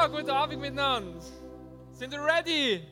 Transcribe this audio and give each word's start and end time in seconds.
Ja, 0.00 0.06
guten 0.06 0.30
Abend 0.30 0.62
miteinander. 0.62 1.20
Sind 1.92 2.14
ihr 2.14 2.24
ready? 2.24 2.88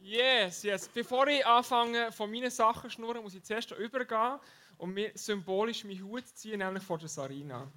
Yes, 0.00 0.62
yes. 0.62 0.88
Bevor 0.88 1.26
ich 1.26 1.44
anfange, 1.44 2.10
von 2.12 2.30
meinen 2.30 2.50
Sachen 2.50 2.88
zu 2.88 2.96
schnurren, 2.96 3.22
muss 3.22 3.34
ich 3.34 3.44
zuerst 3.44 3.72
übergehen 3.72 4.40
und 4.78 4.94
mir 4.94 5.10
symbolisch 5.14 5.84
meinen 5.84 6.02
Hut 6.02 6.26
ziehen, 6.28 6.60
nämlich 6.60 6.82
vor 6.82 6.96
der 6.96 7.08
Sarina. 7.08 7.70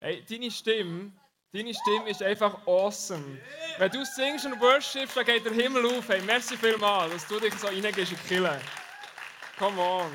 Hey, 0.00 0.24
deine 0.26 0.50
Stimme, 0.50 1.12
deine 1.52 1.74
Stimme 1.74 2.08
ist 2.08 2.22
einfach 2.22 2.66
awesome. 2.66 3.38
Wenn 3.76 3.90
du 3.90 4.02
singst 4.02 4.46
und 4.46 4.58
worshipst, 4.58 5.14
dann 5.14 5.26
geht 5.26 5.44
der 5.44 5.52
Himmel 5.52 5.84
auf. 5.84 6.08
Hey, 6.08 6.22
merci 6.22 6.56
vielmals, 6.56 7.12
dass 7.12 7.28
du 7.28 7.38
dich 7.38 7.52
so 7.56 7.66
reingehst 7.66 8.12
in 8.12 8.16
die 8.16 8.28
Kille. 8.28 8.58
Come 9.58 9.78
on. 9.78 10.10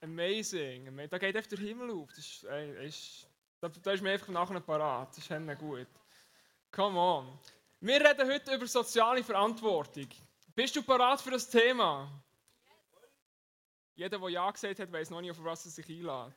Amazing. 0.00 0.96
Da 1.10 1.18
geht 1.18 1.36
einfach 1.36 1.50
der 1.50 1.58
Himmel 1.58 1.90
auf. 1.90 2.08
Das 2.08 2.20
ist, 2.20 2.44
ey, 2.44 2.86
ist, 2.86 3.28
da, 3.62 3.68
da 3.68 3.92
ist 3.92 4.02
mir 4.02 4.10
einfach 4.10 4.28
nachher 4.28 4.60
parat. 4.60 5.16
Das 5.16 5.18
ist 5.18 5.58
gut. 5.58 5.86
Come 6.72 6.98
on. 6.98 7.38
Wir 7.80 8.00
reden 8.00 8.28
heute 8.28 8.54
über 8.54 8.66
soziale 8.66 9.22
Verantwortung. 9.22 10.08
Bist 10.54 10.74
du 10.74 10.82
parat 10.82 11.20
für 11.20 11.30
das 11.30 11.48
Thema? 11.48 12.10
Jeder, 13.94 14.18
der 14.18 14.28
Ja 14.30 14.50
gesagt 14.50 14.80
hat, 14.80 14.90
weiß 14.90 15.10
noch 15.10 15.20
nicht, 15.20 15.30
auf 15.30 15.44
was 15.44 15.64
er 15.64 15.70
sich 15.70 15.88
einlädt. 15.88 16.34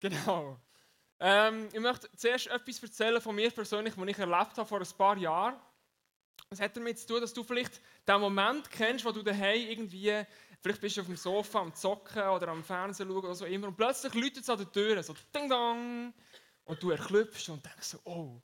Genau. 0.00 0.58
Ähm, 1.20 1.68
ich 1.72 1.80
möchte 1.80 2.10
zuerst 2.16 2.48
etwas 2.48 2.82
erzählen 2.82 3.20
von 3.20 3.34
mir 3.34 3.50
persönlich, 3.50 3.96
was 3.96 4.08
ich 4.08 4.18
erlebt 4.18 4.58
habe 4.58 4.66
vor 4.66 4.80
ein 4.80 4.96
paar 4.96 5.16
Jahren. 5.16 5.56
Das 6.50 6.60
hat 6.60 6.76
damit 6.76 6.98
zu 6.98 7.06
tun, 7.06 7.20
dass 7.20 7.32
du 7.32 7.44
vielleicht 7.44 7.80
den 8.06 8.20
Moment 8.20 8.70
kennst, 8.70 9.04
wo 9.04 9.12
du 9.12 9.22
daheim 9.22 9.68
irgendwie, 9.68 10.24
vielleicht 10.60 10.80
bist 10.80 10.96
du 10.96 11.00
auf 11.02 11.06
dem 11.06 11.16
Sofa 11.16 11.60
am 11.60 11.74
Zocken 11.74 12.22
oder 12.28 12.48
am 12.48 12.64
Fernsehen 12.64 13.08
schauen 13.08 13.18
oder 13.18 13.34
so 13.34 13.44
immer 13.44 13.68
und 13.68 13.76
plötzlich 13.76 14.14
läutet 14.14 14.42
es 14.42 14.50
an 14.50 14.58
der 14.58 14.70
Tür, 14.70 15.02
so 15.02 15.14
ding 15.34 15.48
dong 15.48 16.12
und 16.64 16.82
du 16.82 16.90
erklüpfst 16.90 17.48
und 17.48 17.64
denkst 17.64 17.88
so, 17.88 17.98
oh, 18.04 18.40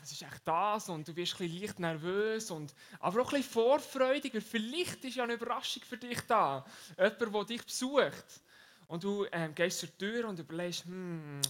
was 0.00 0.12
ist 0.12 0.22
echt 0.22 0.46
das? 0.46 0.88
Und 0.88 1.06
du 1.06 1.14
wirst 1.16 1.34
ein 1.34 1.38
bisschen 1.38 1.60
leicht 1.60 1.78
nervös, 1.78 2.50
und, 2.50 2.74
aber 3.00 3.22
auch 3.22 3.32
ein 3.32 3.38
bisschen 3.38 3.52
vorfreudig, 3.52 4.34
weil 4.34 4.40
vielleicht 4.40 5.04
ist 5.04 5.16
ja 5.16 5.24
eine 5.24 5.34
Überraschung 5.34 5.82
für 5.82 5.96
dich 5.96 6.20
da. 6.22 6.64
Jemand, 6.96 7.20
der 7.20 7.44
dich 7.44 7.64
besucht. 7.64 8.42
Und 8.88 9.02
du 9.02 9.26
ähm, 9.32 9.54
gehst 9.54 9.80
zur 9.80 9.96
Tür 9.96 10.28
und 10.28 10.38
überlegst, 10.38 10.84
hm, 10.84 11.40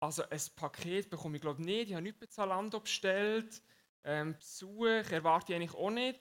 also 0.00 0.22
ein 0.28 0.40
Paket 0.56 1.08
bekomme 1.08 1.36
ich 1.36 1.42
glaube 1.42 1.62
nicht, 1.62 1.88
ich 1.88 1.94
habe 1.94 2.02
nichts 2.02 2.20
bei 2.20 2.26
Zalando 2.26 2.80
bestellt. 2.80 3.62
Ähm, 4.02 4.36
Besuch 4.36 5.10
erwarte 5.10 5.52
ich 5.52 5.56
eigentlich 5.56 5.74
auch 5.74 5.90
nicht. 5.90 6.20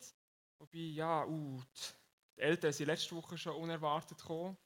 Wobei, 0.59 0.77
ja, 0.77 1.25
uh, 1.25 1.59
die 2.37 2.41
Eltern 2.41 2.73
sind 2.73 2.87
letzte 2.87 3.15
Woche 3.15 3.37
schon 3.37 3.55
unerwartet 3.55 4.17
gekommen. 4.17 4.57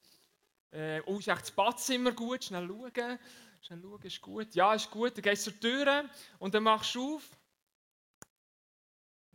Äh, 0.70 1.00
oh, 1.06 1.18
ist 1.18 1.28
echt 1.28 1.42
das 1.42 1.50
Badzimmer 1.50 2.12
gut? 2.12 2.44
Schnell 2.44 2.66
schauen. 2.66 3.18
Schnell 3.60 3.82
schauen, 3.82 4.02
ist 4.02 4.20
gut. 4.20 4.54
Ja, 4.54 4.74
ist 4.74 4.90
gut. 4.90 5.16
Dann 5.16 5.22
gehst 5.22 5.46
du 5.46 5.50
zur 5.52 5.60
Tür 5.60 6.10
und 6.38 6.54
dann 6.54 6.62
machst 6.62 6.94
du 6.94 7.16
auf. 7.16 7.38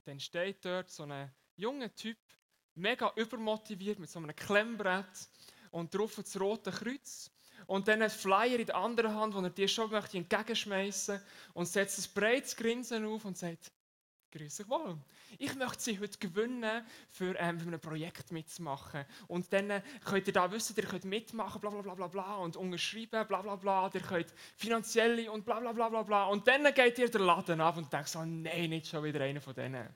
Dann 0.05 0.19
steht 0.19 0.63
dort 0.65 0.89
so 0.89 1.03
ein 1.03 1.31
junger 1.55 1.93
Typ, 1.95 2.17
mega 2.75 3.11
übermotiviert 3.15 3.99
mit 3.99 4.09
so 4.09 4.19
einem 4.19 4.35
Klemmbrett 4.35 5.29
und 5.71 5.93
drauf 5.93 6.15
das 6.15 6.39
rote 6.39 6.71
Kreuz. 6.71 7.31
Und 7.67 7.87
dann 7.87 8.01
ein 8.01 8.09
Flyer 8.09 8.59
in 8.59 8.65
der 8.65 8.75
anderen 8.75 9.15
Hand, 9.15 9.35
den 9.35 9.45
er 9.45 9.49
dir 9.49 9.67
schon 9.67 9.89
möchte 9.89 10.17
und 11.53 11.65
setzt 11.65 11.99
ein 11.99 12.13
breites 12.13 12.55
Grinsen 12.55 13.05
auf 13.05 13.23
und 13.23 13.37
sagt, 13.37 13.71
Grüß 14.33 14.61
euch 14.61 14.69
wohl. 14.69 14.97
Ich 15.37 15.53
möchte 15.53 15.79
Sie 15.79 15.99
heute 15.99 16.17
gewinnen, 16.17 16.83
für, 17.11 17.35
ähm, 17.37 17.59
für 17.59 17.69
ein 17.69 17.79
Projekt 17.79 18.31
mitzumachen. 18.31 19.05
Und 19.27 19.53
dann 19.53 19.69
äh, 19.69 19.83
könnt 20.03 20.25
ihr 20.25 20.33
da 20.33 20.51
wissen, 20.51 20.73
ihr 20.75 20.85
könnt 20.85 21.05
mitmachen, 21.05 21.61
bla 21.61 21.69
bla 21.69 21.81
bla 21.83 21.93
bla 21.93 22.07
bla, 22.07 22.35
und 22.37 22.57
unterschreiben, 22.57 23.27
bla 23.27 23.43
bla 23.43 23.55
bla. 23.55 23.91
Ihr 23.93 24.01
könnt 24.01 24.33
finanzielle 24.57 25.31
und 25.31 25.45
bla 25.45 25.59
bla 25.59 25.71
bla 25.71 25.87
bla 25.87 26.01
bla. 26.01 26.25
Und 26.25 26.47
dann 26.47 26.63
geht 26.73 26.97
ihr 26.97 27.11
den 27.11 27.21
Laden 27.21 27.61
ab 27.61 27.77
und 27.77 27.93
denkt 27.93 28.09
so, 28.09 28.25
nein, 28.25 28.71
nicht 28.71 28.87
schon 28.87 29.03
wieder 29.03 29.21
einer 29.21 29.39
von 29.39 29.53
denen. 29.53 29.95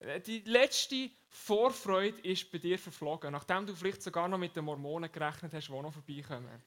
Äh, 0.00 0.20
die 0.20 0.40
letzte 0.40 1.08
Vorfreude 1.28 2.20
ist 2.20 2.52
bei 2.52 2.58
dir 2.58 2.78
verflogen, 2.78 3.32
nachdem 3.32 3.64
du 3.64 3.74
vielleicht 3.74 4.02
sogar 4.02 4.28
noch 4.28 4.36
mit 4.36 4.54
den 4.54 4.66
Mormonen 4.66 5.10
gerechnet 5.10 5.54
hast, 5.54 5.68
die 5.68 5.72
noch 5.72 5.90
vorbeikommen. 5.90 6.62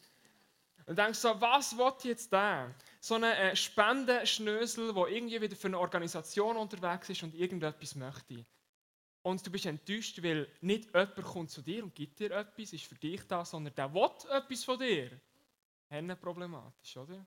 Und 0.86 0.98
denkst 0.98 1.20
so, 1.20 1.40
was 1.40 1.78
will 1.78 1.94
jetzt 2.04 2.32
der? 2.32 2.74
So 3.00 3.16
ein 3.16 3.24
äh, 3.24 3.56
Spendenschnösel, 3.56 4.94
der 4.94 5.08
irgendwie 5.08 5.42
wieder 5.42 5.56
für 5.56 5.68
eine 5.68 5.80
Organisation 5.80 6.58
unterwegs 6.58 7.10
ist 7.10 7.24
und 7.24 7.36
irgendetwas 7.36 7.96
möchte. 7.96 8.46
Und 9.22 9.46
du 9.46 9.50
bist 9.50 9.66
enttäuscht, 9.66 10.22
weil 10.22 10.50
nicht 10.60 10.86
jemand 10.88 11.16
kommt 11.16 11.50
zu 11.50 11.62
dir 11.62 11.84
und 11.84 11.96
gibt 11.96 12.20
dir 12.20 12.32
etwas, 12.32 12.74
ist 12.74 12.86
für 12.86 12.96
dich 12.96 13.22
da, 13.26 13.46
sondern 13.46 13.74
der 13.74 13.94
will 13.94 14.10
etwas 14.30 14.64
von 14.66 14.78
dir. 14.78 15.12
Henne 15.88 16.16
problematisch, 16.18 16.98
oder? 16.98 17.26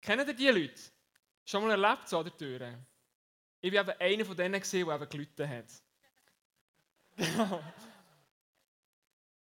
Kennen 0.00 0.26
ihr 0.26 0.34
diese 0.34 0.50
Leute? 0.50 0.82
Schon 1.44 1.62
mal 1.62 1.70
erlebt 1.70 2.08
so 2.08 2.18
an 2.18 2.24
der 2.24 2.36
Tür? 2.36 2.78
Ich 3.60 3.72
war 3.72 3.80
eben 3.80 4.00
einer 4.00 4.24
von 4.24 4.36
denen, 4.36 4.60
der 4.60 4.74
eben 4.74 5.08
gelitten 5.08 5.48
hat. 5.48 5.66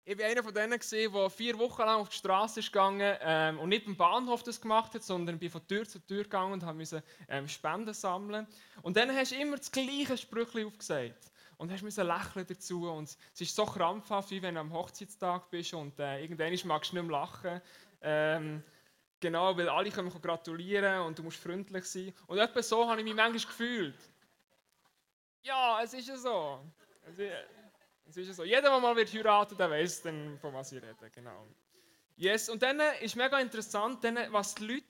Ich 0.05 0.19
war 0.19 0.25
einer 0.25 0.43
von 0.43 0.53
denen, 0.53 0.77
der 0.77 1.29
vier 1.29 1.57
Wochen 1.57 1.81
lang 1.81 2.01
auf 2.01 2.09
die 2.09 2.17
Straße 2.17 2.59
ist 2.59 2.73
gegangen 2.73 3.15
ähm, 3.21 3.57
und 3.57 3.69
nicht 3.69 3.85
beim 3.85 3.95
Bahnhof 3.95 4.43
das 4.43 4.59
gemacht 4.59 4.93
hat, 4.93 5.01
sondern 5.01 5.39
bin 5.39 5.49
von 5.49 5.65
Tür 5.65 5.87
zu 5.87 5.99
Tür 5.99 6.23
gegangen 6.23 6.61
und 6.61 6.77
musste 6.77 7.01
ähm, 7.29 7.47
Spenden 7.47 7.93
sammeln. 7.93 8.45
Und 8.81 8.97
dann 8.97 9.15
hast 9.15 9.31
du 9.31 9.37
immer 9.37 9.55
das 9.55 9.71
gleiche 9.71 10.17
Sprüchli 10.17 10.65
aufgesagt. 10.65 11.31
Und 11.55 11.71
hast 11.71 11.83
müssen 11.83 12.05
lächeln 12.05 12.45
dazu. 12.45 12.89
Und 12.91 13.15
es 13.33 13.41
ist 13.41 13.55
so 13.55 13.65
krampfhaft, 13.65 14.29
wie 14.31 14.41
wenn 14.41 14.55
du 14.55 14.59
am 14.61 14.73
Hochzeitstag 14.73 15.49
bist 15.49 15.73
und 15.73 15.97
äh, 15.97 16.21
irgendwann 16.21 16.51
magst 16.67 16.91
du 16.91 16.97
nicht 16.97 17.05
mehr 17.05 17.19
lachen. 17.19 17.61
Ähm, 18.01 18.63
genau, 19.21 19.55
weil 19.55 19.69
alle 19.69 19.89
können 19.89 20.09
gratulieren 20.09 21.03
und 21.03 21.17
du 21.17 21.23
musst 21.23 21.37
freundlich 21.37 21.85
sein. 21.85 22.13
Und 22.27 22.39
etwa 22.39 22.61
so 22.61 22.89
habe 22.89 22.99
ich 22.99 23.05
mich 23.05 23.15
manchmal 23.15 23.39
gefühlt. 23.39 23.99
Ja, 25.43 25.81
es 25.81 25.93
ist 25.93 26.09
ja 26.09 26.17
so. 26.17 26.59
Es 27.05 27.17
ist, 27.17 27.31
es 28.09 28.17
ist 28.17 28.35
so. 28.35 28.43
Jeder, 28.43 28.61
der 28.61 28.79
mal 28.79 28.95
wird 28.95 29.13
heiraten, 29.13 29.57
der 29.57 29.69
weiß 29.69 30.03
dann, 30.03 30.37
von 30.39 30.53
was 30.53 30.71
ich 30.71 30.81
rede. 30.81 31.09
Genau. 31.13 31.47
Yes. 32.15 32.49
Und 32.49 32.61
dann 32.61 32.79
ist 33.01 33.15
mega 33.15 33.39
interessant, 33.39 34.03
dann, 34.03 34.17
was 34.31 34.55
die 34.55 34.65
Leute, 34.65 34.85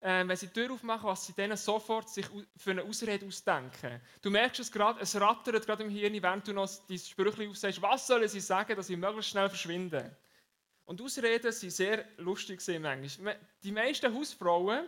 äh, 0.00 0.26
wenn 0.26 0.36
sie 0.36 0.48
die 0.48 0.52
Tür 0.52 0.72
aufmachen, 0.72 1.08
was 1.08 1.26
sie 1.26 1.32
dann 1.34 1.56
sofort 1.56 2.08
sich 2.08 2.26
für 2.56 2.70
eine 2.70 2.82
Ausrede 2.82 3.26
ausdenken. 3.26 4.00
Du 4.20 4.30
merkst 4.30 4.60
es 4.60 4.72
gerade, 4.72 5.00
es 5.00 5.18
rattert 5.20 5.64
gerade 5.66 5.84
im 5.84 5.90
Hirn, 5.90 6.20
während 6.22 6.46
du 6.48 6.52
noch 6.52 6.68
dein 6.88 6.98
Sprüchli 6.98 7.48
aufsagst. 7.48 7.80
Was 7.82 8.06
sollen 8.06 8.28
sie 8.28 8.40
sagen, 8.40 8.76
dass 8.76 8.88
sie 8.88 8.96
möglichst 8.96 9.30
schnell 9.30 9.48
verschwinden? 9.48 10.14
Und 10.84 11.02
Ausreden 11.02 11.50
sind 11.52 11.72
sehr 11.72 12.04
lustig 12.18 12.62
manchmal. 12.80 13.38
Die 13.62 13.72
meisten 13.72 14.14
Hausfrauen, 14.14 14.86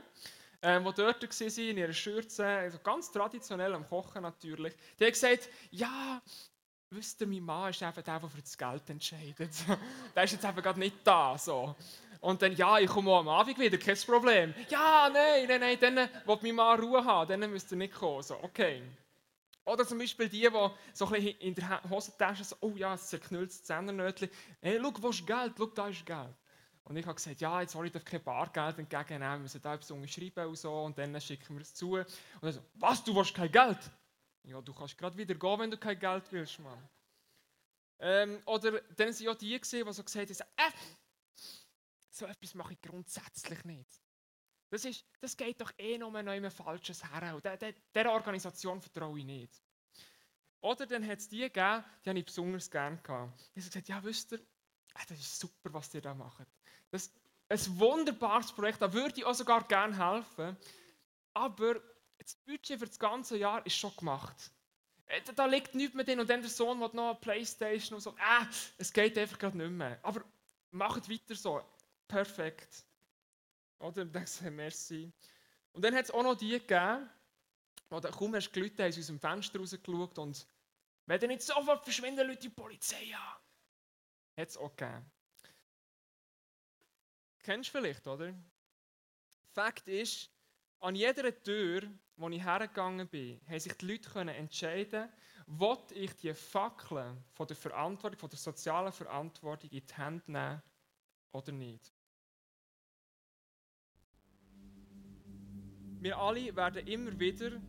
äh, 0.60 0.78
die 0.78 0.84
dort 0.94 1.22
waren, 1.22 1.68
in 1.68 1.78
ihrer 1.78 1.92
Schürze, 1.92 2.46
also 2.46 2.78
ganz 2.78 3.10
traditionell 3.10 3.74
am 3.74 3.88
Kochen 3.88 4.22
natürlich, 4.22 4.74
die 4.98 5.04
haben 5.04 5.12
gesagt, 5.12 5.48
ja, 5.70 6.22
wisst 6.90 7.20
ihr, 7.20 7.26
mein 7.26 7.42
Mann 7.42 7.70
ist 7.70 7.82
einfach 7.82 8.02
der, 8.02 8.20
der 8.20 8.28
für 8.28 8.40
das 8.40 8.56
Geld 8.56 8.90
entscheidet. 8.90 9.52
der 10.14 10.24
ist 10.24 10.32
jetzt 10.32 10.44
einfach 10.44 10.62
gerade 10.62 10.78
nicht 10.78 10.96
da. 11.04 11.36
So. 11.36 11.74
Und 12.20 12.42
dann, 12.42 12.54
ja, 12.56 12.78
ich 12.78 12.88
komme 12.88 13.14
am 13.14 13.28
Abend 13.28 13.58
wieder, 13.58 13.78
kein 13.78 13.96
Problem. 13.96 14.54
Ja, 14.68 15.08
nein, 15.12 15.46
nein, 15.48 15.60
nein, 15.60 15.78
dann 15.80 15.96
will 15.96 16.38
mein 16.42 16.54
Mann 16.54 16.80
Ruhe 16.80 17.04
haben, 17.04 17.40
dann 17.40 17.50
müsst 17.50 17.70
ihr 17.70 17.78
nicht 17.78 17.94
kommen. 17.94 18.22
So, 18.22 18.36
okay. 18.42 18.82
Oder 19.64 19.86
zum 19.86 19.98
Beispiel 19.98 20.28
die, 20.28 20.40
die 20.40 20.68
so 20.94 21.06
ein 21.06 21.12
bisschen 21.12 21.38
in 21.40 21.54
der 21.54 21.82
Hosentasche 21.88 22.42
so, 22.42 22.56
oh 22.60 22.72
ja, 22.74 22.94
es 22.94 23.08
zerknüllt 23.08 23.50
das 23.50 23.62
Zähnerrötchen. 23.62 24.30
Hey, 24.60 24.80
schau, 24.82 24.92
wo 25.00 25.10
ist 25.10 25.26
Geld? 25.26 25.52
Schau, 25.56 25.66
da 25.66 25.88
ist 25.88 26.06
Geld. 26.06 26.34
Und 26.84 26.96
ich 26.96 27.04
habe 27.04 27.14
gesagt, 27.14 27.40
ja, 27.42 27.60
jetzt 27.60 27.74
soll 27.74 27.86
ich 27.86 28.04
kein 28.04 28.24
Bargeld 28.24 28.78
entgegennehmen, 28.78 29.34
wir 29.34 29.38
müssen 29.40 29.60
da 29.60 29.74
etwas 29.74 29.90
unterschreiben 29.90 30.46
und 30.46 30.56
so, 30.56 30.72
und 30.84 30.96
dann 30.96 31.20
schicken 31.20 31.54
wir 31.54 31.60
es 31.60 31.74
zu. 31.74 31.96
Und 31.96 32.06
er 32.40 32.52
so, 32.52 32.60
was, 32.76 33.04
du 33.04 33.14
willst 33.14 33.34
kein 33.34 33.52
Geld? 33.52 33.78
Ja, 34.44 34.60
du 34.60 34.72
kannst 34.72 34.96
gerade 34.96 35.16
wieder 35.16 35.34
gehen, 35.34 35.60
wenn 35.60 35.70
du 35.70 35.76
kein 35.76 35.98
Geld 35.98 36.30
willst, 36.32 36.58
Mann. 36.60 36.88
Ähm, 38.00 38.40
oder 38.46 38.80
dann 38.96 39.12
sind 39.12 39.26
ja 39.26 39.34
die 39.34 39.58
gesehen, 39.58 39.86
die 39.86 39.92
so 39.92 40.04
gesagt 40.04 40.30
haben, 40.30 40.48
äh, 40.56 40.72
so 42.10 42.26
etwas 42.26 42.54
mache 42.54 42.72
ich 42.74 42.80
grundsätzlich 42.80 43.64
nicht. 43.64 44.00
Das, 44.70 44.84
ist, 44.84 45.04
das 45.20 45.36
geht 45.36 45.60
doch 45.60 45.72
eh 45.78 45.98
noch 45.98 46.10
mal 46.10 46.26
ein 46.28 46.50
falsches 46.50 47.02
her. 47.02 47.34
Und 47.34 47.44
der, 47.44 47.56
der, 47.56 47.74
der 47.94 48.12
Organisation 48.12 48.80
vertraue 48.80 49.18
ich 49.18 49.24
nicht. 49.24 49.62
Oder 50.60 50.86
dann 50.86 51.06
hat 51.06 51.18
es 51.18 51.28
die 51.28 51.40
gegeben, 51.40 51.84
die 52.04 52.10
habe 52.10 52.18
ich 52.18 52.24
besonders 52.24 52.70
gerne 52.70 52.98
gehabt. 52.98 53.38
Die 53.54 53.60
haben 53.60 53.68
gesagt, 53.68 53.88
ja, 53.88 54.02
wisst 54.02 54.32
ihr, 54.32 54.40
äh, 54.40 55.06
das 55.08 55.18
ist 55.18 55.38
super, 55.38 55.72
was 55.72 55.94
ihr 55.94 56.00
da 56.00 56.14
macht. 56.14 56.46
Das 56.90 57.10
ist 57.48 57.68
ein 57.68 57.78
wunderbares 57.80 58.52
Projekt, 58.52 58.82
da 58.82 58.92
würde 58.92 59.18
ich 59.18 59.24
auch 59.24 59.34
sogar 59.34 59.66
gerne 59.66 59.96
helfen. 59.96 60.56
Aber 61.34 61.80
das 62.28 62.36
Budget 62.44 62.78
für 62.78 62.86
das 62.86 62.98
ganze 62.98 63.38
Jahr 63.38 63.64
ist 63.64 63.76
schon 63.76 63.96
gemacht. 63.96 64.52
Äh, 65.06 65.22
da 65.34 65.46
liegt 65.46 65.74
nichts 65.74 65.94
mehr 65.94 66.04
drin 66.04 66.20
und 66.20 66.28
dann 66.28 66.42
der 66.42 66.50
Sohn 66.50 66.78
will 66.78 66.90
noch 66.92 67.10
eine 67.10 67.18
Playstation 67.18 67.96
und 67.96 68.02
so. 68.02 68.10
Äh, 68.10 68.46
es 68.76 68.92
geht 68.92 69.16
einfach 69.16 69.38
gerade 69.38 69.56
nicht 69.56 69.70
mehr. 69.70 69.98
Aber 70.02 70.22
macht 70.70 71.08
weiter 71.08 71.34
so. 71.34 71.62
Perfekt. 72.06 72.84
Oder? 73.78 74.04
Dann 74.04 74.12
denkst 74.12 74.40
du, 74.40 74.50
merci. 74.50 75.10
Und 75.72 75.82
dann 75.82 75.94
hat 75.94 76.04
es 76.04 76.10
auch 76.10 76.22
noch 76.22 76.34
die 76.34 76.50
gegeben, 76.50 77.08
die 77.90 78.10
kaum 78.10 78.34
hast 78.34 78.52
gelitten, 78.52 78.82
haben 78.82 78.98
aus 78.98 79.06
dem 79.06 79.20
Fenster 79.20 79.58
rausgeschaut 79.58 80.18
und 80.18 80.46
wenn 81.06 81.20
dann 81.20 81.30
nicht 81.30 81.42
sofort 81.42 81.84
verschwinden, 81.84 82.26
Leute 82.26 82.40
die 82.40 82.48
Polizei 82.50 83.14
an. 83.14 83.40
Hat 84.36 84.48
es 84.48 84.58
auch 84.58 84.76
gegeben. 84.76 85.10
Kennst 87.42 87.72
du 87.72 87.78
vielleicht, 87.78 88.06
oder? 88.06 88.34
Fakt 89.54 89.88
ist, 89.88 90.30
an 90.80 90.94
jeder 90.94 91.42
Tür, 91.42 91.82
wo 92.16 92.28
ich 92.28 92.44
hergegangen 92.44 93.08
bin, 93.08 93.40
haben 93.48 93.60
sich 93.60 93.72
die 93.74 93.86
Leute 93.86 94.20
entscheiden, 94.20 95.08
will 95.46 95.78
ich 95.94 96.14
die 96.16 96.34
Fackeln 96.34 97.24
von 97.32 97.46
der 97.46 97.56
Verantwortung, 97.56 98.18
von 98.18 98.30
der 98.30 98.38
sozialen 98.38 98.92
Verantwortung 98.92 99.70
in 99.70 99.86
die 99.86 99.94
Hände 99.94 100.30
nehmen 100.30 100.62
oder 101.32 101.52
nicht. 101.52 101.92
Wir 106.00 106.16
alle 106.16 106.54
werden 106.54 106.86
immer 106.86 107.18
wieder 107.18 107.60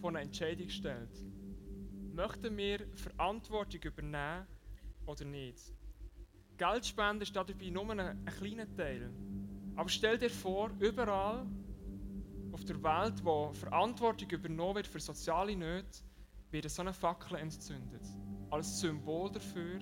vor 0.00 0.10
eine 0.10 0.20
Entscheidung 0.20 0.66
gestellt. 0.66 1.10
Möchten 2.14 2.56
wir 2.56 2.86
Verantwortung 2.94 3.82
übernehmen 3.82 4.46
oder 5.06 5.24
nicht? 5.24 5.74
Geldspenden 6.56 7.22
ist 7.22 7.34
dabei 7.34 7.70
nur 7.70 7.90
ein 7.90 8.24
kleiner 8.24 8.74
Teil. 8.74 9.10
Aber 9.76 9.88
stell 9.88 10.18
dir 10.18 10.30
vor, 10.30 10.70
überall 10.78 11.46
auf 12.62 12.66
der 12.66 12.82
Welt, 12.82 13.24
wo 13.24 13.52
Verantwortung 13.52 14.30
übernommen 14.30 14.76
wird 14.76 14.86
für 14.86 15.00
soziale 15.00 15.56
Nöte, 15.56 15.98
wird 16.50 16.70
so 16.70 16.82
eine 16.82 16.92
Fackel 16.92 17.38
entzündet. 17.38 18.02
Als 18.50 18.80
Symbol 18.80 19.32
dafür, 19.32 19.80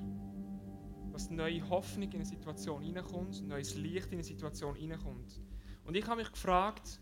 dass 1.12 1.29
neue 1.29 1.69
Hoffnung 1.69 2.09
in 2.09 2.17
eine 2.17 2.25
Situation 2.25 2.82
hineinkommt, 2.82 3.47
neues 3.47 3.75
Licht 3.75 4.06
in 4.06 4.15
eine 4.15 4.25
Situation 4.25 4.75
hineinkommt. 4.75 5.41
Und 5.85 5.94
ich 5.94 6.06
habe 6.06 6.21
mich 6.23 6.32
gefragt, 6.32 7.00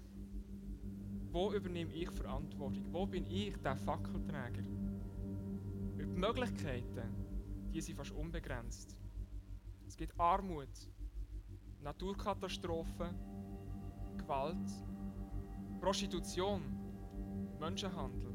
wo 1.30 1.52
übernehme 1.52 1.92
ich 1.92 2.10
Verantwortung? 2.10 2.92
Wo 2.92 3.06
bin 3.06 3.24
ich 3.26 3.56
der 3.58 3.76
Fackelträger? 3.76 4.64
die 5.96 6.04
Möglichkeiten, 6.06 7.70
die 7.72 7.80
sind 7.80 7.96
fast 7.96 8.12
unbegrenzt. 8.12 8.96
Es 9.86 9.96
gibt 9.96 10.18
Armut, 10.18 10.68
Naturkatastrophen, 11.82 13.14
Gewalt, 14.16 14.70
Prostitution, 15.80 16.62
Menschenhandel, 17.60 18.32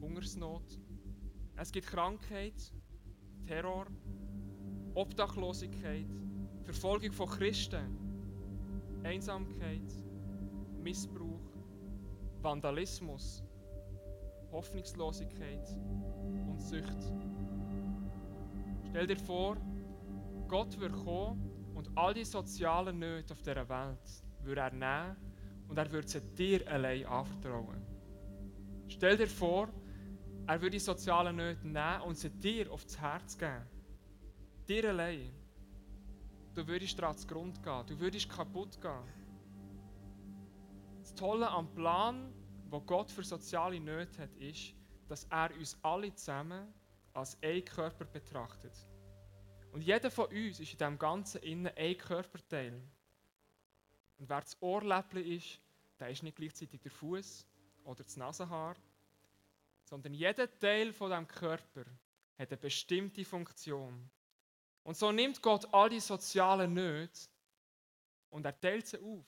Hungersnot. 0.00 0.80
Es 1.56 1.70
gibt 1.70 1.86
Krankheit, 1.86 2.72
Terror, 3.46 3.86
Obdachlosigkeit, 4.94 6.06
Verfolgung 6.62 7.12
von 7.12 7.28
Christen, 7.28 7.96
Einsamkeit, 9.04 9.92
Missbrauch, 10.82 11.52
Vandalismus, 12.42 13.44
Hoffnungslosigkeit 14.50 15.66
und 16.48 16.60
Sucht. 16.60 17.12
Stell 18.88 19.06
dir 19.06 19.16
vor, 19.16 19.56
Gott 20.48 20.78
würde 20.78 20.94
kommen 20.94 21.50
und 21.74 21.90
all 21.96 22.14
die 22.14 22.24
sozialen 22.24 22.98
Nöte 22.98 23.32
auf 23.32 23.42
dieser 23.42 23.68
Welt 23.68 24.24
würde 24.42 24.60
er 24.60 24.72
nehmen 24.72 25.23
und 25.74 25.78
er 25.78 25.90
würde 25.90 26.06
sie 26.06 26.20
dir 26.20 26.70
allein 26.70 27.04
anvertrauen. 27.04 27.84
Stell 28.86 29.16
dir 29.16 29.26
vor, 29.26 29.68
er 30.46 30.60
würde 30.60 30.70
die 30.70 30.78
sozialen 30.78 31.34
Nöte 31.34 31.66
nehmen 31.66 32.02
und 32.02 32.16
sie 32.16 32.30
dir 32.30 32.70
aufs 32.70 32.96
Herz 32.96 33.36
geben. 33.36 33.66
Dir 34.68 34.90
allein. 34.90 35.32
Du 36.54 36.64
würdest 36.64 36.96
daran 36.96 37.16
Grund 37.26 37.60
gehen, 37.60 37.86
du 37.88 37.98
würdest 37.98 38.28
kaputt 38.28 38.80
gehen. 38.80 39.02
Das 41.00 41.12
Tolle 41.16 41.48
am 41.50 41.74
Plan, 41.74 42.32
wo 42.70 42.80
Gott 42.80 43.10
für 43.10 43.24
soziale 43.24 43.80
Nöte 43.80 44.22
hat, 44.22 44.36
ist, 44.36 44.76
dass 45.08 45.24
er 45.24 45.50
uns 45.58 45.76
alle 45.82 46.14
zusammen 46.14 46.72
als 47.14 47.36
ein 47.42 47.64
Körper 47.64 48.04
betrachtet. 48.04 48.76
Und 49.72 49.82
jeder 49.82 50.12
von 50.12 50.26
uns 50.26 50.60
ist 50.60 50.70
in 50.70 50.78
diesem 50.78 50.98
Ganzen 51.00 51.42
innen 51.42 51.72
ein 51.76 51.98
Körperteil. 51.98 52.80
Und 54.18 54.28
wer 54.28 54.40
das 54.40 54.56
Ohrläppchen 54.62 55.24
ist, 55.24 55.63
der 55.98 56.10
ist 56.10 56.22
nicht 56.22 56.36
gleichzeitig 56.36 56.80
der 56.80 56.90
Fuß 56.90 57.46
oder 57.84 58.02
das 58.02 58.16
Nasenhaar, 58.16 58.76
sondern 59.84 60.14
jeder 60.14 60.50
Teil 60.58 60.92
von 60.92 61.10
dem 61.10 61.28
Körper 61.28 61.84
hat 62.38 62.50
eine 62.50 62.56
bestimmte 62.56 63.24
Funktion. 63.24 64.10
Und 64.82 64.96
so 64.96 65.12
nimmt 65.12 65.40
Gott 65.40 65.72
all 65.72 65.88
die 65.88 66.00
sozialen 66.00 66.74
Nöte 66.74 67.28
und 68.30 68.44
er 68.44 68.58
teilt 68.58 68.86
sie 68.86 68.98
auf 68.98 69.24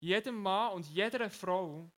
jedem 0.00 0.42
Mann 0.42 0.72
und 0.72 0.86
jeder 0.86 1.30
Frau, 1.30 1.90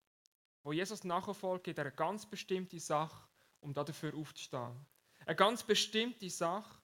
wo 0.64 0.72
Jesus 0.72 1.04
nachfolgt, 1.04 1.64
gibt 1.64 1.78
er 1.78 1.86
eine 1.86 1.94
ganz 1.94 2.26
bestimmte 2.26 2.78
Sache, 2.78 3.28
um 3.60 3.72
dafür 3.72 4.14
aufzustehen. 4.14 4.86
Eine 5.24 5.36
ganz 5.36 5.62
bestimmte 5.62 6.28
Sache, 6.28 6.80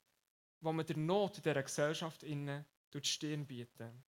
wo 0.60 0.72
man 0.72 0.86
der 0.86 0.96
Not 0.96 1.38
in 1.38 1.42
dieser 1.42 1.62
Gesellschaft 1.62 2.22
innen 2.22 2.64
durch 2.90 3.02
die 3.02 3.10
Stirn 3.10 3.46
bieten. 3.46 4.04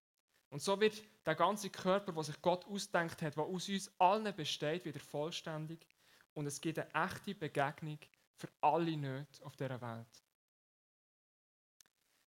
Und 0.51 0.61
so 0.61 0.79
wird 0.81 1.03
der 1.25 1.37
ganze 1.37 1.71
Körper, 1.71 2.15
wo 2.15 2.23
sich 2.23 2.41
Gott 2.43 2.67
ausdenkt 2.67 3.23
hat, 3.23 3.37
der 3.37 3.45
aus 3.45 3.69
uns 3.69 3.91
allen 3.99 4.35
besteht, 4.35 4.85
wieder 4.85 5.01
vollständig. 5.01 5.87
Und 6.35 6.47
es 6.47 6.61
gibt 6.61 6.79
eine 6.79 6.93
echte 6.93 7.35
Begegnung 7.35 7.99
für 8.35 8.49
alle 8.61 8.97
Nöte 8.97 9.45
auf 9.45 9.57
dieser 9.57 9.81
Welt. 9.81 10.25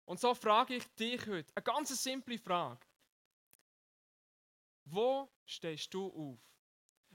Und 0.04 0.20
so 0.20 0.34
frage 0.34 0.76
ich 0.76 0.86
dich 0.96 1.26
heute 1.26 1.52
eine 1.54 1.62
ganz 1.62 2.02
simple 2.02 2.38
Frage. 2.38 2.84
Wo 4.84 5.28
stehst 5.46 5.94
du 5.94 6.08
auf? 6.08 6.38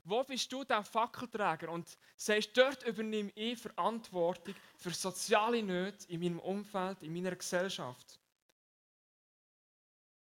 Wo 0.03 0.23
bist 0.23 0.51
du 0.51 0.63
der 0.63 0.83
Fackelträger 0.83 1.69
und 1.69 1.97
sagst, 2.15 2.55
dort 2.55 2.83
übernehme 2.83 3.31
ich 3.35 3.59
Verantwortung 3.59 4.55
für 4.77 4.91
soziale 4.91 5.61
Nöte 5.61 6.07
in 6.07 6.21
meinem 6.21 6.39
Umfeld, 6.39 7.01
in 7.01 7.11
meiner 7.11 7.35
Gesellschaft? 7.35 8.19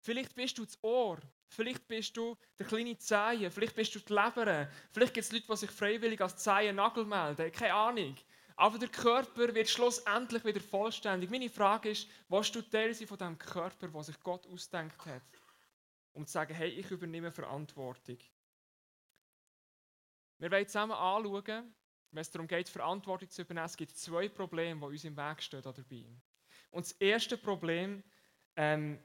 Vielleicht 0.03 0.35
bist 0.35 0.57
du 0.57 0.65
das 0.65 0.77
Ohr, 0.83 1.17
vielleicht 1.47 1.87
bist 1.87 2.15
du 2.15 2.37
der 2.59 2.67
kleine 2.67 2.97
Zehe, 2.97 3.49
vielleicht 3.49 3.75
bist 3.75 3.95
du 3.95 3.99
die 3.99 4.13
Leber, 4.13 4.69
vielleicht 4.91 5.13
gibt 5.13 5.25
es 5.25 5.31
Leute, 5.31 5.47
die 5.49 5.57
sich 5.57 5.71
freiwillig 5.71 6.21
als 6.21 6.37
Zehe 6.37 6.73
Nagel 6.73 7.05
melden, 7.05 7.51
keine 7.51 7.73
Ahnung. 7.73 8.15
Aber 8.55 8.77
der 8.77 8.89
Körper 8.89 9.55
wird 9.55 9.69
schlussendlich 9.69 10.45
wieder 10.45 10.61
vollständig. 10.61 11.31
Meine 11.31 11.49
Frage 11.49 11.89
ist, 11.89 12.07
willst 12.29 12.53
du 12.53 12.61
Teil 12.61 12.93
sein 12.93 13.07
von 13.07 13.17
dem 13.17 13.37
Körper, 13.39 13.87
den 13.87 14.03
sich 14.03 14.19
Gott 14.19 14.45
ausdenkt 14.45 15.03
hat? 15.05 15.23
um 16.13 16.25
zu 16.25 16.33
sagen, 16.33 16.53
hey, 16.53 16.69
ich 16.69 16.89
übernehme 16.91 17.31
Verantwortung. 17.31 18.17
Wir 20.37 20.51
wollen 20.51 20.67
zusammen 20.67 20.93
anschauen, 20.93 21.73
wenn 22.11 22.21
es 22.21 22.29
darum 22.29 22.47
geht, 22.47 22.69
Verantwortung 22.69 23.29
zu 23.29 23.41
übernehmen, 23.41 23.65
es 23.65 23.77
gibt 23.77 23.95
zwei 23.95 24.29
Probleme, 24.29 24.79
die 24.79 24.85
uns 24.85 25.03
im 25.03 25.17
Weg 25.17 25.41
stehen 25.41 25.61
dabei. 25.63 26.05
Und 26.69 26.85
das 26.85 26.91
erste 26.93 27.37
Problem 27.37 28.03
ähm, 28.55 28.99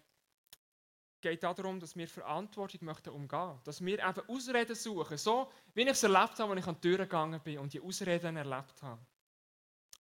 geht 1.20 1.42
darum, 1.42 1.80
dass 1.80 1.96
wir 1.96 2.08
Verantwortung 2.08 2.80
möchten 2.84 3.10
umgehen. 3.10 3.58
Dass 3.64 3.84
wir 3.84 3.98
eben 3.98 4.28
Ausreden 4.28 4.74
suchen. 4.74 5.18
So, 5.18 5.50
wie 5.74 5.82
ich 5.82 5.88
es 5.88 6.02
erlebt 6.02 6.38
habe, 6.38 6.52
als 6.52 6.60
ich 6.60 6.66
an 6.66 6.76
die 6.76 6.88
Tür 6.88 6.98
gegangen 6.98 7.40
bin 7.42 7.58
und 7.58 7.72
die 7.72 7.80
Ausreden 7.80 8.36
erlebt 8.36 8.82
habe. 8.82 9.00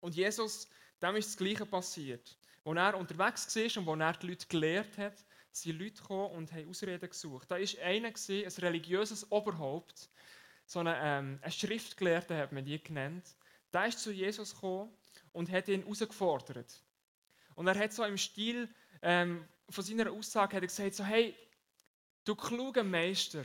Und 0.00 0.14
Jesus, 0.14 0.68
dem 1.02 1.16
ist 1.16 1.30
das 1.30 1.37
Gleiche 1.37 1.66
passiert. 1.66 2.37
Als 2.64 2.76
er 2.76 2.96
unterwegs 2.96 3.56
war 3.56 3.80
und 3.80 3.87
wo 3.87 3.94
er 3.94 4.12
die 4.14 4.26
Leute 4.26 4.46
gelehrt 4.46 4.99
hat, 4.99 5.25
sind 5.52 5.78
Leute 5.78 6.02
gekommen 6.02 6.32
und 6.32 6.52
haben 6.52 6.68
Ausreden 6.68 7.08
gesucht. 7.08 7.50
Da 7.50 7.56
war 7.56 7.85
einer, 7.85 8.08
ein 8.08 8.52
religiöses 8.58 9.30
Oberhaupt, 9.30 10.11
so 10.66 10.80
ein, 10.80 10.87
ähm, 10.88 11.38
ein 11.42 11.52
Schriftgelehrter 11.52 12.37
hat 12.37 12.52
man 12.52 12.64
die 12.64 12.82
genannt. 12.82 13.37
Der 13.73 13.87
ist 13.87 14.00
zu 14.00 14.11
Jesus 14.11 14.54
gekommen 14.54 14.90
und 15.32 15.50
hat 15.50 15.68
ihn 15.68 15.82
herausgefordert. 15.82 16.82
Und 17.54 17.66
er 17.68 17.78
hat 17.78 17.92
so 17.92 18.04
im 18.04 18.18
Stil 18.18 18.68
ähm, 19.02 19.46
von 19.68 19.85
seiner 19.85 20.11
Aussage 20.11 20.56
hat 20.56 20.62
er 20.62 20.68
gesagt, 20.68 20.94
so, 20.94 21.04
hey, 21.04 21.35
du 22.25 22.35
kluger 22.35 22.85
Meister, 22.85 23.44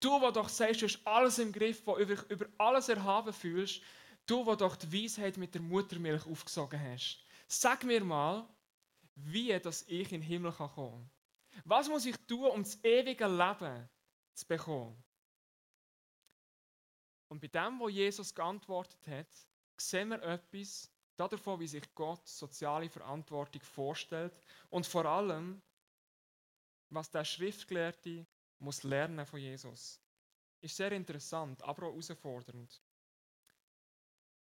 du, 0.00 0.20
der 0.20 0.32
doch 0.32 0.48
sagst, 0.48 0.82
du 0.82 0.86
hast 0.86 1.06
alles 1.06 1.38
im 1.38 1.52
Griff, 1.52 1.86
wo 1.86 1.96
über, 1.96 2.28
über 2.30 2.46
alles 2.58 2.88
erhaben 2.88 3.32
fühlst, 3.32 3.82
du, 4.26 4.44
der 4.44 4.56
doch 4.56 4.76
die 4.76 4.92
Weisheit 4.92 5.36
mit 5.36 5.54
der 5.54 5.62
Muttermilch 5.62 6.26
aufgesogen 6.26 6.80
hast, 6.80 7.22
sag 7.46 7.84
mir 7.84 8.04
mal, 8.04 8.48
wie 9.14 9.58
dass 9.58 9.82
ich 9.82 10.12
in 10.12 10.20
den 10.20 10.22
Himmel 10.22 10.52
kommen 10.52 10.74
kann. 10.74 11.10
Was 11.64 11.88
muss 11.88 12.06
ich 12.06 12.16
tun, 12.26 12.46
um 12.46 12.62
das 12.62 12.82
ewige 12.84 13.26
Leben 13.26 13.88
zu 14.34 14.46
bekommen? 14.46 15.02
Und 17.28 17.40
bei 17.40 17.48
dem, 17.48 17.78
wo 17.78 17.88
Jesus 17.88 18.34
geantwortet 18.34 19.06
hat, 19.06 19.26
sehen 19.76 20.08
wir 20.08 20.22
etwas 20.22 20.90
davon, 21.26 21.58
wie 21.60 21.66
sich 21.66 21.94
Gott 21.94 22.26
soziale 22.28 22.88
Verantwortung 22.88 23.62
vorstellt 23.62 24.32
und 24.70 24.86
vor 24.86 25.04
allem, 25.04 25.60
was 26.90 27.10
der 27.10 27.24
Schriftgelehrte 27.24 28.26
muss 28.58 28.82
lernen 28.82 29.26
von 29.26 29.40
Jesus. 29.40 30.00
Ist 30.60 30.76
sehr 30.76 30.92
interessant, 30.92 31.62
aber 31.62 31.86
auch 31.86 31.92
herausfordernd. 31.92 32.82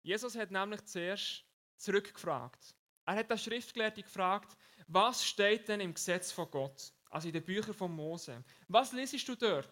Jesus 0.03 0.35
hat 0.35 0.51
nämlich 0.51 0.83
zuerst 0.85 1.43
zurückgefragt. 1.77 2.75
Er 3.05 3.15
hat 3.15 3.29
den 3.29 3.37
Schriftgelehrte 3.37 4.03
gefragt, 4.03 4.57
was 4.87 5.23
steht 5.25 5.67
denn 5.67 5.81
im 5.81 5.93
Gesetz 5.93 6.31
von 6.31 6.49
Gott? 6.49 6.93
Also 7.09 7.27
in 7.27 7.33
den 7.33 7.43
Büchern 7.43 7.73
von 7.73 7.91
Mose. 7.93 8.43
Was 8.67 8.93
liest 8.93 9.27
du 9.27 9.35
dort? 9.35 9.71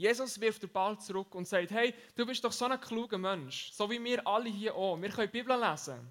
Jesus 0.00 0.40
wirft 0.40 0.62
den 0.62 0.70
Ball 0.70 0.98
zurück 0.98 1.34
und 1.34 1.46
sagt, 1.46 1.70
hey, 1.72 1.94
du 2.14 2.24
bist 2.24 2.42
doch 2.42 2.52
so 2.52 2.64
ein 2.64 2.80
kluger 2.80 3.18
Mensch, 3.18 3.70
so 3.70 3.90
wie 3.90 4.02
wir 4.02 4.26
alle 4.26 4.48
hier 4.48 4.74
auch. 4.74 4.96
Wir 4.98 5.10
können 5.10 5.30
die 5.30 5.38
Bibel 5.38 5.60
lesen. 5.60 6.10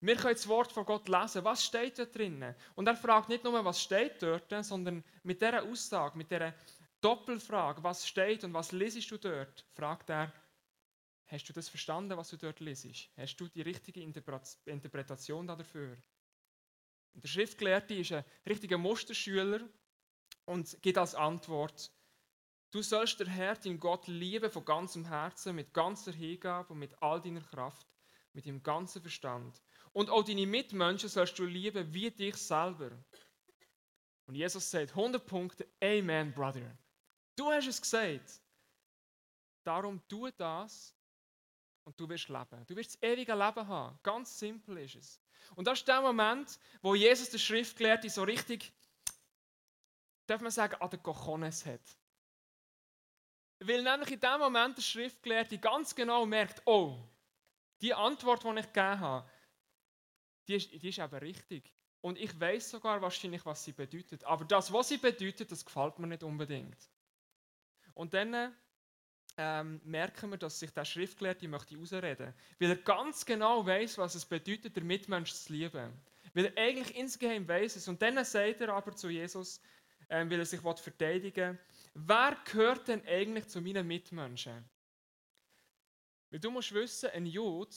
Wir 0.00 0.16
können 0.16 0.34
das 0.34 0.48
Wort 0.48 0.72
von 0.72 0.84
Gott 0.84 1.08
lesen. 1.08 1.44
Was 1.44 1.64
steht 1.64 2.00
da 2.00 2.04
drinnen? 2.04 2.52
Und 2.74 2.88
er 2.88 2.96
fragt 2.96 3.28
nicht 3.28 3.44
nur, 3.44 3.64
was 3.64 3.80
steht 3.80 4.20
dort, 4.20 4.52
sondern 4.64 5.04
mit 5.22 5.40
dieser 5.40 5.62
Aussage, 5.62 6.18
mit 6.18 6.32
dieser 6.32 6.52
Doppelfrage, 7.00 7.84
was 7.84 8.08
steht 8.08 8.42
und 8.42 8.54
was 8.54 8.72
lesest 8.72 9.08
du 9.12 9.18
dort? 9.18 9.64
fragt 9.72 10.10
er, 10.10 10.32
hast 11.28 11.48
du 11.48 11.52
das 11.52 11.68
verstanden, 11.68 12.16
was 12.16 12.30
du 12.30 12.36
dort 12.36 12.58
lesest? 12.58 13.08
Hast 13.16 13.36
du 13.36 13.46
die 13.46 13.62
richtige 13.62 14.00
Interpretation 14.00 15.46
dafür? 15.46 15.96
Der 17.14 17.28
Schriftgelehrte 17.28 17.94
ist 17.94 18.10
ein 18.10 18.24
richtiger 18.48 18.78
Musterschüler 18.78 19.60
und 20.44 20.76
gibt 20.82 20.98
als 20.98 21.14
Antwort, 21.14 21.92
du 22.72 22.82
sollst 22.82 23.20
der 23.20 23.28
Herr, 23.28 23.54
dein 23.54 23.78
Gott, 23.78 24.08
lieben 24.08 24.50
von 24.50 24.64
ganzem 24.64 25.04
Herzen, 25.04 25.54
mit 25.54 25.72
ganzer 25.72 26.12
Hingabe 26.12 26.72
und 26.72 26.80
mit 26.80 27.00
all 27.00 27.20
deiner 27.20 27.42
Kraft, 27.42 27.86
mit 28.32 28.46
dem 28.46 28.62
ganzen 28.62 29.00
Verstand. 29.00 29.62
Und 29.92 30.10
auch 30.10 30.24
deine 30.24 30.46
Mitmenschen 30.46 31.08
sollst 31.08 31.38
du 31.38 31.44
lieben 31.44 31.92
wie 31.92 32.10
dich 32.10 32.36
selber. 32.36 32.90
Und 34.26 34.34
Jesus 34.34 34.70
sagt 34.70 34.90
100 34.90 35.24
Punkte, 35.24 35.68
Amen, 35.82 36.32
Brother. 36.32 36.76
Du 37.36 37.50
hast 37.50 37.66
es 37.66 37.80
gesagt. 37.80 38.40
Darum 39.64 40.00
tu 40.08 40.30
das 40.30 40.94
und 41.84 41.98
du 42.00 42.08
wirst 42.08 42.28
leben. 42.28 42.64
Du 42.66 42.74
wirst 42.74 42.94
das 42.94 43.02
ewige 43.02 43.32
Leben 43.32 43.68
haben. 43.68 43.98
Ganz 44.02 44.38
simpel 44.38 44.78
ist 44.78 44.96
es. 44.96 45.20
Und 45.54 45.66
das 45.66 45.80
ist 45.80 45.88
der 45.88 46.00
Moment, 46.00 46.58
wo 46.80 46.94
Jesus 46.94 47.30
der 47.30 47.38
Schriftgelehrte 47.38 48.08
so 48.08 48.22
richtig, 48.22 48.72
darf 50.26 50.40
man 50.40 50.50
sagen, 50.50 50.80
an 50.80 50.90
den 50.90 51.02
Kochones 51.02 51.66
hat. 51.66 51.80
Weil 53.64 53.82
nämlich 53.82 54.10
in 54.12 54.20
dem 54.20 54.38
Moment 54.38 54.76
der 54.76 54.82
Schriftgelehrte 54.82 55.58
ganz 55.58 55.94
genau 55.94 56.26
merkt, 56.26 56.62
oh, 56.66 56.98
die 57.80 57.94
Antwort, 57.94 58.44
die 58.44 58.58
ich 58.60 58.72
gegeben 58.72 59.00
habe, 59.00 59.28
die 60.48 60.54
ist, 60.54 60.70
die 60.72 60.88
ist 60.88 60.98
eben 60.98 61.16
richtig. 61.16 61.72
Und 62.00 62.18
ich 62.18 62.38
weiß 62.38 62.70
sogar 62.70 63.00
wahrscheinlich, 63.00 63.44
was 63.46 63.64
sie 63.64 63.72
bedeutet. 63.72 64.24
Aber 64.24 64.44
das, 64.44 64.72
was 64.72 64.88
sie 64.88 64.98
bedeutet, 64.98 65.52
das 65.52 65.64
gefällt 65.64 65.98
mir 65.98 66.08
nicht 66.08 66.24
unbedingt. 66.24 66.76
Und 67.94 68.12
dann 68.14 68.52
ähm, 69.36 69.80
merken 69.84 70.30
wir, 70.30 70.36
dass 70.36 70.58
sich 70.58 70.72
der 70.72 70.84
Schriftgelehrte 70.84 71.46
möchte 71.46 71.78
ausreden 71.78 72.34
Weil 72.58 72.70
er 72.70 72.76
ganz 72.76 73.24
genau 73.24 73.64
weiß, 73.64 73.98
was 73.98 74.16
es 74.16 74.24
bedeutet, 74.24 74.74
der 74.74 74.82
Mitmensch 74.82 75.32
zu 75.32 75.52
lieben. 75.52 75.92
Weil 76.34 76.46
er 76.46 76.62
eigentlich 76.62 76.96
insgeheim 76.96 77.46
weiß 77.46 77.76
es. 77.76 77.86
Und 77.88 78.02
dann 78.02 78.22
sagt 78.24 78.60
er 78.60 78.70
aber 78.70 78.94
zu 78.96 79.08
Jesus, 79.08 79.60
ähm, 80.08 80.30
weil 80.30 80.40
er 80.40 80.46
sich 80.46 80.60
verteidigen 80.60 81.52
will, 81.52 81.58
wer 81.94 82.36
gehört 82.44 82.88
denn 82.88 83.06
eigentlich 83.06 83.48
zu 83.48 83.60
meinen 83.60 83.86
Mitmenschen? 83.86 84.68
Weil 86.30 86.40
du 86.40 86.50
musst 86.50 86.72
wissen, 86.72 87.10
ein 87.10 87.26
Jude 87.26 87.74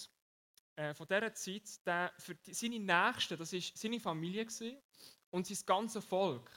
äh, 0.75 0.93
von 0.93 1.07
dieser 1.07 1.33
Zeit, 1.33 1.85
der, 1.85 2.13
für 2.17 2.35
die, 2.35 2.53
seine 2.53 2.79
Nächsten, 2.79 3.37
das 3.37 3.53
war 3.53 3.59
seine 3.73 3.99
Familie 3.99 4.45
gewesen, 4.45 4.77
und 5.31 5.45
sein 5.45 5.57
ganzes 5.65 6.05
Volk. 6.05 6.49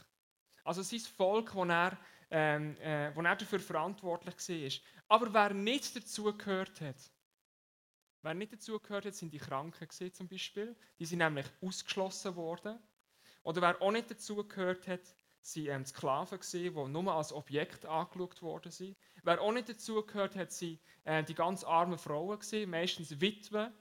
Also 0.62 0.82
sein 0.82 1.00
Volk, 1.00 1.52
das 1.52 1.68
er 1.68 1.98
ähm, 2.30 2.76
äh, 2.80 3.14
wo 3.14 3.22
er 3.22 3.36
dafür 3.36 3.60
verantwortlich 3.60 4.36
war. 4.36 5.16
Aber 5.16 5.32
wer 5.32 5.54
nicht 5.54 5.96
dazu 5.96 6.24
gehört 6.36 6.80
hat, 6.80 6.96
wer 8.22 8.34
nicht 8.34 8.52
dazu 8.52 8.78
gehört 8.78 9.06
hat, 9.06 9.14
sind 9.14 9.32
die 9.32 9.38
Kranken 9.38 9.88
zum 10.12 10.28
Beispiel. 10.28 10.76
Die 10.98 11.06
sind 11.06 11.18
nämlich 11.18 11.46
ausgeschlossen 11.62 12.36
worden. 12.36 12.78
Oder 13.42 13.62
wer 13.62 13.80
auch 13.80 13.92
nicht 13.92 14.10
dazu 14.10 14.46
gehört 14.46 14.86
hat, 14.88 15.14
sind 15.52 15.68
ähm, 15.68 15.84
Sklaven 15.84 16.40
die 16.52 16.70
nur 16.70 17.14
als 17.14 17.32
Objekt 17.32 17.86
angeschaut 17.86 18.42
worden 18.42 18.70
sind. 18.70 18.96
Wer 19.22 19.40
auch 19.40 19.52
nicht 19.52 19.68
dazu 19.68 20.04
gehört 20.04 20.36
hat, 20.36 20.52
sind 20.52 20.80
äh, 21.04 21.24
die 21.24 21.34
ganz 21.34 21.64
armen 21.64 21.98
Frauen 21.98 22.38
gewesen, 22.38 22.70
meistens 22.70 23.20
Witwen, 23.20 23.72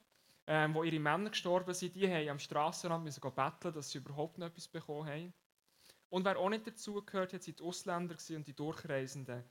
ähm, 0.47 0.73
wo 0.73 0.83
ihre 0.83 0.99
Männer 0.99 1.29
gestorben 1.29 1.73
sind. 1.73 1.95
Die 1.95 2.07
haben 2.07 2.29
am 2.29 2.39
Strassenrand 2.39 3.03
müssen 3.03 3.21
betteln, 3.21 3.73
dass 3.73 3.91
sie 3.91 3.97
überhaupt 3.97 4.37
noch 4.37 4.47
etwas 4.47 4.67
bekommen 4.67 5.07
haben. 5.07 5.33
Und 6.09 6.23
wer 6.23 6.37
auch 6.37 6.49
nicht 6.49 6.65
dazugehört 6.65 7.33
hat, 7.33 7.43
sind 7.43 7.59
die 7.59 7.63
Ausländer 7.63 8.15
und 8.29 8.47
die 8.47 8.55
Durchreisenden, 8.55 9.43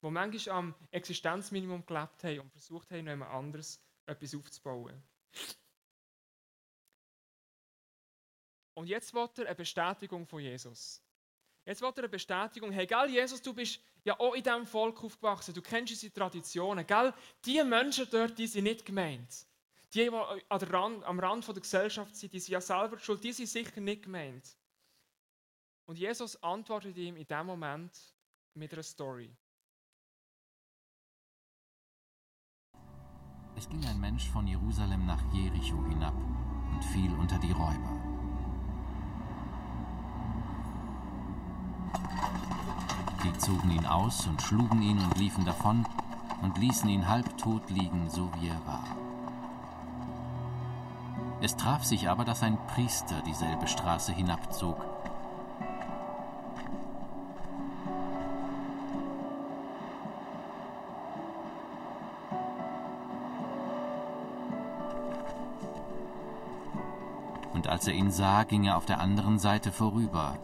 die 0.00 0.10
manchmal 0.10 0.56
am 0.56 0.74
Existenzminimum 0.92 1.84
gelebt 1.86 2.22
haben 2.22 2.40
und 2.40 2.52
versucht 2.52 2.90
haben, 2.92 3.08
noch 3.18 3.26
anderes 3.26 3.82
etwas 4.06 4.34
aufzubauen. 4.34 5.02
Und 8.74 8.86
jetzt 8.86 9.12
wird 9.12 9.38
er 9.38 9.46
eine 9.46 9.54
Bestätigung 9.56 10.26
von 10.26 10.40
Jesus. 10.40 11.03
Jetzt 11.66 11.80
wird 11.80 11.96
er 11.96 12.04
eine 12.04 12.08
Bestätigung, 12.10 12.72
hey, 12.72 12.86
gell, 12.86 13.08
Jesus, 13.08 13.40
du 13.40 13.54
bist 13.54 13.80
ja 14.04 14.18
auch 14.20 14.34
in 14.34 14.42
diesem 14.42 14.66
Volk 14.66 15.02
aufgewachsen, 15.02 15.54
du 15.54 15.62
kennst 15.62 15.92
unsere 15.92 16.12
Traditionen, 16.12 16.86
gell, 16.86 17.14
die 17.44 17.62
Menschen 17.64 18.06
dort, 18.10 18.36
die 18.38 18.46
sind 18.46 18.64
nicht 18.64 18.84
gemeint. 18.84 19.46
Die, 19.94 20.10
die 20.10 20.64
Rand, 20.66 21.04
am 21.04 21.20
Rand 21.20 21.46
der 21.46 21.54
Gesellschaft 21.54 22.16
sind, 22.16 22.32
die 22.32 22.40
sind 22.40 22.52
ja 22.52 22.60
selber 22.60 22.98
schuld, 22.98 23.24
die 23.24 23.32
sind 23.32 23.46
sicher 23.46 23.80
nicht 23.80 24.02
gemeint. 24.02 24.44
Und 25.86 25.98
Jesus 25.98 26.42
antwortet 26.42 26.96
ihm 26.96 27.16
in 27.16 27.26
dem 27.26 27.46
Moment 27.46 27.92
mit 28.54 28.72
einer 28.72 28.82
Story. 28.82 29.34
Es 33.56 33.68
ging 33.68 33.84
ein 33.86 34.00
Mensch 34.00 34.28
von 34.30 34.46
Jerusalem 34.46 35.06
nach 35.06 35.22
Jericho 35.32 35.82
hinab 35.84 36.14
und 36.14 36.82
fiel 36.92 37.12
unter 37.14 37.38
die 37.38 37.52
Räuber. 37.52 37.93
Die 43.22 43.38
zogen 43.38 43.70
ihn 43.70 43.86
aus 43.86 44.26
und 44.26 44.42
schlugen 44.42 44.82
ihn 44.82 44.98
und 44.98 45.16
liefen 45.18 45.44
davon 45.44 45.86
und 46.42 46.58
ließen 46.58 46.88
ihn 46.88 47.08
halbtot 47.08 47.70
liegen, 47.70 48.10
so 48.10 48.28
wie 48.38 48.48
er 48.48 48.66
war. 48.66 48.84
Es 51.40 51.56
traf 51.56 51.84
sich 51.84 52.08
aber, 52.08 52.24
dass 52.24 52.42
ein 52.42 52.58
Priester 52.68 53.20
dieselbe 53.22 53.66
Straße 53.66 54.12
hinabzog 54.12 54.76
und 67.64 67.70
als 67.70 67.86
er 67.86 67.94
ihn 67.94 68.10
sah, 68.10 68.44
ging 68.44 68.64
er 68.64 68.76
auf 68.76 68.84
der 68.84 69.00
anderen 69.00 69.38
Seite 69.38 69.72
vorüber. 69.72 70.36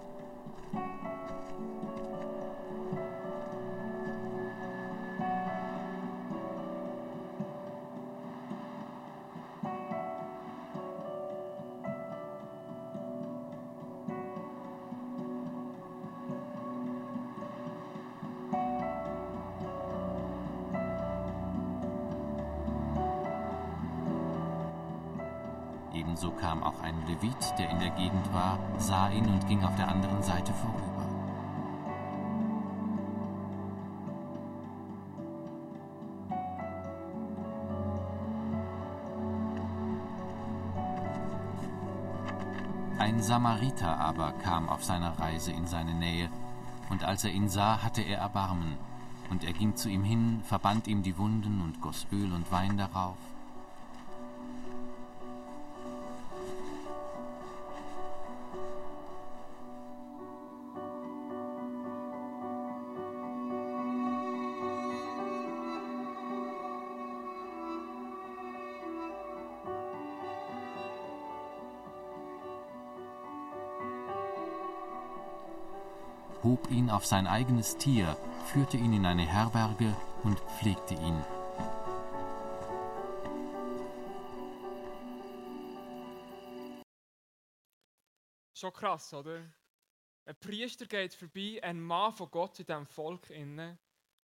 Ebenso 26.11 26.33
kam 26.33 26.65
auch 26.65 26.81
ein 26.81 27.07
Levit, 27.07 27.55
der 27.57 27.71
in 27.71 27.79
der 27.79 27.91
Gegend 27.91 28.35
war, 28.35 28.59
sah 28.79 29.11
ihn 29.11 29.27
und 29.27 29.47
ging 29.47 29.63
auf 29.63 29.77
der 29.77 29.87
anderen 29.87 30.21
Seite 30.25 30.53
vorüber. 30.53 31.07
Ein 42.99 43.23
Samariter 43.23 43.97
aber 43.97 44.33
kam 44.43 44.69
auf 44.69 44.83
seiner 44.83 45.17
Reise 45.17 45.53
in 45.53 45.69
seine 45.69 45.95
Nähe, 45.95 46.29
und 46.91 47.05
als 47.05 47.23
er 47.23 47.31
ihn 47.31 47.49
sah, 47.49 47.85
hatte 47.85 48.03
er 48.03 48.19
Erbarmen, 48.19 48.77
und 49.31 49.45
er 49.45 49.53
ging 49.53 49.77
zu 49.77 49.89
ihm 49.89 50.03
hin, 50.03 50.41
verband 50.43 50.89
ihm 50.89 51.05
die 51.05 51.17
Wunden 51.19 51.63
und 51.63 51.81
goss 51.81 52.09
Öl 52.11 52.33
und 52.33 52.51
Wein 52.51 52.77
darauf, 52.77 53.30
hob 76.43 76.71
ihn 76.71 76.91
auf 76.91 77.07
sein 77.07 77.27
eigenes 77.27 77.77
Tier, 77.77 78.17
führte 78.47 78.77
ihn 78.77 78.93
in 78.93 79.07
eine 79.07 79.27
Herberge 79.27 79.95
und 80.23 80.39
pflegte 80.41 80.95
ihn. 80.95 81.25
Schon 88.55 88.73
krass, 88.73 89.15
oder? 89.15 89.43
Ein 90.27 90.37
Priester 90.39 90.87
geht 90.87 91.15
vorbei, 91.15 91.61
ein 91.63 91.81
Mann 91.81 92.13
von 92.13 92.31
Gott 92.31 92.61
in 92.61 92.67
diesem 92.67 92.87
Volk 92.87 93.31
inne, 93.31 93.79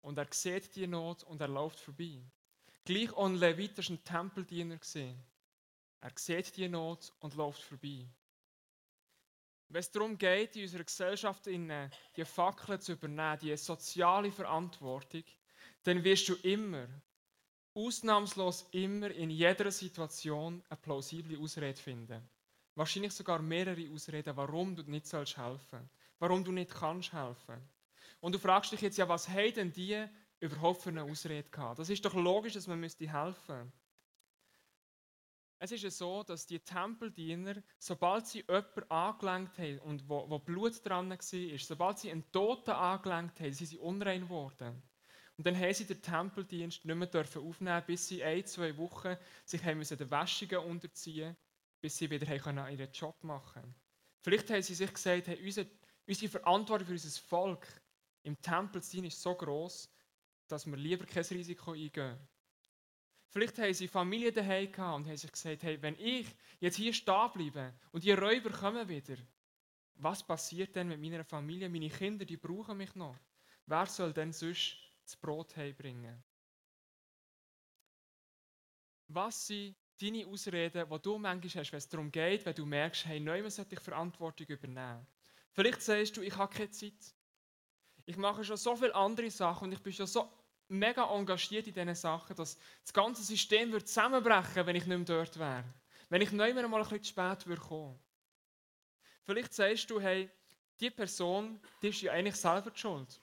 und 0.00 0.18
er 0.18 0.26
sieht 0.30 0.74
die 0.74 0.86
Not 0.86 1.22
und 1.22 1.40
er 1.40 1.48
läuft 1.48 1.78
vorbei. 1.78 2.22
Gleich 2.84 3.12
auch 3.12 3.26
ein 3.26 3.36
Levit 3.36 3.76
war 3.78 3.84
ein 3.88 4.02
Tempeldiener. 4.02 4.80
Er 6.00 6.12
sieht 6.16 6.56
die 6.56 6.68
Not 6.68 7.12
und 7.20 7.34
läuft 7.36 7.62
vorbei. 7.62 8.08
Wenn 9.72 9.80
es 9.80 9.90
darum 9.90 10.18
geht, 10.18 10.54
in 10.56 10.62
unserer 10.64 10.84
Gesellschaft 10.84 11.46
in 11.46 11.72
die 12.14 12.24
Fackeln 12.26 12.78
zu 12.78 12.92
übernehmen, 12.92 13.38
die 13.40 13.56
soziale 13.56 14.30
Verantwortung, 14.30 15.24
dann 15.82 16.04
wirst 16.04 16.28
du 16.28 16.34
immer, 16.42 16.86
ausnahmslos 17.72 18.68
immer 18.72 19.10
in 19.10 19.30
jeder 19.30 19.70
Situation 19.70 20.62
eine 20.68 20.76
plausible 20.76 21.38
Ausrede 21.38 21.80
finden. 21.80 22.28
Wahrscheinlich 22.74 23.14
sogar 23.14 23.40
mehrere 23.40 23.90
Ausreden, 23.90 24.36
warum 24.36 24.76
du 24.76 24.82
nicht 24.82 25.10
helfen 25.10 25.26
sollst 25.26 25.74
warum 26.18 26.44
du 26.44 26.52
nicht 26.52 26.70
kannst 26.70 27.14
helfen. 27.14 27.66
Und 28.20 28.34
du 28.34 28.38
fragst 28.38 28.72
dich 28.72 28.82
jetzt 28.82 28.98
ja, 28.98 29.08
was 29.08 29.26
haben 29.26 29.54
denn 29.54 29.72
die 29.72 30.04
überhaupt 30.38 30.82
für 30.82 30.90
eine 30.90 31.02
Ausrede 31.02 31.48
gehabt? 31.48 31.78
Das 31.78 31.88
ist 31.88 32.04
doch 32.04 32.14
logisch, 32.14 32.52
dass 32.52 32.66
man 32.66 32.78
müsste 32.78 33.10
helfen. 33.10 33.72
Es 35.62 35.70
ist 35.70 35.84
ja 35.84 35.90
so, 35.90 36.24
dass 36.24 36.46
die 36.46 36.58
Tempeldiener, 36.58 37.62
sobald 37.78 38.26
sie 38.26 38.40
jemanden 38.40 38.90
angelenkt 38.90 39.58
haben 39.58 39.78
und 39.78 40.08
wo, 40.08 40.28
wo 40.28 40.38
Blut 40.40 40.84
dran 40.84 41.08
war, 41.10 41.58
sobald 41.58 41.98
sie 41.98 42.10
einen 42.10 42.30
Toten 42.32 42.72
angelenkt 42.72 43.38
haben, 43.38 43.52
sind 43.52 43.68
sie 43.68 43.78
unrein 43.78 44.22
geworden. 44.22 44.82
Und 45.36 45.46
dann 45.46 45.56
haben 45.56 45.72
sie 45.72 45.86
den 45.86 46.02
Tempeldienst 46.02 46.84
nicht 46.84 46.96
mehr 46.96 47.06
dürfen 47.06 47.42
aufnehmen, 47.46 47.84
bis 47.86 48.08
sie 48.08 48.24
ein, 48.24 48.44
zwei 48.44 48.76
Wochen 48.76 49.16
sich 49.44 49.62
haben 49.64 49.80
den 49.80 50.10
Wäschungen 50.10 50.58
unterziehen, 50.58 51.36
bis 51.80 51.96
sie 51.96 52.10
wieder 52.10 52.26
ihren 52.34 52.92
Job 52.92 53.22
machen 53.22 53.62
konnten. 53.62 53.74
Vielleicht 54.24 54.50
haben 54.50 54.62
sie 54.62 54.74
sich 54.74 54.92
gesagt, 54.92 55.28
hey, 55.28 55.44
unser 55.44 55.64
Unsere 56.06 56.30
Verantwortung 56.30 56.86
für 56.86 56.92
unser 56.94 57.20
Volk 57.20 57.80
im 58.24 58.40
Tempel 58.42 58.82
zu 58.82 58.96
sein 58.96 59.04
ist 59.04 59.22
so 59.22 59.34
groß, 59.34 59.88
dass 60.48 60.66
wir 60.66 60.76
lieber 60.76 61.06
kein 61.06 61.22
Risiko 61.24 61.72
eingehen. 61.72 62.18
Vielleicht 63.32 63.58
haben 63.58 63.72
sie 63.72 63.88
Familie 63.88 64.30
daheim 64.30 64.70
gehabt 64.70 64.96
und 64.96 65.06
haben 65.06 65.16
sich 65.16 65.32
gesagt, 65.32 65.62
hey, 65.62 65.80
wenn 65.80 65.98
ich 65.98 66.26
jetzt 66.60 66.76
hier 66.76 66.92
stehen 66.92 67.30
bleibe 67.32 67.72
und 67.90 68.04
die 68.04 68.12
Räuber 68.12 68.50
kommen 68.50 68.86
wieder, 68.86 69.16
was 69.94 70.22
passiert 70.22 70.76
denn 70.76 70.88
mit 70.88 71.00
meiner 71.00 71.24
Familie? 71.24 71.70
Meine 71.70 71.88
Kinder, 71.88 72.26
die 72.26 72.36
brauchen 72.36 72.76
mich 72.76 72.94
noch. 72.94 73.16
Wer 73.64 73.86
soll 73.86 74.12
denn 74.12 74.34
sonst 74.34 74.76
das 75.02 75.16
Brot 75.16 75.56
heimbringen? 75.56 76.22
Was 79.08 79.46
sind 79.46 79.76
deine 79.98 80.26
Ausreden, 80.26 80.86
die 80.90 80.98
du 81.02 81.18
manchmal 81.18 81.62
hast, 81.62 81.72
wenn 81.72 81.78
es 81.78 81.88
darum 81.88 82.12
geht, 82.12 82.44
wenn 82.44 82.54
du 82.54 82.66
merkst, 82.66 83.06
hey, 83.06 83.18
neu 83.18 83.48
sollte 83.48 83.76
ich 83.76 83.80
Verantwortung 83.80 84.46
übernehmen? 84.46 85.06
Vielleicht 85.52 85.80
sagst 85.80 86.18
du, 86.18 86.20
ich 86.20 86.36
habe 86.36 86.54
keine 86.54 86.70
Zeit. 86.70 87.14
Ich 88.04 88.16
mache 88.18 88.44
schon 88.44 88.58
so 88.58 88.76
viele 88.76 88.94
andere 88.94 89.30
Sachen 89.30 89.68
und 89.68 89.72
ich 89.72 89.82
bin 89.82 89.92
schon 89.94 90.06
so 90.06 90.28
mega 90.72 91.04
engagiert 91.14 91.66
in 91.66 91.74
diesen 91.74 91.94
Sachen, 91.94 92.34
dass 92.34 92.58
das 92.82 92.92
ganze 92.92 93.22
System 93.22 93.70
wird 93.72 93.86
zusammenbrechen, 93.86 94.66
wenn 94.66 94.76
ich 94.76 94.86
nicht 94.86 94.96
mehr 94.96 95.06
dort 95.06 95.38
wäre. 95.38 95.64
Wenn 96.08 96.22
ich 96.22 96.32
neu 96.32 96.52
mal 96.54 96.64
ein 96.64 96.80
bisschen 96.80 97.02
zu 97.02 97.10
spät 97.10 97.46
würde 97.46 97.62
kommen. 97.62 97.98
Vielleicht 99.24 99.54
sagst 99.54 99.88
du, 99.90 100.00
hey, 100.00 100.28
die 100.80 100.90
Person, 100.90 101.60
die 101.80 101.88
ist 101.88 102.00
ja 102.02 102.12
eigentlich 102.12 102.36
selber 102.36 102.70
die 102.70 102.80
schuld. 102.80 103.20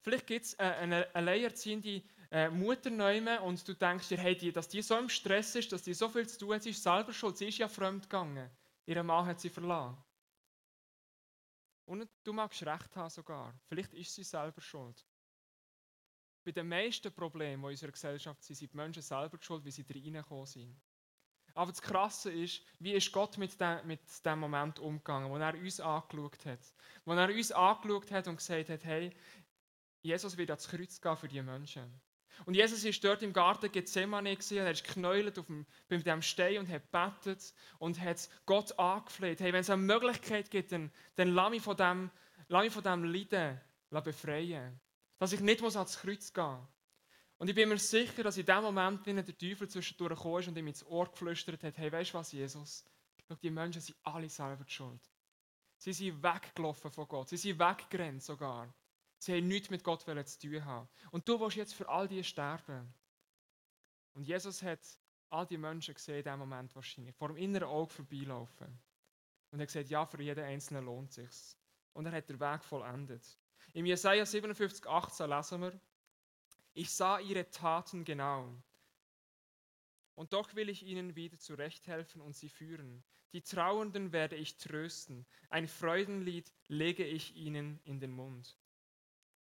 Vielleicht 0.00 0.26
gibt 0.26 0.46
es 0.46 0.58
eine 0.58 1.12
alleinerziehende 1.14 2.02
äh, 2.30 2.48
Mutter 2.50 2.90
neu 2.90 3.40
und 3.40 3.66
du 3.66 3.74
denkst 3.74 4.08
dir, 4.08 4.18
hey, 4.18 4.36
die, 4.36 4.52
dass 4.52 4.68
die 4.68 4.82
so 4.82 4.96
im 4.96 5.08
Stress 5.08 5.54
ist, 5.56 5.72
dass 5.72 5.82
die 5.82 5.94
so 5.94 6.08
viel 6.08 6.28
zu 6.28 6.38
tun 6.38 6.54
hat, 6.54 6.62
sie 6.62 6.70
ist 6.70 6.82
selber 6.82 7.12
schuld. 7.12 7.36
Sie 7.36 7.48
ist 7.48 7.58
ja 7.58 7.68
fremd 7.68 8.04
gegangen. 8.04 8.48
Ihr 8.86 9.02
Mann 9.02 9.26
hat 9.26 9.40
sie 9.40 9.50
verlassen. 9.50 9.96
Und 11.84 12.08
du 12.22 12.32
magst 12.32 12.62
recht 12.64 12.94
haben 12.96 13.10
sogar. 13.10 13.54
Vielleicht 13.66 13.94
ist 13.94 14.14
sie 14.14 14.22
selber 14.22 14.60
schuld. 14.60 15.04
Bei 16.48 16.52
den 16.52 16.68
meisten 16.68 17.12
Problemen, 17.12 17.62
in 17.62 17.68
unserer 17.68 17.92
Gesellschaft 17.92 18.42
sind, 18.42 18.56
sind 18.56 18.72
die 18.72 18.76
Menschen 18.78 19.02
selber 19.02 19.36
schuld, 19.38 19.62
wie 19.66 19.70
sie 19.70 19.84
reingekommen 19.86 20.46
sind. 20.46 20.74
Aber 21.52 21.70
das 21.70 21.82
Krasse 21.82 22.32
ist, 22.32 22.62
wie 22.78 22.94
ist 22.94 23.12
Gott 23.12 23.36
mit 23.36 23.60
dem, 23.60 23.86
mit 23.86 24.00
dem 24.24 24.38
Moment 24.38 24.78
umgegangen, 24.78 25.28
wo 25.30 25.36
er 25.36 25.52
uns 25.52 25.78
angeschaut 25.78 26.46
hat. 26.46 26.60
Wo 27.04 27.12
er 27.12 27.28
uns 27.28 27.52
angeschaut 27.52 28.10
hat 28.10 28.28
und 28.28 28.36
gesagt 28.36 28.70
hat, 28.70 28.82
hey, 28.82 29.12
Jesus 30.00 30.38
wird 30.38 30.48
ans 30.48 30.66
Kreuz 30.66 30.98
gehen 30.98 31.16
für 31.18 31.28
die 31.28 31.42
Menschen. 31.42 32.00
Und 32.46 32.54
Jesus 32.54 32.82
ist 32.82 33.04
dort 33.04 33.22
im 33.22 33.34
Garten 33.34 33.70
Gethsemane 33.70 34.34
gesehen, 34.34 34.64
er 34.64 34.70
ist 34.70 34.84
geknäult 34.84 35.38
auf 35.38 35.44
dem, 35.44 35.66
bei 35.90 35.98
dem 35.98 36.22
Stein 36.22 36.60
und 36.60 36.70
hat 36.70 36.90
betet 36.90 37.52
und 37.78 38.00
hat 38.00 38.26
Gott 38.46 38.78
angefleht. 38.78 39.40
Hey, 39.40 39.52
wenn 39.52 39.60
es 39.60 39.68
eine 39.68 39.82
Möglichkeit 39.82 40.50
gibt, 40.50 40.72
dann, 40.72 40.90
dann 41.16 41.28
lass 41.28 41.50
mich 41.50 41.62
von 41.62 41.76
dem, 41.76 42.10
lass 42.48 42.64
mich 42.64 42.72
von 42.72 42.84
dem 42.84 43.04
Leiden 43.04 43.60
befreien. 43.90 44.80
Dass 45.18 45.32
ich 45.32 45.40
nicht 45.40 45.62
ans 45.62 45.98
Kreuz 45.98 46.32
gehen 46.32 46.44
muss. 46.44 46.68
Und 47.38 47.48
ich 47.48 47.54
bin 47.54 47.68
mir 47.68 47.78
sicher, 47.78 48.24
dass 48.24 48.36
in 48.36 48.46
dem 48.46 48.62
Moment, 48.62 49.06
der 49.06 49.38
Teufel 49.38 49.68
zwischendurch 49.68 50.16
gekommen 50.16 50.40
ist 50.40 50.48
und 50.48 50.58
ihm 50.58 50.66
ins 50.66 50.84
Ohr 50.84 51.08
geflüstert 51.08 51.62
hat, 51.62 51.78
hey, 51.78 51.92
weißt 51.92 52.10
du 52.10 52.18
was, 52.18 52.32
Jesus? 52.32 52.84
Schau, 53.28 53.36
die 53.36 53.50
Menschen 53.50 53.80
sind 53.80 53.96
alle 54.02 54.28
selber 54.28 54.64
schuld. 54.66 55.00
Sie 55.76 55.92
sind 55.92 56.20
weggelaufen 56.22 56.90
von 56.90 57.06
Gott. 57.06 57.28
Sie 57.28 57.36
sind 57.36 57.60
weggerannt 57.60 58.24
sogar. 58.24 58.74
Sie 59.18 59.36
haben 59.36 59.46
nichts 59.46 59.70
mit 59.70 59.84
Gott 59.84 60.02
zu 60.02 60.38
tun 60.38 60.64
haben. 60.64 60.88
Und 61.12 61.28
du 61.28 61.38
willst 61.38 61.56
jetzt 61.56 61.74
für 61.74 61.88
all 61.88 62.08
die 62.08 62.24
sterben. 62.24 62.92
Und 64.14 64.24
Jesus 64.26 64.62
hat 64.62 64.80
all 65.30 65.46
die 65.46 65.58
Menschen 65.58 65.94
gesehen 65.94 66.18
in 66.18 66.24
diesem 66.24 66.38
Moment 66.40 66.74
wahrscheinlich, 66.74 67.14
vor 67.14 67.28
dem 67.28 67.36
inneren 67.36 67.68
Auge 67.68 67.92
vorbeilaufen. 67.92 68.80
Und 69.50 69.60
er 69.60 69.62
hat 69.62 69.68
gesagt, 69.68 69.90
ja, 69.90 70.04
für 70.06 70.20
jeden 70.20 70.44
Einzelnen 70.44 70.84
lohnt 70.84 71.10
es 71.10 71.14
sich. 71.14 71.56
Und 71.92 72.06
er 72.06 72.12
hat 72.12 72.28
den 72.28 72.40
Weg 72.40 72.64
vollendet. 72.64 73.38
Im 73.72 73.86
Jesaja 73.86 74.24
57, 74.24 74.86
18 74.86 75.30
lesen 75.30 75.60
wir, 75.62 75.80
ich 76.74 76.90
sah 76.90 77.18
ihre 77.18 77.50
Taten 77.50 78.04
genau. 78.04 78.54
Und 80.14 80.32
doch 80.32 80.54
will 80.54 80.68
ich 80.68 80.82
ihnen 80.82 81.14
wieder 81.14 81.38
zurechthelfen 81.38 82.20
und 82.20 82.34
sie 82.34 82.48
führen. 82.48 83.04
Die 83.32 83.42
Trauernden 83.42 84.12
werde 84.12 84.36
ich 84.36 84.56
trösten. 84.56 85.26
Ein 85.50 85.68
Freudenlied 85.68 86.52
lege 86.66 87.04
ich 87.04 87.36
ihnen 87.36 87.78
in 87.84 88.00
den 88.00 88.12
Mund. 88.12 88.56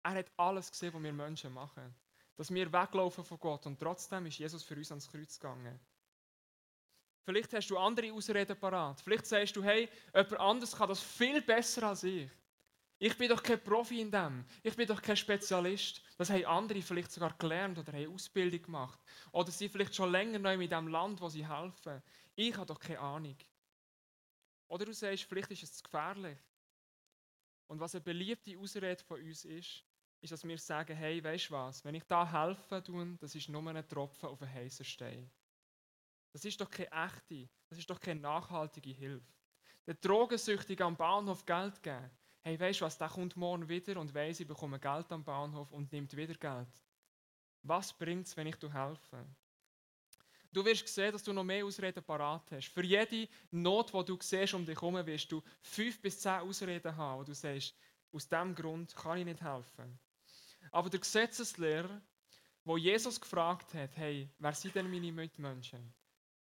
Er 0.03 0.11
hat 0.11 0.31
alles 0.37 0.71
gesehen, 0.71 0.93
was 0.93 1.03
wir 1.03 1.13
Menschen 1.13 1.53
machen. 1.53 1.93
Dass 2.35 2.53
wir 2.53 2.71
weglaufen 2.71 3.23
von 3.23 3.39
Gott 3.39 3.65
und 3.65 3.79
trotzdem 3.79 4.25
ist 4.25 4.39
Jesus 4.39 4.63
für 4.63 4.75
uns 4.75 4.91
ans 4.91 5.09
Kreuz 5.09 5.39
gegangen. 5.39 5.79
Vielleicht 7.23 7.53
hast 7.53 7.69
du 7.69 7.77
andere 7.77 8.13
Ausreden 8.13 8.57
parat. 8.57 9.01
Vielleicht 9.01 9.25
sagst 9.25 9.55
du, 9.55 9.63
hey, 9.63 9.89
jemand 10.13 10.39
anderes 10.39 10.75
kann 10.75 10.89
das 10.89 11.01
viel 11.01 11.41
besser 11.41 11.89
als 11.89 12.03
ich. 12.03 12.29
Ich 12.97 13.17
bin 13.17 13.29
doch 13.29 13.43
kein 13.43 13.61
Profi 13.61 14.01
in 14.01 14.11
dem. 14.11 14.45
Ich 14.63 14.75
bin 14.75 14.87
doch 14.87 15.01
kein 15.01 15.17
Spezialist. 15.17 16.01
Das 16.17 16.29
haben 16.29 16.45
andere 16.45 16.81
vielleicht 16.81 17.11
sogar 17.11 17.37
gelernt 17.37 17.77
oder 17.77 17.91
haben 17.91 18.13
Ausbildung 18.13 18.61
gemacht. 18.61 18.99
Oder 19.31 19.51
sind 19.51 19.71
vielleicht 19.71 19.95
schon 19.95 20.11
länger 20.11 20.39
neu 20.39 20.53
in 20.53 20.69
dem 20.69 20.87
Land, 20.87 21.19
wo 21.19 21.27
sie 21.27 21.45
helfen. 21.45 22.01
Ich 22.35 22.55
habe 22.55 22.65
doch 22.65 22.79
keine 22.79 22.99
Ahnung. 22.99 23.37
Oder 24.67 24.85
du 24.85 24.93
sagst, 24.93 25.25
vielleicht 25.25 25.51
ist 25.51 25.63
es 25.63 25.73
zu 25.73 25.83
gefährlich. 25.83 26.37
Und 27.67 27.79
was 27.79 27.95
eine 27.95 28.01
beliebte 28.01 28.57
Ausrede 28.57 29.03
von 29.03 29.21
uns 29.21 29.43
ist, 29.43 29.83
ist, 30.21 30.31
dass 30.31 30.43
wir 30.43 30.57
sagen, 30.57 30.95
hey, 30.95 31.23
weißt 31.23 31.49
du 31.49 31.53
was, 31.53 31.83
wenn 31.83 31.95
ich 31.95 32.03
da 32.03 32.29
helfe, 32.29 32.81
tun, 32.81 33.17
das 33.19 33.35
ist 33.35 33.49
nur 33.49 33.65
ein 33.67 33.87
Tropfen 33.87 34.29
auf 34.29 34.41
einen 34.41 34.53
heißen 34.53 34.85
Stein. 34.85 35.29
Das 36.31 36.45
ist 36.45 36.59
doch 36.59 36.69
keine 36.69 36.91
echte, 36.91 37.49
das 37.69 37.79
ist 37.79 37.89
doch 37.89 37.99
keine 37.99 38.19
nachhaltige 38.21 38.91
Hilfe. 38.91 39.33
Der 39.85 39.93
Drogensüchtige 39.95 40.83
am 40.83 40.95
Bahnhof 40.95 41.45
Geld 41.45 41.81
geben, 41.81 42.09
hey, 42.45 42.59
weißt 42.59 42.81
du 42.81 42.85
was, 42.85 42.95
der 42.95 43.09
kommt 43.09 43.35
morgen 43.35 43.67
wieder 43.67 43.99
und 43.99 44.13
weiss, 44.13 44.39
ich 44.39 44.47
bekomme 44.47 44.79
Geld 44.79 45.11
am 45.11 45.23
Bahnhof 45.23 45.71
und 45.71 45.91
nimmt 45.91 46.15
wieder 46.15 46.35
Geld. 46.35 46.69
Was 47.63 47.91
bringt 47.91 48.27
es, 48.27 48.37
wenn 48.37 48.45
ich 48.45 48.55
dir 48.57 48.71
helfe? 48.71 49.25
Du 50.53 50.63
wirst 50.63 50.87
sehen, 50.87 51.11
dass 51.11 51.23
du 51.23 51.33
noch 51.33 51.43
mehr 51.43 51.65
Ausreden 51.65 52.03
parat 52.03 52.51
hast. 52.51 52.67
Für 52.67 52.83
jede 52.83 53.27
Not, 53.49 53.91
die 53.91 54.05
du 54.05 54.17
siehst 54.21 54.53
um 54.53 54.63
dich 54.63 54.79
herum, 54.79 55.03
wirst 55.07 55.31
du 55.31 55.41
fünf 55.59 55.99
bis 55.99 56.19
zehn 56.19 56.41
Ausreden 56.41 56.95
haben, 56.95 57.19
wo 57.19 57.23
du 57.23 57.33
sagst, 57.33 57.73
aus 58.11 58.29
diesem 58.29 58.53
Grund 58.53 58.95
kann 58.95 59.17
ich 59.17 59.25
nicht 59.25 59.41
helfen. 59.41 59.97
Aber 60.69 60.91
der 60.91 60.99
Gesetzeslehrer, 60.99 61.99
wo 62.63 62.77
Jesus 62.77 63.19
gefragt 63.19 63.73
hat, 63.73 63.97
hey, 63.97 64.29
wer 64.37 64.53
sind 64.53 64.75
denn 64.75 64.89
meine 64.89 65.11
Mitmenschen? 65.11 65.91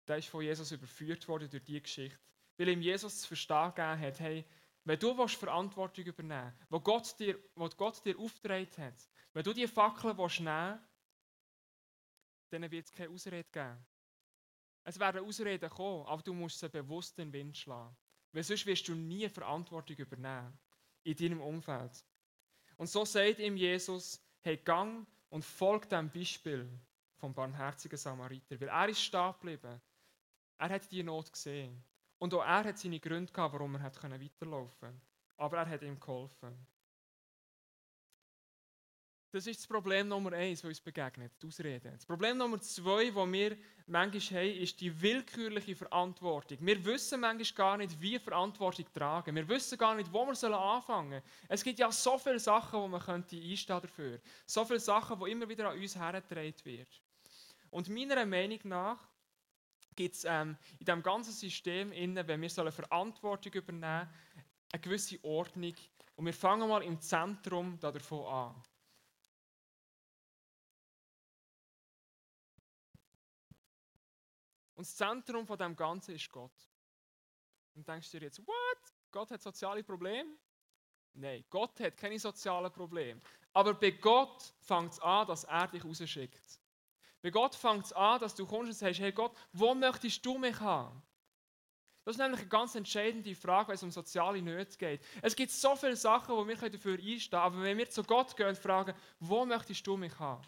Der 0.05 0.17
ist 0.17 0.27
von 0.27 0.43
Jesus 0.43 0.69
überführt 0.73 1.25
worden 1.29 1.49
durch 1.49 1.63
diese 1.63 1.81
Geschichte. 1.81 2.19
Weil 2.57 2.67
ihm 2.67 2.81
Jesus 2.81 3.21
zu 3.21 3.27
verstehen 3.29 3.73
gegeben 3.73 3.99
hat, 4.01 4.19
hey, 4.19 4.45
wenn 4.85 4.99
du 4.99 5.17
willst 5.17 5.35
Verantwortung 5.35 6.05
übernehmen 6.05 6.53
willst, 6.57 6.71
wo 6.71 6.79
Gott 6.79 7.19
dir, 7.19 7.39
wo 7.55 7.69
Gott 7.69 8.03
dir 8.05 8.17
aufgetragen 8.19 8.67
hat, 8.77 9.09
wenn 9.33 9.43
du 9.43 9.53
die 9.53 9.67
Fackeln 9.67 10.17
willst 10.17 10.39
nehmen 10.39 10.79
dann 12.49 12.69
wird 12.69 12.85
es 12.85 12.91
keine 12.91 13.09
Ausrede 13.09 13.49
geben. 13.51 13.83
Es 14.83 14.99
werden 14.99 15.25
Ausreden 15.25 15.69
kommen, 15.69 16.05
aber 16.05 16.21
du 16.21 16.33
musst 16.33 16.59
sie 16.59 16.69
bewusst 16.69 17.17
in 17.17 17.31
den 17.31 17.33
Wind 17.33 17.57
schlagen. 17.57 17.95
Weil 18.31 18.43
sonst 18.43 18.65
wirst 18.65 18.87
du 18.87 18.95
nie 18.95 19.27
Verantwortung 19.29 19.95
übernehmen 19.95 20.57
in 21.03 21.15
deinem 21.15 21.41
Umfeld. 21.41 22.05
Und 22.77 22.87
so 22.87 23.05
sagt 23.05 23.39
ihm 23.39 23.55
Jesus, 23.55 24.21
hey, 24.41 24.57
gang 24.57 25.07
und 25.29 25.43
folg 25.43 25.89
dem 25.89 26.11
Beispiel 26.11 26.69
vom 27.15 27.33
barmherzigen 27.33 27.97
Samariter. 27.97 28.59
Weil 28.59 28.69
er 28.69 28.89
ist 28.89 29.01
stehen 29.01 29.33
geblieben. 29.33 29.81
Er 30.57 30.69
hat 30.69 30.91
die 30.91 31.03
Not 31.03 31.31
gesehen. 31.31 31.83
Und 32.23 32.33
auch 32.35 32.45
er 32.45 32.63
hat 32.63 32.79
seine 32.79 33.01
Gründe 33.01 33.33
gehabt, 33.33 33.53
warum 33.53 33.75
er 33.75 33.81
hat 33.81 34.01
weiterlaufen 34.01 34.79
konnte. 34.79 35.01
Aber 35.35 35.57
er 35.57 35.67
hat 35.67 35.81
ihm 35.81 35.99
geholfen. 35.99 36.55
Das 39.29 39.45
ist 39.45 39.59
das 39.59 39.67
Problem 39.67 40.07
Nummer 40.07 40.31
eins, 40.31 40.61
das 40.61 40.69
uns 40.69 40.79
begegnet, 40.79 41.33
die 41.41 41.47
Ausreden. 41.47 41.91
Das 41.91 42.05
Problem 42.05 42.37
Nummer 42.37 42.61
zwei, 42.61 43.11
das 43.11 43.31
wir 43.33 43.57
manchmal 43.87 44.41
haben, 44.41 44.57
ist 44.57 44.79
die 44.79 45.01
willkürliche 45.01 45.75
Verantwortung. 45.75 46.59
Wir 46.61 46.85
wissen 46.85 47.19
manchmal 47.19 47.57
gar 47.57 47.77
nicht, 47.77 47.99
wie 47.99 48.17
Verantwortung 48.17 48.85
tragen. 48.93 49.35
Wir 49.35 49.49
wissen 49.49 49.77
gar 49.77 49.93
nicht, 49.93 50.13
wo 50.13 50.25
wir 50.25 50.57
anfangen 50.57 51.09
sollen. 51.09 51.23
Es 51.49 51.61
gibt 51.61 51.79
ja 51.79 51.91
so 51.91 52.17
viele 52.17 52.39
Sachen, 52.39 52.79
wo 52.79 52.87
man 52.87 53.01
könnte 53.01 53.35
einstehen 53.35 53.81
dafür. 53.81 54.21
So 54.45 54.63
viele 54.63 54.79
Sachen, 54.79 55.19
die 55.19 55.29
immer 55.29 55.49
wieder 55.49 55.71
an 55.71 55.77
uns 55.77 55.93
hergetragen 55.93 56.63
werden. 56.63 56.87
Und 57.69 57.89
meiner 57.89 58.25
Meinung 58.25 58.59
nach 58.63 59.12
gibt 59.95 60.15
es 60.15 60.25
ähm, 60.25 60.57
in 60.79 60.85
diesem 60.85 61.03
ganzen 61.03 61.33
System, 61.33 61.91
innen, 61.91 62.27
wenn 62.27 62.41
wir 62.41 62.49
so 62.49 62.61
eine 62.61 62.71
Verantwortung 62.71 63.53
übernehmen 63.53 64.09
eine 64.73 64.81
gewisse 64.81 65.23
Ordnung. 65.23 65.75
Und 66.15 66.25
wir 66.25 66.33
fangen 66.33 66.67
mal 66.67 66.83
im 66.83 66.99
Zentrum 66.99 67.79
davon 67.79 68.25
an. 68.25 68.63
Und 74.75 74.87
das 74.87 74.95
Zentrum 74.95 75.45
von 75.45 75.57
dem 75.57 75.75
Ganzen 75.75 76.15
ist 76.15 76.29
Gott. 76.31 76.51
Und 77.75 77.87
denkst 77.87 78.11
du 78.11 78.19
dir 78.19 78.25
jetzt, 78.25 78.39
what? 78.45 78.93
Gott 79.11 79.31
hat 79.31 79.41
soziale 79.41 79.83
Probleme? 79.83 80.37
Nein, 81.13 81.45
Gott 81.49 81.79
hat 81.79 81.95
keine 81.95 82.17
sozialen 82.17 82.71
Probleme. 82.71 83.21
Aber 83.53 83.75
bei 83.75 83.91
Gott 83.91 84.53
fängt 84.59 84.93
es 84.93 84.99
an, 84.99 85.27
dass 85.27 85.43
er 85.43 85.67
dich 85.67 85.85
rausschickt. 85.85 86.62
Bei 87.23 87.29
Gott 87.29 87.55
fängt 87.55 87.85
es 87.85 87.93
an, 87.93 88.19
dass 88.19 88.35
du 88.35 88.45
kommst 88.45 88.67
und 88.67 88.77
sagst, 88.77 88.99
hey 88.99 89.13
Gott, 89.13 89.31
wo 89.53 89.73
möchtest 89.73 90.25
du 90.25 90.37
mich 90.37 90.59
haben? 90.59 91.01
Das 92.03 92.15
ist 92.15 92.19
nämlich 92.19 92.41
eine 92.41 92.49
ganz 92.49 92.75
entscheidende 92.75 93.33
Frage, 93.33 93.69
wenn 93.69 93.75
es 93.75 93.83
um 93.83 93.91
soziale 93.91 94.41
Nöte 94.41 94.77
geht. 94.77 95.01
Es 95.21 95.33
gibt 95.33 95.49
so 95.49 95.73
viele 95.77 95.95
Sachen, 95.95 96.35
wo 96.35 96.45
wir 96.45 96.57
dafür 96.57 96.99
einstehen 96.99 97.29
können, 97.29 97.43
aber 97.43 97.63
wenn 97.63 97.77
wir 97.77 97.89
zu 97.89 98.03
Gott 98.03 98.35
gehen 98.35 98.49
und 98.49 98.57
fragen, 98.57 98.93
wo 99.21 99.45
möchtest 99.45 99.87
du 99.87 99.95
mich 99.95 100.19
haben? 100.19 100.45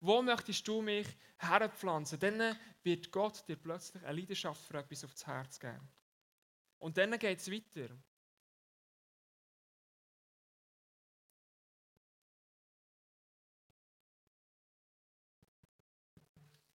Wo 0.00 0.20
möchtest 0.20 0.66
du 0.66 0.82
mich 0.82 1.06
herpflanzen? 1.38 2.18
Dann 2.18 2.58
wird 2.82 3.12
Gott 3.12 3.46
dir 3.46 3.54
plötzlich 3.54 4.04
eine 4.04 4.20
Leidenschaft 4.20 4.60
für 4.60 4.78
etwas 4.78 5.04
aufs 5.04 5.24
Herz 5.24 5.60
geben. 5.60 5.88
Und 6.78 6.98
dann 6.98 7.16
geht 7.20 7.38
es 7.38 7.52
weiter. 7.52 7.88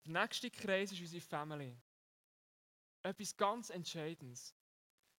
Der 0.06 0.22
nächste 0.22 0.50
Kreis 0.50 0.92
ist 0.92 1.00
unsere 1.00 1.20
Family. 1.20 1.76
Etwas 3.02 3.36
ganz 3.36 3.70
Entscheidendes. 3.70 4.54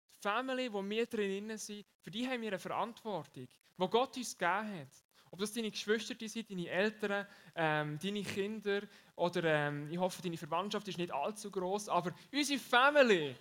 Die 0.10 0.22
Family, 0.22 0.72
wo 0.72 0.82
wir 0.82 1.06
drin 1.06 1.58
sind, 1.58 1.86
für 2.00 2.12
die 2.12 2.26
haben 2.26 2.42
wir 2.42 2.50
eine 2.50 2.60
Verantwortung, 2.60 3.48
die 3.78 3.90
Gott 3.90 4.16
uns 4.16 4.38
gegeben 4.38 4.80
hat. 4.80 5.04
Ob 5.30 5.40
das 5.40 5.52
deine 5.52 5.72
Geschwister 5.72 6.16
sind, 6.28 6.50
deine 6.50 6.70
Eltern, 6.70 7.28
ähm, 7.56 8.00
deine 8.02 8.24
Kinder 8.24 8.82
oder 9.16 9.44
ähm, 9.44 9.92
ich 9.92 9.98
hoffe, 9.98 10.22
deine 10.22 10.38
Verwandtschaft 10.38 10.88
ist 10.88 10.98
nicht 10.98 11.12
allzu 11.12 11.52
groß, 11.52 11.90
aber 11.90 12.14
unsere 12.32 12.60
Family, 12.60 13.36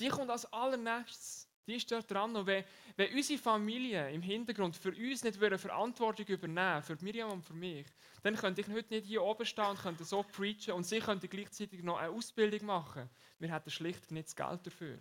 die 0.00 0.08
kommt 0.08 0.30
als 0.30 0.52
allernächstes. 0.52 1.48
Die 1.70 1.76
ist 1.76 1.92
dort 1.92 2.10
dran. 2.10 2.34
Und 2.34 2.46
wenn, 2.46 2.64
wenn 2.96 3.14
unsere 3.14 3.38
Familie 3.38 4.10
im 4.10 4.22
Hintergrund 4.22 4.74
für 4.74 4.88
uns 4.88 5.22
nicht 5.22 5.36
Verantwortung 5.36 6.26
übernehmen 6.26 6.82
für 6.82 6.96
Miriam 7.00 7.30
und 7.30 7.44
für 7.44 7.54
mich, 7.54 7.86
dann 8.24 8.34
könnte 8.34 8.62
ich 8.62 8.68
heute 8.68 8.92
nicht 8.92 9.06
hier 9.06 9.22
oben 9.22 9.46
stehen 9.46 9.66
und 9.66 9.78
könnte 9.78 10.02
so 10.02 10.24
preachen 10.24 10.72
und 10.72 10.82
sie 10.82 10.98
könnte 10.98 11.28
gleichzeitig 11.28 11.84
noch 11.84 11.98
eine 11.98 12.10
Ausbildung 12.10 12.66
machen. 12.66 13.08
Wir 13.38 13.54
hätten 13.54 13.70
schlicht 13.70 14.10
nicht 14.10 14.26
das 14.26 14.34
Geld 14.34 14.66
dafür. 14.66 14.98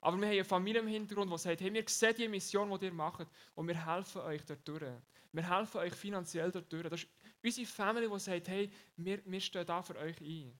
Aber 0.00 0.16
wir 0.16 0.26
haben 0.26 0.34
eine 0.34 0.44
Familie 0.44 0.82
im 0.82 0.86
Hintergrund, 0.86 1.32
die 1.32 1.38
sagt, 1.38 1.60
hey, 1.60 1.74
wir 1.74 1.84
sehen 1.88 2.14
die 2.16 2.28
Mission, 2.28 2.78
die 2.78 2.86
ihr 2.86 2.92
macht 2.92 3.26
und 3.56 3.66
wir 3.66 3.84
helfen 3.84 4.20
euch 4.20 4.44
dort 4.44 4.68
durch. 4.68 4.82
Wir 5.32 5.50
helfen 5.50 5.78
euch 5.78 5.94
finanziell 5.94 6.52
dort 6.52 6.72
durch. 6.72 6.88
Das 6.88 7.00
ist 7.00 7.08
unsere 7.42 7.66
Familie, 7.66 8.08
die 8.08 8.20
sagt, 8.20 8.46
hey, 8.46 8.70
wir, 8.96 9.20
wir 9.24 9.40
stehen 9.40 9.66
da 9.66 9.82
für 9.82 9.96
euch 9.96 10.20
ein. 10.20 10.56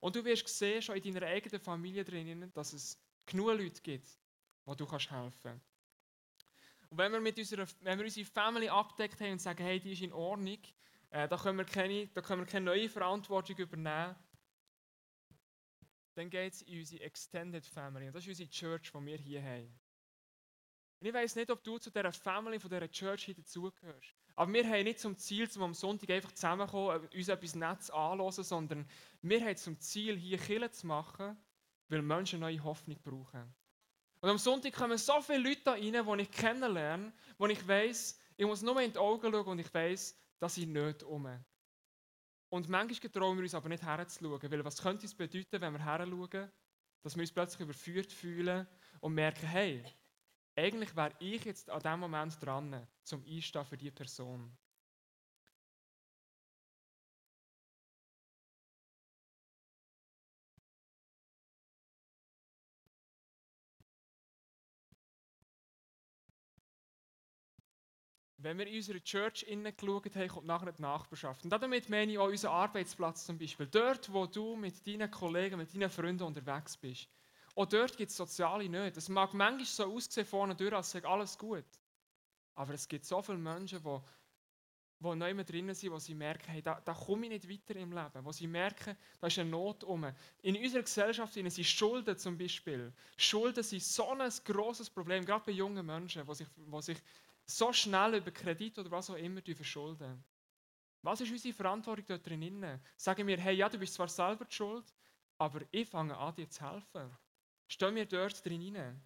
Und 0.00 0.16
du 0.16 0.24
wirst 0.24 0.48
sehen, 0.48 0.80
schon 0.80 0.96
in 0.96 1.12
deiner 1.12 1.26
eigenen 1.26 1.60
Familie 1.60 2.04
drinnen, 2.04 2.50
dass 2.54 2.72
es 2.72 2.98
genug 3.26 3.48
Leute 3.48 3.82
gibt, 3.82 4.08
wo 4.64 4.74
du 4.74 4.86
kannst 4.86 5.10
helfen 5.10 5.40
kannst. 5.42 5.66
Und 6.90 6.98
wenn 6.98 7.12
wir, 7.12 7.20
mit 7.20 7.38
unserer, 7.38 7.66
wenn 7.80 7.98
wir 7.98 8.04
unsere 8.04 8.26
Family 8.26 8.68
abdeckt 8.68 9.20
haben 9.20 9.32
und 9.32 9.40
sagen, 9.40 9.64
hey, 9.64 9.80
die 9.80 9.92
ist 9.92 10.02
in 10.02 10.12
Ordnung, 10.12 10.58
äh, 11.10 11.28
da, 11.28 11.36
können 11.36 11.58
wir 11.58 11.64
keine, 11.64 12.06
da 12.08 12.20
können 12.20 12.42
wir 12.42 12.46
keine 12.46 12.66
neue 12.66 12.88
Verantwortung 12.88 13.56
übernehmen, 13.56 14.14
dann 16.14 16.30
geht 16.30 16.52
es 16.52 16.62
in 16.62 16.78
unsere 16.78 17.02
Extended 17.02 17.66
Family. 17.66 18.06
Und 18.06 18.14
das 18.14 18.22
ist 18.22 18.28
unsere 18.28 18.48
Church, 18.48 18.92
die 18.92 19.06
wir 19.06 19.16
hier 19.16 19.42
haben. 19.42 19.80
Und 21.00 21.08
ich 21.08 21.14
weiß 21.14 21.36
nicht, 21.36 21.50
ob 21.50 21.62
du 21.62 21.78
zu 21.78 21.90
dieser 21.90 22.12
Family, 22.12 22.58
von 22.58 22.70
dieser 22.70 22.88
Church 22.90 23.24
hier 23.24 23.34
dazugehörst. 23.34 24.14
Aber 24.36 24.52
wir 24.52 24.68
haben 24.68 24.84
nicht 24.84 24.98
zum 24.98 25.16
Ziel, 25.16 25.50
zum 25.50 25.62
am 25.62 25.74
Sonntag 25.74 26.10
einfach 26.10 26.32
zusammenkommen, 26.32 27.08
uns 27.12 27.28
etwas 27.28 27.54
Nettes 27.54 27.90
anzuhören, 27.90 28.44
sondern 28.44 28.88
wir 29.22 29.44
haben 29.44 29.56
zum 29.56 29.78
Ziel, 29.80 30.16
hier 30.16 30.38
Kirche 30.38 30.70
zu 30.70 30.86
machen, 30.86 31.36
weil 31.88 32.02
Menschen 32.02 32.40
neue 32.40 32.62
Hoffnung 32.62 32.98
brauchen. 33.02 33.54
Und 34.24 34.30
am 34.30 34.38
Sonntag 34.38 34.72
kommen 34.72 34.96
so 34.96 35.20
viele 35.20 35.50
Leute 35.50 35.60
da 35.64 35.72
rein, 35.72 35.92
die 35.92 36.22
ich 36.22 36.30
kennenlerne, 36.30 37.12
wo 37.36 37.44
ich 37.44 37.68
weiß, 37.68 38.18
ich 38.38 38.46
muss 38.46 38.62
nur 38.62 38.80
in 38.80 38.90
die 38.90 38.98
Augen 38.98 39.30
schauen 39.30 39.44
und 39.44 39.58
ich 39.58 39.74
weiß, 39.74 40.18
dass 40.38 40.56
ich 40.56 40.66
nicht 40.66 41.02
um. 41.02 41.28
Und 42.48 42.66
manchmal 42.70 43.10
trauen 43.10 43.36
wir 43.36 43.42
uns 43.42 43.54
aber 43.54 43.68
nicht 43.68 43.82
herzuschauen, 43.82 44.50
weil 44.50 44.64
was 44.64 44.80
könnte 44.80 45.04
es 45.04 45.14
bedeuten, 45.14 45.60
wenn 45.60 45.74
wir 45.74 45.84
herschauen, 45.84 46.50
dass 47.02 47.14
wir 47.14 47.20
uns 47.20 47.32
plötzlich 47.32 47.60
überführt 47.60 48.10
fühlen 48.10 48.66
und 49.00 49.12
merken, 49.12 49.46
hey, 49.46 49.84
eigentlich 50.56 50.96
wäre 50.96 51.12
ich 51.18 51.44
jetzt 51.44 51.68
an 51.68 51.82
diesem 51.82 52.00
Moment 52.00 52.42
dran, 52.42 52.88
zum 53.02 53.22
Einstehen 53.26 53.66
für 53.66 53.76
diese 53.76 53.92
Person. 53.92 54.56
Wenn 68.44 68.58
wir 68.58 68.66
in 68.66 68.76
unserer 68.76 69.02
Church 69.02 69.42
innen 69.44 69.74
geschaut 69.74 70.14
haben, 70.14 70.28
kommt 70.28 70.46
nachher 70.46 70.70
die 70.70 70.82
Nachbarschaft. 70.82 71.44
Und 71.44 71.50
damit 71.50 71.88
meine 71.88 72.12
ich 72.12 72.18
auch 72.18 72.28
unseren 72.28 72.52
Arbeitsplatz 72.52 73.24
zum 73.24 73.38
Beispiel. 73.38 73.66
Dort, 73.66 74.12
wo 74.12 74.26
du 74.26 74.54
mit 74.54 74.86
deinen 74.86 75.10
Kollegen, 75.10 75.56
mit 75.56 75.74
deinen 75.74 75.88
Freunden 75.88 76.24
unterwegs 76.24 76.76
bist. 76.76 77.08
Auch 77.54 77.64
dort 77.64 77.96
gibt 77.96 78.10
es 78.10 78.16
soziale 78.18 78.68
Nöte. 78.68 78.98
Es 78.98 79.08
mag 79.08 79.32
manchmal 79.32 79.64
so 79.64 79.90
aussehen 79.90 80.26
vorne 80.26 80.54
durch, 80.54 80.74
als 80.74 80.90
sei 80.90 81.02
alles 81.04 81.38
gut. 81.38 81.64
Aber 82.54 82.74
es 82.74 82.86
gibt 82.86 83.06
so 83.06 83.22
viele 83.22 83.38
Menschen, 83.38 83.82
die, 83.82 83.98
die 85.00 85.16
neu 85.16 85.42
drinnen 85.42 85.74
sind, 85.74 85.92
wo 85.92 85.98
sie 85.98 86.14
merken, 86.14 86.50
hey, 86.50 86.60
da, 86.60 86.78
da 86.84 86.92
komme 86.92 87.24
ich 87.24 87.46
nicht 87.46 87.48
weiter 87.48 87.80
im 87.80 87.92
Leben. 87.92 88.24
Wo 88.24 88.30
sie 88.30 88.46
merken, 88.46 88.94
da 89.20 89.26
ist 89.26 89.38
eine 89.38 89.48
Not 89.48 89.84
um. 89.84 90.06
In 90.42 90.56
unserer 90.58 90.82
Gesellschaft 90.82 91.32
sind 91.32 91.50
Schulden 91.64 92.18
zum 92.18 92.36
Beispiel. 92.36 92.92
Schulden 93.16 93.64
sind 93.64 93.82
so 93.82 94.10
ein 94.10 94.30
grosses 94.44 94.90
Problem, 94.90 95.24
gerade 95.24 95.46
bei 95.46 95.52
jungen 95.52 95.86
Menschen, 95.86 96.26
die 96.26 96.34
sich, 96.34 96.48
die 96.54 96.82
sich 96.82 96.98
so 97.46 97.72
schnell 97.72 98.14
über 98.14 98.30
Kredit 98.30 98.78
oder 98.78 98.90
was 98.90 99.10
auch 99.10 99.16
immer 99.16 99.42
verschulden. 99.42 100.24
Was 101.02 101.20
ist 101.20 101.30
unsere 101.30 101.54
Verantwortung 101.54 102.06
dort 102.06 102.26
drin? 102.26 102.80
Sagen 102.96 103.26
wir, 103.26 103.38
hey, 103.38 103.54
ja, 103.56 103.68
du 103.68 103.78
bist 103.78 103.94
zwar 103.94 104.08
selber 104.08 104.46
die 104.46 104.54
schuld, 104.54 104.84
aber 105.36 105.60
ich 105.70 105.88
fange 105.88 106.16
an, 106.16 106.34
dir 106.34 106.48
zu 106.48 106.70
helfen. 106.70 107.14
Stehen 107.66 107.94
wir 107.94 108.06
dort 108.06 108.44
drin 108.44 108.74
rein? 108.74 109.02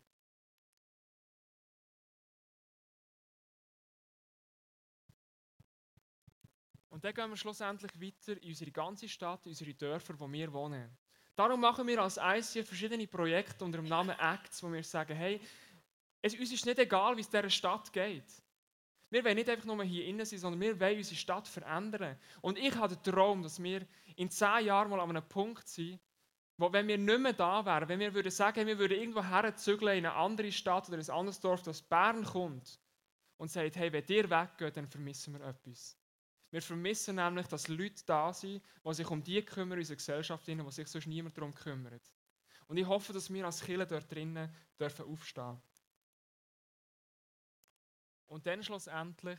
Und 6.90 7.04
dann 7.04 7.14
gehen 7.14 7.30
wir 7.30 7.36
schlussendlich 7.36 8.00
weiter 8.00 8.42
in 8.42 8.48
unsere 8.48 8.70
ganze 8.70 9.08
Stadt, 9.08 9.44
in 9.46 9.50
unsere 9.50 9.74
Dörfer, 9.74 10.18
wo 10.18 10.30
wir 10.30 10.52
wohnen. 10.52 10.96
Darum 11.36 11.60
machen 11.60 11.86
wir 11.86 12.02
als 12.02 12.16
ICF 12.16 12.66
verschiedene 12.66 13.06
Projekte 13.06 13.64
unter 13.64 13.78
dem 13.78 13.86
Namen 13.86 14.18
Acts, 14.18 14.60
wo 14.62 14.72
wir 14.72 14.82
sagen, 14.82 15.14
hey, 15.14 15.40
es, 16.22 16.34
uns 16.34 16.52
ist 16.52 16.66
nicht 16.66 16.78
egal, 16.78 17.16
wie 17.16 17.20
es 17.20 17.28
dieser 17.28 17.50
Stadt 17.50 17.92
geht. 17.92 18.42
Wir 19.10 19.24
wollen 19.24 19.36
nicht 19.36 19.48
einfach 19.48 19.64
nur 19.64 19.82
hier 19.84 20.04
innen 20.04 20.26
sein, 20.26 20.38
sondern 20.38 20.60
wir 20.60 20.78
wollen 20.78 20.98
unsere 20.98 21.16
Stadt 21.16 21.48
verändern. 21.48 22.18
Und 22.42 22.58
ich 22.58 22.74
habe 22.74 22.94
den 22.94 23.02
Traum, 23.02 23.42
dass 23.42 23.62
wir 23.62 23.86
in 24.16 24.30
zehn 24.30 24.66
Jahren 24.66 24.90
mal 24.90 25.00
an 25.00 25.10
einem 25.10 25.26
Punkt 25.26 25.66
sind, 25.66 25.98
wo, 26.58 26.72
wenn 26.72 26.88
wir 26.88 26.98
nicht 26.98 27.20
mehr 27.20 27.32
da 27.32 27.64
wären, 27.64 27.88
wenn 27.88 28.00
wir 28.00 28.12
würden 28.12 28.30
sagen, 28.30 28.66
wir 28.66 28.78
würden 28.78 28.98
irgendwo 28.98 29.22
herzügeln 29.22 29.98
in 29.98 30.06
eine 30.06 30.14
andere 30.14 30.52
Stadt 30.52 30.88
oder 30.88 30.98
ein 30.98 31.10
anderes 31.10 31.40
Dorf, 31.40 31.62
das 31.62 31.80
Bern 31.80 32.24
kommt 32.24 32.80
und 33.36 33.50
sagt, 33.50 33.76
hey, 33.76 33.92
wenn 33.92 34.04
ihr 34.08 34.28
weggeht, 34.28 34.76
dann 34.76 34.88
vermissen 34.88 35.38
wir 35.38 35.46
etwas. 35.46 35.96
Wir 36.50 36.60
vermissen 36.60 37.16
nämlich, 37.16 37.46
dass 37.46 37.68
Leute 37.68 38.02
da 38.04 38.32
sind, 38.32 38.62
die 38.84 38.94
sich 38.94 39.08
um 39.08 39.22
die 39.22 39.42
kümmern 39.42 39.74
in 39.74 39.78
unserer 39.80 39.96
Gesellschaft, 39.96 40.48
wo 40.48 40.70
sich 40.70 40.88
sonst 40.88 41.06
niemand 41.06 41.36
darum 41.36 41.54
kümmert. 41.54 42.02
Und 42.66 42.76
ich 42.76 42.86
hoffe, 42.86 43.12
dass 43.12 43.32
wir 43.32 43.46
als 43.46 43.62
Kirche 43.62 43.86
dort 43.86 44.12
drinnen 44.12 44.52
dürfen 44.78 45.06
aufstehen 45.06 45.60
Und 48.28 48.46
dann 48.46 48.62
schlussendlich 48.62 49.38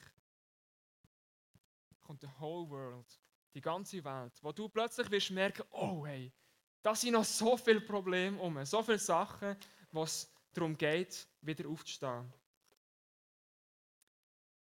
kommt 2.02 2.22
the 2.22 2.30
whole 2.40 2.68
world, 2.70 3.20
die 3.54 3.62
ganze 3.62 4.04
Welt, 4.04 4.34
wo 4.42 4.52
du 4.52 4.68
plötzlich 4.68 5.10
wirst 5.12 5.32
merken, 5.32 5.64
oh 5.72 6.06
hey, 6.06 6.34
da 6.82 6.96
sind 6.96 7.14
noch 7.14 7.24
so 7.24 7.56
viele 7.56 7.82
Probleme 7.82 8.40
um, 8.40 8.64
so 8.66 8.82
viele 8.82 9.00
Sachen, 9.00 9.56
was 9.92 10.32
darum 10.54 10.78
geht, 10.78 11.28
wieder 11.42 11.70
aufzustehen. 11.70 12.34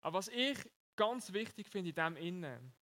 Aber 0.02 0.18
was 0.18 0.28
ich 0.28 0.58
ganz 0.96 1.32
wichtig 1.32 1.70
finde 1.70 1.90
in 1.90 1.96
dem 1.96 2.18
Innen, 2.18 2.74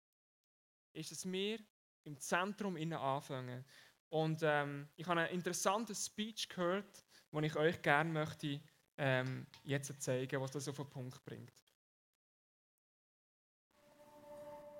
ist, 0.93 1.11
dass 1.11 1.31
wir 1.31 1.59
im 2.05 2.17
Zentrum 2.19 2.75
innen 2.75 2.97
anfangen. 2.97 3.63
Und 4.09 4.41
ähm, 4.41 4.89
ich 4.95 5.05
habe 5.05 5.21
einen 5.21 5.33
interessanten 5.33 5.93
Speech 5.93 6.49
gehört, 6.49 7.03
den 7.31 7.43
ich 7.43 7.55
euch 7.55 7.81
gerne 7.81 8.11
möchte 8.11 8.59
ähm, 8.99 9.47
jetzt 9.63 10.01
zeigen, 10.01 10.41
was 10.41 10.51
das 10.51 10.67
auf 10.67 10.75
den 10.75 10.89
Punkt 10.89 11.23
bringt. 11.25 11.51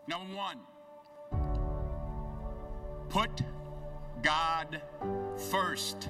Number 0.07 0.35
one, 0.35 0.59
put 3.09 3.43
God 4.21 4.81
first. 5.49 6.09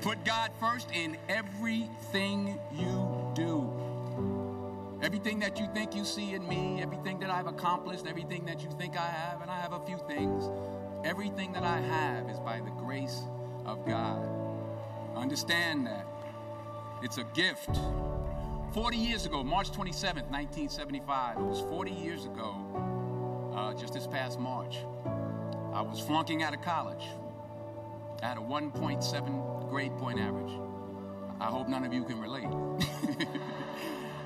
Put 0.00 0.24
God 0.24 0.50
first 0.58 0.90
in 0.92 1.16
everything 1.28 2.58
you 2.72 3.32
do. 3.34 3.70
Everything 5.02 5.38
that 5.40 5.60
you 5.60 5.66
think 5.74 5.94
you 5.94 6.04
see 6.04 6.34
in 6.34 6.48
me, 6.48 6.80
everything 6.82 7.20
that 7.20 7.30
I've 7.30 7.46
accomplished, 7.46 8.06
everything 8.06 8.44
that 8.46 8.62
you 8.62 8.70
think 8.78 8.96
I 8.96 9.06
have, 9.06 9.42
and 9.42 9.50
I 9.50 9.60
have 9.60 9.72
a 9.72 9.84
few 9.86 9.98
things, 10.08 10.48
everything 11.04 11.52
that 11.52 11.62
I 11.62 11.80
have 11.80 12.28
is 12.28 12.40
by 12.40 12.60
the 12.60 12.70
grace 12.70 13.22
of 13.64 13.86
God. 13.86 14.37
Understand 15.18 15.86
that. 15.88 16.06
It's 17.02 17.18
a 17.18 17.24
gift. 17.34 17.70
40 18.72 18.96
years 18.96 19.26
ago, 19.26 19.42
March 19.42 19.70
27th, 19.70 20.30
1975, 20.30 21.38
it 21.38 21.42
was 21.42 21.60
40 21.62 21.90
years 21.90 22.24
ago, 22.24 22.54
uh, 23.52 23.74
just 23.74 23.94
this 23.94 24.06
past 24.06 24.38
March, 24.38 24.78
I 25.72 25.80
was 25.82 25.98
flunking 25.98 26.44
out 26.44 26.54
of 26.54 26.62
college. 26.62 27.02
I 28.22 28.26
had 28.26 28.38
a 28.38 28.40
1.7 28.40 29.68
grade 29.68 29.96
point 29.98 30.20
average. 30.20 30.52
I 31.40 31.46
hope 31.46 31.68
none 31.68 31.84
of 31.84 31.92
you 31.92 32.04
can 32.04 32.20
relate. 32.20 32.46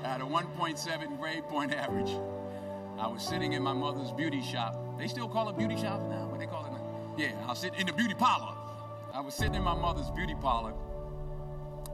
I 0.03 0.07
had 0.07 0.21
a 0.21 0.25
1.7 0.25 1.19
grade 1.19 1.47
point 1.47 1.73
average. 1.73 2.11
I 2.99 3.07
was 3.07 3.23
sitting 3.23 3.53
in 3.53 3.63
my 3.63 3.73
mother's 3.73 4.11
beauty 4.11 4.41
shop. 4.43 4.77
They 4.99 5.07
still 5.07 5.27
call 5.27 5.49
it 5.49 5.57
beauty 5.57 5.75
shop 5.75 6.01
now? 6.07 6.27
What 6.27 6.39
they 6.39 6.45
call 6.45 6.65
it 6.65 6.71
now? 6.71 7.15
Yeah, 7.17 7.31
I 7.45 7.49
was 7.49 7.59
sitting 7.59 7.79
in 7.79 7.87
the 7.87 7.93
beauty 7.93 8.13
parlor. 8.13 8.52
I 9.15 9.19
was 9.19 9.35
sitting 9.35 9.53
in 9.53 9.61
my 9.61 9.75
mother's 9.75 10.09
beauty 10.09 10.33
parlor 10.33 10.73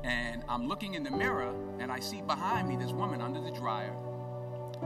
and 0.06 0.42
I'm 0.48 0.70
looking 0.70 0.94
in 0.94 1.04
the 1.04 1.12
mirror 1.12 1.54
and 1.78 1.92
I 1.92 2.00
see 2.00 2.22
behind 2.22 2.70
me 2.70 2.78
this 2.78 2.94
woman 2.94 3.20
under 3.20 3.42
the 3.42 3.52
dryer. 3.52 3.94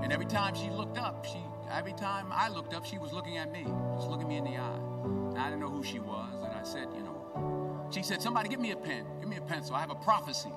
And 0.02 0.12
every 0.12 0.26
time 0.26 0.56
she 0.56 0.72
looked 0.72 0.98
up, 0.98 1.26
she 1.26 1.38
every 1.72 1.94
time 1.94 2.32
I 2.32 2.50
looked 2.50 2.74
up, 2.74 2.86
she 2.86 2.98
was 2.98 3.14
looking 3.14 3.38
at 3.38 3.52
me, 3.52 3.68
just 3.96 4.10
looking 4.10 4.28
me 4.28 4.38
in 4.38 4.46
the 4.46 4.58
eye. 4.58 4.80
And 5.04 5.38
I 5.38 5.46
didn't 5.46 5.60
know 5.60 5.70
who 5.70 5.84
she 5.84 6.00
was, 6.00 6.42
and 6.44 6.52
I 6.52 6.64
said, 6.64 6.88
you 6.96 7.04
know, 7.04 7.88
she 7.92 8.02
said, 8.02 8.20
somebody 8.20 8.50
give 8.50 8.60
me 8.60 8.72
a 8.72 8.76
pen, 8.76 9.06
give 9.20 9.30
me 9.30 9.38
a 9.38 9.42
pencil. 9.42 9.76
I 9.76 9.82
have 9.82 9.92
a 9.92 9.96
prophecy. 9.96 10.52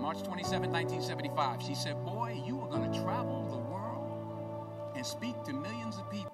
March 0.00 0.20
27, 0.24 0.72
1975. 0.72 1.62
She 1.62 1.76
said, 1.76 2.04
boy, 2.04 2.42
you 2.44 2.60
are 2.60 2.68
going 2.68 2.90
to 2.90 3.02
travel 3.02 3.46
the 3.48 3.58
world 3.58 4.96
and 4.96 5.06
speak 5.06 5.40
to 5.44 5.52
millions 5.52 5.96
of 5.96 6.10
people. 6.10 6.32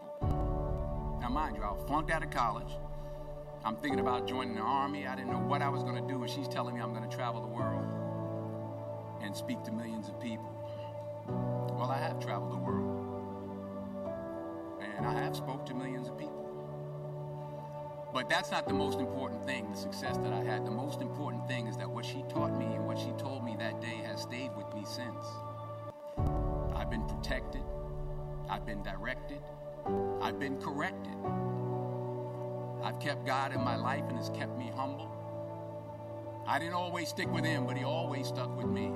Now, 1.20 1.28
mind 1.28 1.56
you, 1.56 1.62
I 1.62 1.74
flunked 1.86 2.10
out 2.10 2.22
of 2.22 2.30
college. 2.30 2.72
I'm 3.62 3.76
thinking 3.76 4.00
about 4.00 4.26
joining 4.26 4.54
the 4.54 4.62
army. 4.62 5.06
I 5.06 5.14
didn't 5.14 5.30
know 5.30 5.38
what 5.38 5.60
I 5.60 5.68
was 5.68 5.82
going 5.82 5.96
to 6.02 6.08
do, 6.08 6.22
and 6.22 6.30
she's 6.30 6.48
telling 6.48 6.74
me 6.74 6.80
I'm 6.80 6.94
going 6.94 7.08
to 7.08 7.14
travel 7.14 7.42
the 7.42 7.46
world 7.46 7.84
and 9.22 9.36
speak 9.36 9.62
to 9.64 9.72
millions 9.72 10.08
of 10.08 10.18
people. 10.18 10.50
Well, 11.26 11.90
I 11.90 11.98
have 11.98 12.18
traveled 12.20 12.52
the 12.52 12.56
world, 12.56 13.06
and 14.96 15.06
I 15.06 15.12
have 15.12 15.36
spoke 15.36 15.66
to 15.66 15.74
millions 15.74 16.08
of 16.08 16.16
people. 16.18 16.30
But 18.14 18.30
that's 18.30 18.50
not 18.50 18.66
the 18.66 18.74
most 18.74 18.98
important 18.98 19.44
thing, 19.44 19.70
the 19.70 19.76
success 19.76 20.16
that 20.16 20.32
I 20.32 20.42
had. 20.42 20.64
The 20.66 20.70
most 20.70 21.02
important 21.02 21.46
thing 21.46 21.66
is 21.66 21.76
that 21.76 21.88
what 21.88 22.04
she 22.04 22.24
taught 22.30 22.58
me 22.58 22.64
and 22.64 22.86
what 22.86 22.98
she 22.98 23.12
told 23.18 23.44
me 23.44 23.56
that 23.58 23.80
day 23.80 24.00
has 24.06 24.22
stayed 24.22 24.50
with 24.56 24.72
me 24.74 24.84
since. 24.84 25.24
I've 26.74 26.90
been 26.90 27.06
protected, 27.06 27.62
I've 28.48 28.64
been 28.64 28.82
directed, 28.82 29.42
I've 30.22 30.38
been 30.38 30.58
corrected. 30.60 31.14
I've 32.82 32.98
kept 33.00 33.26
God 33.26 33.52
in 33.52 33.60
my 33.60 33.76
life 33.76 34.04
and 34.08 34.16
has 34.16 34.30
kept 34.30 34.56
me 34.58 34.70
humble. 34.74 35.10
I 36.46 36.58
didn't 36.58 36.74
always 36.74 37.08
stick 37.08 37.30
with 37.32 37.44
him, 37.44 37.66
but 37.66 37.76
he 37.76 37.84
always 37.84 38.28
stuck 38.28 38.56
with 38.56 38.66
me. 38.66 38.92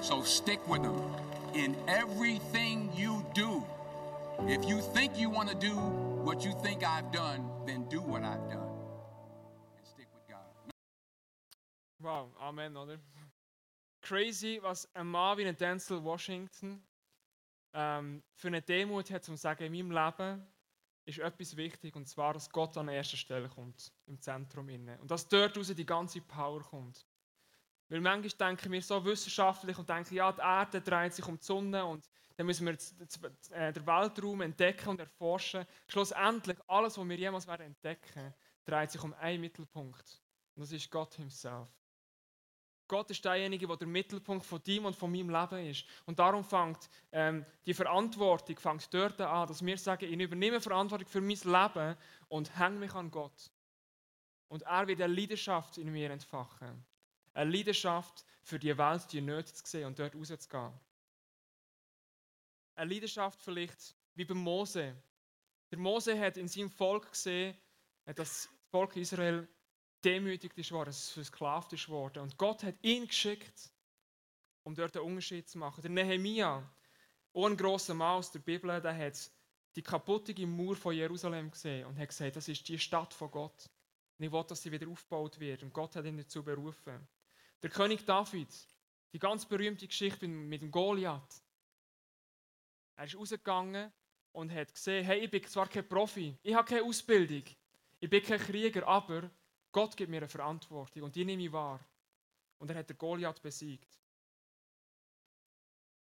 So 0.00 0.22
stick 0.22 0.66
with 0.68 0.82
him 0.82 1.00
in 1.54 1.76
everything 1.88 2.90
you 2.94 3.24
do. 3.34 3.64
If 4.46 4.68
you 4.68 4.80
think 4.80 5.18
you 5.18 5.30
want 5.30 5.48
to 5.48 5.54
do 5.54 5.74
what 5.74 6.44
you 6.44 6.52
think 6.62 6.84
I've 6.84 7.10
done, 7.12 7.48
then 7.66 7.88
do 7.88 8.00
what 8.00 8.22
I've 8.22 8.48
done. 8.50 8.68
And 9.76 9.86
stick 9.86 10.08
with 10.12 10.26
God. 10.28 10.44
Wow, 12.02 12.28
Amen, 12.40 12.76
oder? 12.76 12.98
Crazy, 14.02 14.60
was 14.62 14.86
ein 14.94 15.06
Mann 15.06 15.38
wie 15.38 15.46
ein 15.46 15.56
Denzel 15.56 16.02
Washington 16.04 16.82
ähm, 17.72 18.22
für 18.34 18.48
eine 18.48 18.62
Demut 18.62 19.10
hat, 19.10 19.28
um 19.28 19.36
zu 19.36 19.42
sagen, 19.42 19.64
in 19.64 19.72
meinem 19.72 19.90
Leben 19.90 20.46
ist 21.06 21.18
etwas 21.20 21.56
wichtig, 21.56 21.94
und 21.94 22.06
zwar, 22.06 22.34
dass 22.34 22.50
Gott 22.50 22.76
an 22.76 22.88
erster 22.88 23.16
Stelle 23.16 23.48
kommt, 23.48 23.92
im 24.06 24.20
Zentrum 24.20 24.68
inne. 24.68 24.98
Und 25.00 25.10
dass 25.10 25.28
dort 25.28 25.56
raus 25.56 25.72
die 25.74 25.86
ganze 25.86 26.20
Power 26.20 26.60
kommt. 26.62 27.06
Weil 27.88 28.00
manchmal 28.00 28.50
denken 28.50 28.72
wir 28.72 28.82
so 28.82 29.04
wissenschaftlich 29.04 29.78
und 29.78 29.88
denken, 29.88 30.14
ja, 30.16 30.32
die 30.32 30.40
Erde 30.40 30.80
dreht 30.80 31.14
sich 31.14 31.24
um 31.26 31.38
die 31.38 31.44
Sonne 31.44 31.84
und 31.84 32.08
dann 32.36 32.46
müssen 32.46 32.66
wir 32.66 32.76
äh, 33.52 33.72
den 33.72 33.86
Weltraum 33.86 34.40
entdecken 34.40 34.88
und 34.90 35.00
erforschen. 35.00 35.64
Schlussendlich, 35.88 36.58
alles, 36.66 36.98
was 36.98 37.08
wir 37.08 37.16
jemals 37.16 37.46
werden 37.46 37.66
entdecken, 37.66 38.34
dreht 38.64 38.90
sich 38.90 39.02
um 39.02 39.14
einen 39.14 39.40
Mittelpunkt. 39.40 40.20
Und 40.54 40.62
das 40.62 40.72
ist 40.72 40.90
Gott 40.90 41.14
himself. 41.14 41.68
Gott 42.88 43.10
ist 43.10 43.24
derjenige, 43.24 43.66
der 43.66 43.76
der 43.76 43.88
Mittelpunkt 43.88 44.44
von 44.44 44.62
deinem 44.62 44.86
und 44.86 44.96
von 44.96 45.10
meinem 45.10 45.30
Leben 45.30 45.66
ist. 45.66 45.84
Und 46.04 46.18
darum 46.18 46.44
fängt 46.44 46.88
ähm, 47.12 47.44
die 47.64 47.74
Verantwortung 47.74 48.56
fängt 48.56 48.92
dort 48.94 49.20
an, 49.20 49.48
dass 49.48 49.64
wir 49.64 49.78
sagen, 49.78 50.04
ich 50.04 50.20
übernehme 50.20 50.60
Verantwortung 50.60 51.08
für 51.08 51.20
mein 51.20 51.36
Leben 51.36 51.96
und 52.28 52.58
hänge 52.58 52.78
mich 52.78 52.94
an 52.94 53.10
Gott. 53.10 53.50
Und 54.48 54.62
er 54.62 54.86
wird 54.86 55.00
eine 55.00 55.12
Leidenschaft 55.12 55.78
in 55.78 55.90
mir 55.90 56.10
entfachen. 56.10 56.84
Eine 57.34 57.50
Leidenschaft 57.50 58.24
für 58.42 58.58
die 58.58 58.76
Welt, 58.78 59.12
die 59.12 59.20
Nöte 59.20 59.52
zu 59.52 59.66
sehen 59.66 59.86
und 59.86 59.98
dort 59.98 60.14
rauszugehen. 60.14 60.72
Eine 62.76 62.94
Leidenschaft 62.94 63.42
vielleicht 63.42 63.96
wie 64.14 64.24
bei 64.24 64.34
Mose. 64.34 64.94
Der 65.70 65.78
Mose 65.78 66.18
hat 66.18 66.36
in 66.36 66.46
seinem 66.46 66.70
Volk 66.70 67.10
gesehen, 67.10 67.56
dass 68.04 68.16
das 68.16 68.48
Volk 68.70 68.96
Israel 68.96 69.48
demütigt 70.06 70.56
ist 70.56 70.70
worden, 70.70 70.92
versklavt 70.92 71.72
ist 71.72 71.88
worden. 71.88 72.22
Und 72.22 72.38
Gott 72.38 72.62
hat 72.62 72.76
ihn 72.82 73.08
geschickt, 73.08 73.70
um 74.62 74.74
dort 74.74 74.96
einen 74.96 75.06
Unterschied 75.06 75.48
zu 75.48 75.58
machen. 75.58 75.82
Der 75.82 75.90
Nehemia, 75.90 76.62
auch 77.34 77.46
ein 77.46 77.56
grosser 77.56 77.94
Mann 77.94 78.18
aus 78.18 78.30
der 78.30 78.38
Bibel, 78.38 78.80
der 78.80 78.96
hat 78.96 79.30
die 79.74 79.82
kaputte 79.82 80.46
Mauer 80.46 80.76
von 80.76 80.94
Jerusalem 80.94 81.50
gesehen 81.50 81.86
und 81.86 81.98
hat 81.98 82.08
gesagt, 82.08 82.36
das 82.36 82.48
ist 82.48 82.66
die 82.68 82.78
Stadt 82.78 83.12
von 83.12 83.30
Gott. 83.30 83.68
Und 84.18 84.24
ich 84.24 84.32
will, 84.32 84.44
dass 84.44 84.62
sie 84.62 84.72
wieder 84.72 84.88
aufgebaut 84.88 85.38
wird. 85.40 85.62
Und 85.62 85.72
Gott 85.72 85.96
hat 85.96 86.06
ihn 86.06 86.16
dazu 86.16 86.42
berufen. 86.42 87.06
Der 87.62 87.70
König 87.70 88.04
David, 88.06 88.48
die 89.12 89.18
ganz 89.18 89.44
berühmte 89.44 89.86
Geschichte 89.86 90.28
mit 90.28 90.62
dem 90.62 90.70
Goliath. 90.70 91.42
Er 92.94 93.04
ist 93.04 93.16
rausgegangen 93.16 93.92
und 94.32 94.52
hat 94.52 94.72
gesehen, 94.72 95.04
hey, 95.04 95.18
ich 95.24 95.30
bin 95.30 95.44
zwar 95.44 95.68
kein 95.68 95.86
Profi, 95.86 96.38
ich 96.42 96.54
habe 96.54 96.68
keine 96.68 96.84
Ausbildung, 96.84 97.42
ich 97.98 98.08
bin 98.08 98.22
kein 98.22 98.38
Krieger, 98.38 98.86
aber 98.86 99.30
Gott 99.76 99.94
gibt 99.94 100.10
mir 100.10 100.16
eine 100.16 100.28
Verantwortung 100.28 101.02
und 101.02 101.14
die 101.14 101.22
nehme 101.22 101.42
ich 101.42 101.52
wahr. 101.52 101.78
Und 102.56 102.70
er 102.70 102.78
hat 102.78 102.88
den 102.88 102.96
Goliath 102.96 103.42
besiegt. 103.42 104.00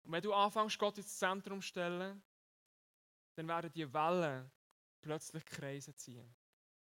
Und 0.02 0.12
wenn 0.12 0.20
du 0.20 0.34
anfängst, 0.34 0.78
Gott 0.78 0.98
ins 0.98 1.18
Zentrum 1.18 1.62
zu 1.62 1.68
stellen, 1.68 2.22
dann 3.34 3.48
werden 3.48 3.72
die 3.72 3.90
Wellen 3.90 4.50
plötzlich 5.00 5.46
Kreise 5.46 5.96
ziehen. 5.96 6.34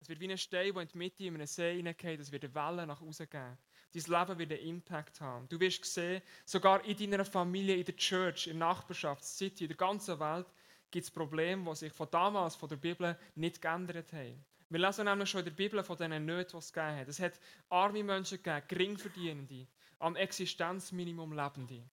Es 0.01 0.09
wird 0.09 0.21
wie 0.21 0.31
ein 0.31 0.39
Stein, 0.39 0.73
der 0.73 0.83
in 0.85 0.89
die 0.89 0.97
Mitte 0.97 1.25
in 1.25 1.35
einem 1.35 1.47
See 1.47 1.77
hineingeht, 1.77 2.19
es 2.19 2.33
wird 2.33 2.45
eine 2.45 2.55
Welle 2.55 2.87
nach 2.87 3.03
außen 3.03 3.29
geben. 3.29 3.59
Dein 3.93 4.03
Leben 4.03 4.39
wird 4.39 4.53
einen 4.53 4.63
Impact 4.63 5.21
haben. 5.21 5.47
Du 5.51 5.61
wirst 5.61 5.85
sehen, 5.85 6.23
sogar 6.47 6.83
in 6.87 7.11
deiner 7.11 7.27
Familie, 7.27 7.77
in 7.77 7.85
der 7.85 7.97
Church, 7.97 8.47
in 8.47 8.59
der 8.59 8.69
Nachbarschaft, 8.69 9.23
City, 9.23 9.65
in 9.65 9.69
der 9.69 9.77
ganzen 9.77 10.19
Welt 10.19 10.47
gibt 10.91 11.05
es 11.05 11.11
Probleme, 11.11 11.63
die 11.69 11.77
sich 11.77 11.93
von 11.93 12.11
damals, 12.11 12.57
von 12.57 12.71
der 12.71 12.77
Bibel, 12.77 13.19
nicht 13.35 13.61
geändert 13.61 14.15
haben. 14.15 14.43
Wir 14.71 14.79
lesen 14.79 15.05
nämlich 15.05 15.29
schon 15.29 15.41
in 15.41 15.47
der 15.47 15.53
Bibel 15.53 15.83
von 15.83 15.97
diesen 15.97 16.25
Nöten, 16.25 16.53
die 16.53 16.57
es 16.59 16.73
gegeben 16.73 16.97
hat. 16.97 17.09
Es 17.09 17.19
hat 17.19 17.41
arme 17.69 18.05
Menschen 18.05 18.41
gegeben, 18.41 18.63
Geringverdienende, 18.69 19.67
am 19.99 20.15
Existenzminimum 20.15 21.33
Lebende. 21.33 21.91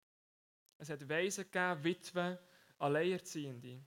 Es 0.78 0.92
hat 0.92 1.10
Waisen 1.10 1.46
gegeben, 1.46 1.84
Witwen, 1.84 2.38
Alleinerziehende, 2.78 3.84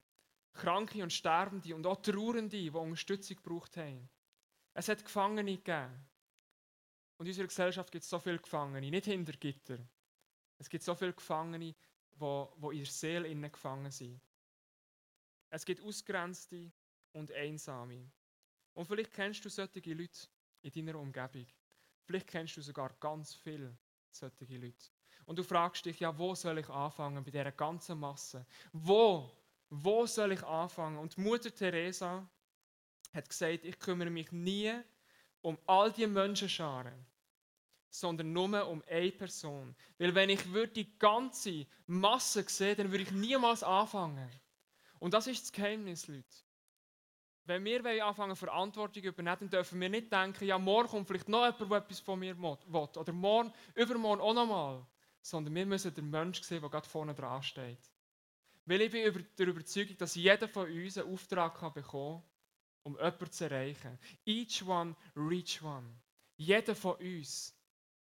Kranke 0.52 1.04
und 1.04 1.12
Sterbende 1.12 1.72
und 1.72 1.86
auch 1.86 2.02
Trauernde, 2.02 2.56
die 2.56 2.68
Unterstützung 2.70 3.36
gebraucht 3.36 3.76
haben. 3.76 4.10
Es 4.74 4.88
hat 4.88 5.04
Gefangene 5.04 5.56
gegeben. 5.56 6.08
Und 7.16 7.26
in 7.26 7.30
unserer 7.30 7.46
Gesellschaft 7.46 7.92
gibt 7.92 8.02
es 8.02 8.10
so 8.10 8.18
viele 8.18 8.40
Gefangene, 8.40 8.90
nicht 8.90 9.04
hinter 9.04 9.34
Gitter. 9.34 9.78
Es 10.58 10.68
gibt 10.68 10.82
so 10.82 10.96
viele 10.96 11.12
Gefangene, 11.12 11.76
die, 12.10 12.46
in 12.72 12.78
der 12.78 12.86
Seele 12.86 13.50
gefangen 13.50 13.92
sind. 13.92 14.20
Es 15.48 15.64
gibt 15.64 15.80
Ausgrenzte 15.80 16.72
und 17.12 17.30
Einsame. 17.30 18.10
Und 18.74 18.86
vielleicht 18.86 19.12
kennst 19.12 19.44
du 19.44 19.48
solche 19.48 19.92
Leute 19.92 20.28
in 20.62 20.72
deiner 20.72 20.98
Umgebung. 20.98 21.46
Vielleicht 22.04 22.26
kennst 22.26 22.56
du 22.56 22.62
sogar 22.62 22.92
ganz 23.00 23.34
viele 23.34 23.76
solche 24.10 24.56
Leute. 24.56 24.90
Und 25.26 25.38
du 25.38 25.44
fragst 25.44 25.84
dich, 25.84 26.00
ja, 26.00 26.16
wo 26.16 26.34
soll 26.34 26.58
ich 26.58 26.68
anfangen 26.68 27.22
bei 27.22 27.30
dieser 27.30 27.52
ganzen 27.52 27.98
Masse? 27.98 28.44
Wo, 28.72 29.30
wo 29.68 30.06
soll 30.06 30.32
ich 30.32 30.42
anfangen? 30.42 30.98
Und 30.98 31.16
Mutter 31.18 31.54
Teresa 31.54 32.28
hat 33.12 33.28
gesagt, 33.28 33.64
ich 33.64 33.78
kümmere 33.78 34.10
mich 34.10 34.32
nie 34.32 34.72
um 35.42 35.58
all 35.66 35.92
die 35.92 36.06
Menschenscharen, 36.06 37.06
sondern 37.88 38.32
nur 38.32 38.66
um 38.66 38.82
eine 38.88 39.12
Person. 39.12 39.74
Weil 39.98 40.14
wenn 40.14 40.30
ich 40.30 40.42
die 40.74 40.98
ganze 40.98 41.66
Masse 41.86 42.44
sehe, 42.48 42.74
dann 42.74 42.90
würde 42.90 43.04
ich 43.04 43.12
niemals 43.12 43.62
anfangen. 43.62 44.30
Und 44.98 45.14
das 45.14 45.26
ist 45.26 45.42
das 45.44 45.52
Geheimnis, 45.52 46.08
Leute. 46.08 46.26
Wenn 47.44 47.64
wir 47.64 48.04
anfangen, 48.04 48.36
Verantwortung 48.36 49.02
übernehmen, 49.02 49.38
dann 49.40 49.50
dürfen 49.50 49.80
wir 49.80 49.88
nicht 49.88 50.12
denken, 50.12 50.44
ja, 50.44 50.58
morgen 50.58 50.88
kommt 50.88 51.08
vielleicht 51.08 51.28
noch 51.28 51.44
jemand, 51.44 51.70
der 51.70 51.78
etwas 51.78 52.00
von 52.00 52.18
mir 52.18 52.36
will. 52.38 52.58
Oder 52.72 53.12
morgen, 53.12 53.52
übermorgen 53.74 54.20
auch 54.20 54.34
nochmal. 54.34 54.86
Sondern 55.22 55.54
wir 55.54 55.66
müssen 55.66 55.94
den 55.94 56.10
Menschen 56.10 56.44
sehen, 56.44 56.60
der 56.60 56.70
gerade 56.70 56.88
vorne 56.88 57.14
dran 57.14 57.42
steht. 57.42 57.90
Weil 58.66 58.82
ich 58.82 58.90
bin 58.90 59.26
der 59.38 59.46
Überzeugung, 59.48 59.96
dass 59.98 60.14
jeder 60.14 60.48
von 60.48 60.70
uns 60.70 60.96
einen 60.96 61.12
Auftrag 61.12 61.58
kann 61.58 61.72
bekommen 61.72 62.22
um 62.82 62.96
jemanden 62.96 63.30
zu 63.30 63.44
erreichen. 63.44 63.98
Each 64.24 64.62
one, 64.66 64.96
reach 65.16 65.62
one. 65.62 66.00
Jeder 66.36 66.74
von 66.74 66.96
uns. 66.96 67.56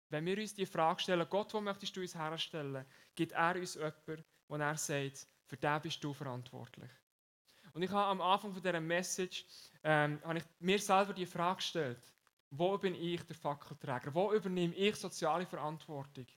Wenn 0.10 0.26
wir 0.26 0.38
uns 0.38 0.54
die 0.54 0.66
Frage 0.66 1.02
stellen, 1.02 1.28
Gott, 1.30 1.54
wo 1.54 1.62
möchtest 1.62 1.96
du 1.96 2.02
uns 2.02 2.16
herstellen, 2.16 2.86
gibt 3.16 3.32
er 3.32 3.56
uns 3.56 3.76
jemanden, 3.76 4.24
wo 4.48 4.56
er 4.56 4.78
sagt, 4.78 5.28
für 5.46 5.58
den 5.58 5.82
bist 5.82 6.04
du 6.04 6.14
verantwortlich. 6.14 6.92
Und 7.74 7.82
ich 7.82 7.92
habe 7.92 8.08
am 8.08 8.22
Anfang 8.22 8.54
von 8.54 8.62
dieser 8.62 8.80
Message 8.80 9.46
ähm, 9.84 10.20
habe 10.24 10.38
ich 10.38 10.44
mir 10.60 10.80
selber 10.80 11.14
die 11.14 11.26
Frage 11.26 11.58
gestellt, 11.58 12.14
wo 12.52 12.78
bin 12.78 12.94
ich 12.94 13.22
der 13.24 13.36
Fackelträger? 13.36 14.14
Wo 14.14 14.32
übernehme 14.32 14.76
ich 14.76 14.96
soziale 14.96 15.46
Verantwortung? 15.46 16.28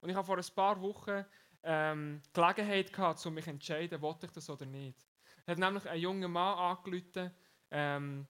Und 0.00 0.08
ich 0.08 0.16
habe 0.16 0.26
vor 0.26 0.38
ein 0.38 0.54
paar 0.54 0.80
Wochen 0.80 1.24
ähm, 1.62 2.22
Gelegenheit 2.32 2.92
gehabt, 2.92 3.24
um 3.26 3.34
mich 3.34 3.44
zu 3.44 3.50
entscheiden, 3.50 4.00
wollte 4.00 4.26
ich 4.26 4.32
das 4.32 4.48
oder 4.48 4.66
nicht. 4.66 4.98
Es 5.44 5.52
hat 5.52 5.58
nämlich 5.58 5.86
ein 5.88 6.00
junger 6.00 6.28
Mann 6.28 6.58
angerufen, 6.58 7.30
ähm, 7.70 8.26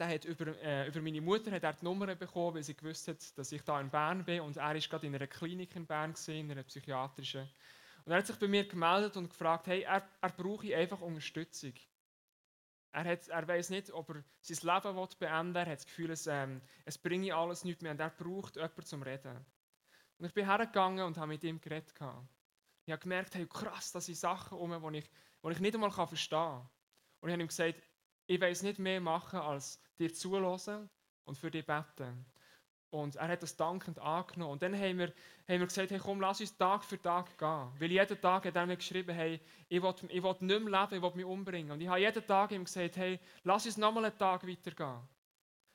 der 0.00 0.08
hat 0.08 0.24
über, 0.24 0.46
äh, 0.62 0.88
über 0.88 1.00
meine 1.00 1.20
Mutter 1.20 1.52
hat 1.52 1.62
er 1.62 1.74
die 1.74 1.84
Nummer 1.84 2.12
bekommen, 2.14 2.56
weil 2.56 2.62
sie 2.62 2.74
gewusst 2.74 3.06
hat, 3.06 3.38
dass 3.38 3.52
ich 3.52 3.62
da 3.62 3.80
in 3.80 3.90
Bern 3.90 4.24
bin 4.24 4.40
und 4.40 4.56
er 4.56 4.74
ist 4.74 4.88
gerade 4.88 5.06
in 5.06 5.14
einer 5.14 5.26
Klinik 5.26 5.76
in 5.76 5.86
Bern 5.86 6.12
gewesen, 6.12 6.34
in 6.34 6.50
einer 6.50 6.62
psychiatrischen. 6.62 7.48
Und 8.04 8.12
er 8.12 8.18
hat 8.18 8.26
sich 8.26 8.36
bei 8.36 8.48
mir 8.48 8.66
gemeldet 8.66 9.16
und 9.16 9.28
gefragt, 9.28 9.66
hey, 9.66 9.82
er, 9.82 10.08
er 10.20 10.30
brauche 10.30 10.74
einfach 10.76 11.00
Unterstützung. 11.00 11.74
Er, 12.92 13.04
hat, 13.04 13.28
er 13.28 13.46
weiß 13.46 13.70
nicht, 13.70 13.90
ob 13.92 14.08
er 14.10 14.24
sein 14.40 14.58
Leben 14.74 14.96
will 14.96 15.08
beenden 15.18 15.54
will. 15.54 15.62
Er 15.62 15.70
hat 15.70 15.78
das 15.78 15.86
Gefühl, 15.86 16.10
es, 16.10 16.26
ähm, 16.26 16.60
es 16.84 16.98
bringe 16.98 17.34
alles 17.34 17.64
nichts 17.64 17.82
mehr 17.82 17.92
und 17.92 18.00
er 18.00 18.10
braucht 18.10 18.56
jemanden 18.56 18.84
zum 18.84 19.02
Reden. 19.02 19.46
Und 20.18 20.26
ich 20.26 20.34
bin 20.34 20.44
hergegangen 20.44 21.04
und 21.04 21.16
habe 21.16 21.28
mit 21.28 21.44
ihm 21.44 21.60
geredet. 21.60 21.94
Ich 22.84 22.92
habe 22.92 23.02
gemerkt, 23.02 23.34
hey, 23.34 23.46
krass, 23.46 23.92
das 23.92 24.06
sind 24.06 24.16
Sachen 24.16 24.58
um, 24.58 24.92
die 24.92 24.98
ich, 24.98 25.10
die 25.44 25.50
ich 25.50 25.60
nicht 25.60 25.74
einmal 25.74 25.90
verstehen 25.90 26.38
kann. 26.38 26.68
Und 27.20 27.28
ich 27.28 27.32
habe 27.32 27.42
ihm 27.42 27.48
gesagt, 27.48 27.82
ich 28.26 28.40
weiß 28.40 28.62
nicht 28.62 28.78
mehr 28.78 29.00
machen, 29.00 29.40
als 29.40 29.80
dir 29.98 30.12
zulassen 30.12 30.90
und 31.24 31.38
für 31.38 31.50
dich 31.50 31.64
beten. 31.64 32.26
Und 32.90 33.16
er 33.16 33.28
hat 33.28 33.42
das 33.42 33.56
dankend 33.56 33.98
angenommen. 34.00 34.52
Und 34.52 34.62
dann 34.62 34.74
haben 34.74 34.98
wir, 34.98 35.06
haben 35.06 35.60
wir 35.60 35.66
gesagt, 35.66 35.92
hey, 35.92 36.00
komm, 36.00 36.20
lass 36.20 36.40
uns 36.40 36.56
Tag 36.56 36.84
für 36.84 37.00
Tag 37.00 37.38
gehen. 37.38 37.72
Weil 37.78 37.90
jeden 37.90 38.20
Tag 38.20 38.44
hat 38.44 38.56
er 38.56 38.66
mir 38.66 38.76
geschrieben, 38.76 39.14
hey, 39.14 39.40
ich 39.68 39.80
will, 39.80 39.94
ich 40.08 40.22
will 40.22 40.36
nicht 40.40 40.40
mehr 40.40 40.80
leben, 40.82 40.94
ich 40.96 41.02
will 41.02 41.14
mich 41.14 41.24
umbringen. 41.24 41.70
Und 41.70 41.80
ich 41.80 41.88
habe 41.88 42.00
jeden 42.00 42.26
Tag 42.26 42.50
ihm 42.50 42.64
gesagt, 42.64 42.96
hey, 42.96 43.20
lass 43.44 43.64
uns 43.66 43.76
nochmal 43.76 44.06
einen 44.06 44.18
Tag 44.18 44.46
weitergehen. 44.46 45.00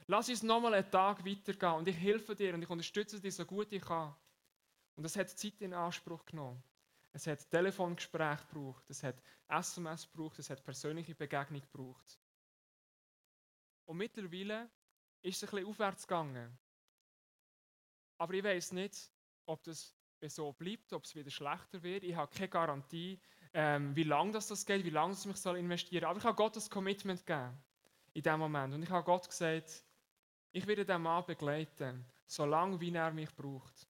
Lass 0.08 0.28
uns 0.30 0.44
nochmal 0.44 0.74
einen 0.74 0.92
Tag 0.92 1.26
weitergehen. 1.26 1.74
Und 1.74 1.88
ich 1.88 1.98
helfe 1.98 2.36
dir 2.36 2.54
und 2.54 2.62
ich 2.62 2.70
unterstütze 2.70 3.22
dich 3.22 3.34
so 3.34 3.46
gut 3.46 3.72
ich 3.72 3.82
kann. 3.82 4.14
Und 4.96 5.04
das 5.04 5.16
hat 5.16 5.30
Zeit 5.30 5.62
in 5.62 5.74
Anspruch 5.74 6.26
genommen. 6.26 6.62
Es 7.14 7.28
hat 7.28 7.50
Telefongespräche 7.50 8.46
gebraucht, 8.50 8.90
es 8.90 9.02
hat 9.02 9.16
SMS 9.48 10.12
gebraucht, 10.12 10.38
es 10.40 10.50
hat 10.50 10.64
persönliche 10.66 11.16
Begegnung 11.16 11.62
gebraucht. 11.62 12.20
Und 13.86 13.98
mittlerweile 13.98 14.70
ist 15.22 15.42
es 15.42 15.44
ein 15.44 15.56
bisschen 15.56 15.70
aufwärts 15.70 16.06
gegangen. 16.06 16.58
Aber 18.18 18.34
ich 18.34 18.44
weiß 18.44 18.72
nicht, 18.74 19.12
ob 19.46 19.64
das 19.64 19.96
so 20.28 20.54
bleibt, 20.54 20.92
ob 20.94 21.04
es 21.04 21.16
wieder 21.16 21.30
schlechter 21.30 21.82
wird. 21.84 22.04
Ich 22.04 22.16
habe 22.16 22.34
keine 22.34 22.50
Garantie, 22.50 23.20
ähm, 23.54 23.96
wie 23.96 24.04
lange 24.04 24.32
das, 24.32 24.48
das 24.48 24.66
geht, 24.66 24.84
wie 24.84 24.90
lange 24.90 25.14
es 25.14 25.26
mich 25.26 25.38
soll 25.38 25.58
investieren 25.58 26.02
soll. 26.02 26.10
Aber 26.10 26.20
ich 26.20 26.26
habe 26.26 26.36
Gott 26.36 26.56
das 26.56 26.70
Commitment 26.70 27.26
gegeben 27.26 27.58
in 28.14 28.24
dem 28.24 28.40
Moment. 28.40 28.74
Und 28.74 28.84
ich 28.84 28.90
habe 28.90 29.04
Gott 29.04 29.28
gesagt, 29.28 29.84
ich 30.52 30.66
werde 30.66 30.86
den 30.86 31.02
Mann 31.02 31.26
begleiten, 31.26 32.06
solange 32.26 32.80
wie 32.80 32.94
er 32.94 33.12
mich 33.12 33.34
braucht. 33.36 33.88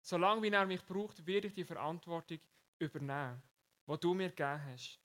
Solange 0.00 0.42
wie 0.42 0.50
er 0.50 0.66
mich 0.66 0.84
braucht, 0.84 1.24
werde 1.26 1.46
ich 1.46 1.54
die 1.54 1.64
Verantwortung 1.64 2.40
übernehmen, 2.78 3.42
die 3.86 3.96
du 3.98 4.12
mir 4.12 4.28
gegeben 4.28 4.60
hast. 4.66 5.00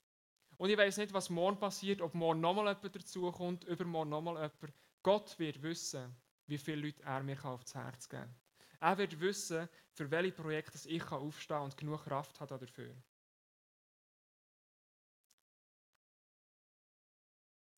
Und 0.58 0.70
ich 0.70 0.78
weiß 0.78 0.98
nicht, 0.98 1.14
was 1.14 1.30
morgen 1.30 1.58
passiert, 1.58 2.02
ob 2.02 2.14
morgen 2.14 2.42
nochmal 2.42 2.76
jemand 2.76 2.96
dazukommt, 2.96 3.64
übermorgen 3.64 4.10
nochmal 4.10 4.36
jemand. 4.36 4.74
Gott 5.02 5.40
wird 5.40 5.62
wissen, 5.62 6.14
wie 6.50 6.58
viele 6.58 6.88
Leute 6.88 7.04
er 7.04 7.24
mir 7.24 7.44
aufs 7.46 7.76
Herz 7.76 8.10
geben 8.10 8.24
kann. 8.24 8.36
Er 8.82 8.98
wird 8.98 9.20
wissen, 9.20 9.68
für 9.92 10.10
welche 10.10 10.32
Projekte 10.32 10.90
ich 10.90 11.12
aufstehen 11.12 11.58
kann 11.58 11.66
und 11.66 11.78
genug 11.78 12.04
Kraft 12.06 12.40
habe 12.40 12.58
dafür. 12.58 12.96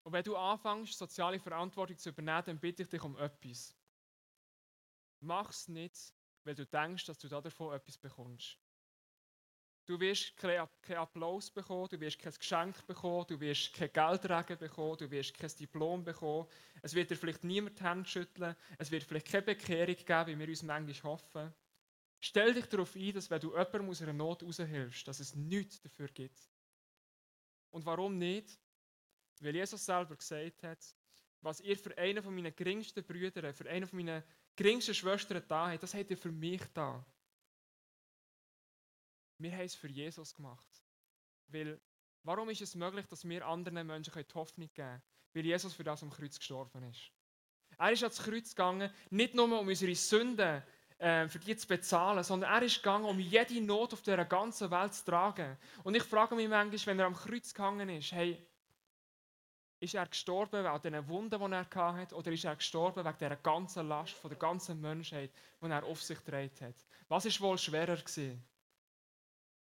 Und 0.04 0.14
wenn 0.14 0.24
du 0.24 0.36
anfängst, 0.36 0.98
soziale 0.98 1.40
Verantwortung 1.40 1.98
zu 1.98 2.10
übernehmen, 2.10 2.44
dann 2.46 2.60
bitte 2.60 2.84
ich 2.84 2.90
dich 2.90 3.04
um 3.04 3.18
etwas. 3.18 3.76
Mach 5.20 5.50
es 5.50 5.68
nicht, 5.68 6.14
weil 6.44 6.56
du 6.56 6.66
denkst, 6.66 7.06
dass 7.06 7.20
du 7.20 7.28
davon 7.28 7.74
etwas 7.74 7.98
bekommst. 7.98 8.61
Du 9.86 10.00
wirst 10.00 10.38
keinen 10.38 10.68
Applaus 10.98 11.50
bekommen, 11.50 11.90
du 11.90 12.00
wirst 12.00 12.20
kein 12.20 12.34
Geschenk 12.34 12.86
bekommen, 12.86 13.26
du 13.28 13.40
wirst 13.40 13.74
kein 13.74 13.92
Geldregen 13.92 14.58
bekommen, 14.58 14.98
du 14.98 15.10
wirst 15.10 15.34
kein 15.34 15.50
Diplom 15.60 16.04
bekommen. 16.04 16.48
Es 16.82 16.94
wird 16.94 17.10
dir 17.10 17.16
vielleicht 17.16 17.44
niemand 17.44 17.80
die 17.80 17.84
Hände 17.84 18.08
schütteln, 18.08 18.56
es 18.78 18.92
wird 18.92 19.04
vielleicht 19.04 19.32
keine 19.32 19.44
Bekehrung 19.44 19.96
geben, 19.96 20.28
wie 20.28 20.40
wir 20.40 20.50
uns 20.50 20.64
manchmal 20.64 21.14
hoffen. 21.14 21.54
Stell 22.20 22.54
dich 22.54 22.68
darauf 22.68 22.96
ein, 22.96 23.14
dass 23.14 23.30
wenn 23.32 23.42
du 23.42 23.50
jemandem 23.50 23.90
aus 23.90 24.02
einer 24.04 24.14
Not 24.14 24.44
raushilfst, 24.44 25.08
dass 25.08 25.20
es 25.20 25.36
nichts 25.36 25.82
dafür 25.82 26.08
gibt. 26.10 26.40
Und 27.72 27.84
warum 27.86 28.18
nicht? 28.18 28.60
Weil 29.40 29.56
Jesus 29.56 29.84
selber 29.84 30.16
gesagt 30.16 30.62
hat, 30.62 30.96
was 31.42 31.60
ihr 31.62 31.76
für 31.76 31.98
einen 31.98 32.22
von 32.22 32.36
meinen 32.36 32.56
geringsten 32.56 33.04
Brüdern, 33.04 33.52
für 33.56 33.68
einen 33.68 33.88
von 33.88 33.98
meinen 33.98 34.24
geringsten 34.56 34.94
Schwestern 34.94 35.42
da 35.48 35.72
habt, 35.72 35.82
das 35.82 35.96
habt 35.96 36.12
ihr 36.12 36.18
für 36.18 36.32
mich 36.32 36.62
da. 36.76 37.04
Wir 39.42 39.52
haben 39.54 39.66
es 39.66 39.76
für 39.76 39.88
Jesus 39.88 40.36
gemacht. 40.36 40.68
Weil, 41.48 41.80
warum 42.24 42.50
ist 42.50 42.62
es 42.62 42.76
möglich, 42.76 43.08
dass 43.08 43.28
wir 43.28 43.46
anderen 43.46 43.88
Menschen 43.88 44.14
die 44.14 44.34
Hoffnung 44.36 44.68
geben 44.68 44.76
können? 44.76 45.02
Weil 45.34 45.46
Jesus 45.46 45.74
für 45.74 45.84
das 45.84 46.04
am 46.04 46.10
Kreuz 46.10 46.38
gestorben 46.38 46.84
ist. 46.84 47.12
Er 47.78 47.92
ist 47.92 48.04
ans 48.04 48.22
Kreuz 48.22 48.50
gegangen, 48.50 48.92
nicht 49.10 49.34
nur 49.34 49.46
um 49.46 49.68
unsere 49.68 49.96
Sünden 49.96 50.62
äh, 51.00 51.28
für 51.28 51.40
die 51.40 51.56
zu 51.56 51.68
bezahlen, 51.68 52.24
sondern 52.24 52.52
er 52.52 52.62
ist 52.62 52.76
gegangen, 52.76 53.06
um 53.06 53.20
jede 53.20 53.60
Not 53.62 53.94
auf 53.94 54.02
dieser 54.02 54.26
ganzen 54.26 54.70
Welt 54.70 54.94
zu 54.94 55.06
tragen. 55.06 55.58
Und 55.84 55.96
ich 55.96 56.04
frage 56.04 56.36
mich 56.36 56.48
manchmal, 56.48 56.86
wenn 56.86 57.00
er 57.00 57.06
am 57.08 57.16
Kreuz 57.16 57.54
gegangen 57.54 57.90
ist, 57.90 58.12
hey, 58.12 58.38
ist 59.80 59.96
er 59.96 60.06
gestorben 60.06 60.64
wegen 60.64 60.94
den 60.94 61.08
Wunden, 61.08 61.40
die 61.40 61.52
er 61.56 61.96
hatte, 61.96 62.16
oder 62.16 62.32
ist 62.32 62.46
er 62.46 62.56
gestorben 62.56 63.04
wegen 63.04 63.18
dieser 63.18 63.36
ganzen 63.38 63.88
Last 63.88 64.14
von 64.14 64.30
der 64.30 64.38
ganzen 64.38 64.80
Menschheit, 64.80 65.32
die 65.60 65.66
er 65.66 65.84
auf 65.84 66.04
sich 66.04 66.24
getragen 66.24 66.52
hat? 66.62 66.76
Was 67.08 67.26
ist 67.26 67.42
wohl 67.42 67.58
schwerer 67.58 67.96
gewesen? 67.96 68.44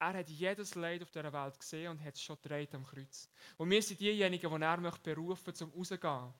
Er 0.01 0.15
hat 0.15 0.29
jedes 0.29 0.73
Leid 0.73 1.03
auf 1.03 1.11
dieser 1.11 1.31
Welt 1.31 1.59
gesehen 1.59 1.91
und 1.91 2.03
hat 2.03 2.15
es 2.15 2.23
schon 2.23 2.35
gedreht 2.41 2.73
am 2.73 2.83
Kreuz. 2.83 3.29
Und 3.55 3.69
wir 3.69 3.83
sind 3.83 3.99
diejenigen, 3.99 4.49
die 4.49 4.63
er 4.63 4.77
möchte 4.77 5.13
berufen, 5.13 5.53
zum 5.53 5.71
rauszugehen. 5.71 6.33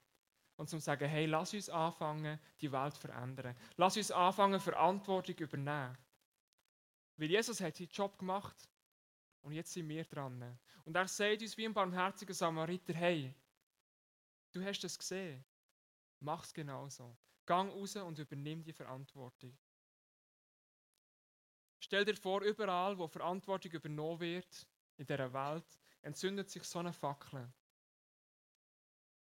Und 0.56 0.68
zum 0.68 0.80
sagen, 0.80 1.08
hey, 1.08 1.28
lass 1.28 1.54
uns 1.54 1.70
anfangen, 1.70 2.40
die 2.60 2.72
Welt 2.72 2.96
zu 2.96 3.02
verändern. 3.02 3.56
Lass 3.78 3.98
uns 3.98 4.10
anfangen, 4.10 4.60
Verantwortung 4.60 5.38
zu 5.38 5.44
übernehmen. 5.44 5.96
Weil 7.18 7.30
Jesus 7.30 7.62
hat 7.62 7.76
seinen 7.76 7.90
Job 7.90 8.18
gemacht. 8.18 8.68
Und 9.44 9.54
jetzt 9.54 9.74
sind 9.74 9.88
wir 9.88 10.06
dran. 10.06 10.58
Und 10.84 10.96
er 10.96 11.08
sagt 11.08 11.44
uns 11.44 11.56
wie 11.56 11.66
ein 11.66 11.74
barmherziger 11.74 12.34
Samariter, 12.34 12.96
hey, 12.96 13.32
du 14.54 14.64
hast 14.64 14.84
es 14.84 14.98
gesehen. 14.98 15.46
Mach 16.20 16.44
es 16.46 16.52
genauso. 16.52 17.16
Gang 17.46 17.72
raus 17.72 17.96
und 17.96 18.18
übernimm 18.18 18.64
die 18.64 18.74
Verantwortung. 18.74 19.56
Stell 21.84 22.06
dir 22.06 22.16
vor, 22.16 22.42
überall, 22.42 22.98
wo 22.98 23.08
Verantwortung 23.08 23.72
übernommen 23.72 24.20
wird 24.20 24.68
in 24.98 25.06
dieser 25.08 25.34
Welt, 25.34 25.66
entzündet 26.04 26.50
sich 26.50 26.64
so 26.64 26.78
eine 26.78 26.94
Fackel. 26.94 27.52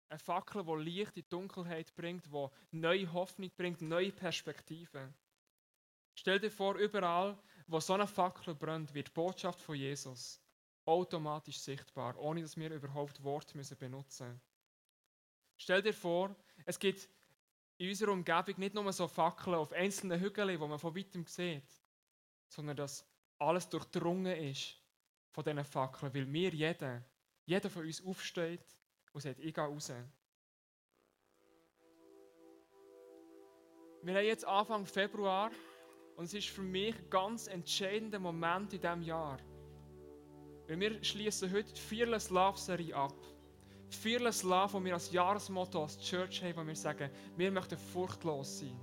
Eine 0.08 0.20
Fackel, 0.20 0.64
die 0.64 0.84
Licht 0.84 1.18
in 1.18 1.24
die 1.24 1.30
Dunkelheit 1.30 1.94
bringt, 1.96 2.26
die 2.26 2.48
neue 2.72 3.12
Hoffnung 3.12 3.52
bringt, 3.58 3.82
neue 3.82 4.14
Perspektiven. 4.14 5.14
Stell 6.16 6.40
dir 6.40 6.50
vor, 6.50 6.76
überall, 6.76 7.38
wo 7.68 7.82
so 7.82 7.94
eine 7.94 8.08
Fackel 8.08 8.56
brennt, 8.56 8.94
wird 8.94 9.10
die 9.10 9.12
Botschaft 9.12 9.62
von 9.62 9.76
Jesus 9.76 10.42
automatisch 10.86 11.60
sichtbar, 11.60 12.18
ohne 12.18 12.42
dass 12.42 12.56
wir 12.56 12.72
überhaupt 12.72 13.22
Worte 13.22 13.58
benutzen 13.76 14.28
müssen. 14.28 14.42
Stell 15.58 15.82
dir 15.82 15.94
vor, 15.94 16.34
es 16.66 16.80
gibt 16.80 17.10
in 17.78 17.90
unserer 17.90 18.14
Umgebung 18.14 18.56
nicht 18.58 18.76
nur 18.76 18.94
so 18.94 19.10
Fackeln 19.10 19.58
auf 19.58 19.74
einzelnen 19.74 20.22
Hügeln, 20.22 20.58
wo 20.60 20.68
man 20.68 20.80
von 20.80 20.96
weitem 20.96 21.26
sieht, 21.26 21.85
sondern 22.56 22.78
dass 22.78 23.06
alles 23.38 23.68
durchdrungen 23.68 24.36
ist 24.38 24.78
von 25.32 25.44
diesen 25.44 25.66
Fackeln, 25.66 26.14
weil 26.14 26.26
mir 26.26 26.50
jeder, 26.52 27.04
jeder 27.46 27.70
von 27.70 27.86
uns 27.86 28.04
aufsteht 28.06 28.66
und 29.12 29.22
sagt, 29.22 29.40
ich 29.40 29.54
gehe 29.54 29.64
raus. 29.64 29.92
Wir 34.02 34.14
haben 34.14 34.26
jetzt 34.26 34.46
Anfang 34.46 34.86
Februar 34.86 35.52
und 36.16 36.26
es 36.26 36.34
ist 36.34 36.48
für 36.48 36.62
mich 36.62 36.96
ein 36.96 37.10
ganz 37.10 37.48
entscheidender 37.48 38.20
Moment 38.20 38.74
in 38.74 38.80
diesem 38.80 39.02
Jahr. 39.02 39.40
Weil 40.68 40.80
wir 40.80 41.04
schließen 41.04 41.52
heute 41.52 41.74
die 41.74 41.82
Fearless 41.82 42.30
Love 42.30 42.58
Serie 42.58 42.96
ab. 42.96 43.16
Fearless 43.90 44.44
Love, 44.44 44.74
wo 44.74 44.84
wir 44.84 44.94
als 44.94 45.12
Jahresmotto 45.12 45.84
als 45.84 46.00
Church 46.00 46.42
haben, 46.44 46.56
wo 46.56 46.66
wir 46.66 46.76
sagen, 46.76 47.10
wir 47.36 47.52
möchten 47.52 47.78
furchtlos 47.78 48.60
sein. 48.60 48.80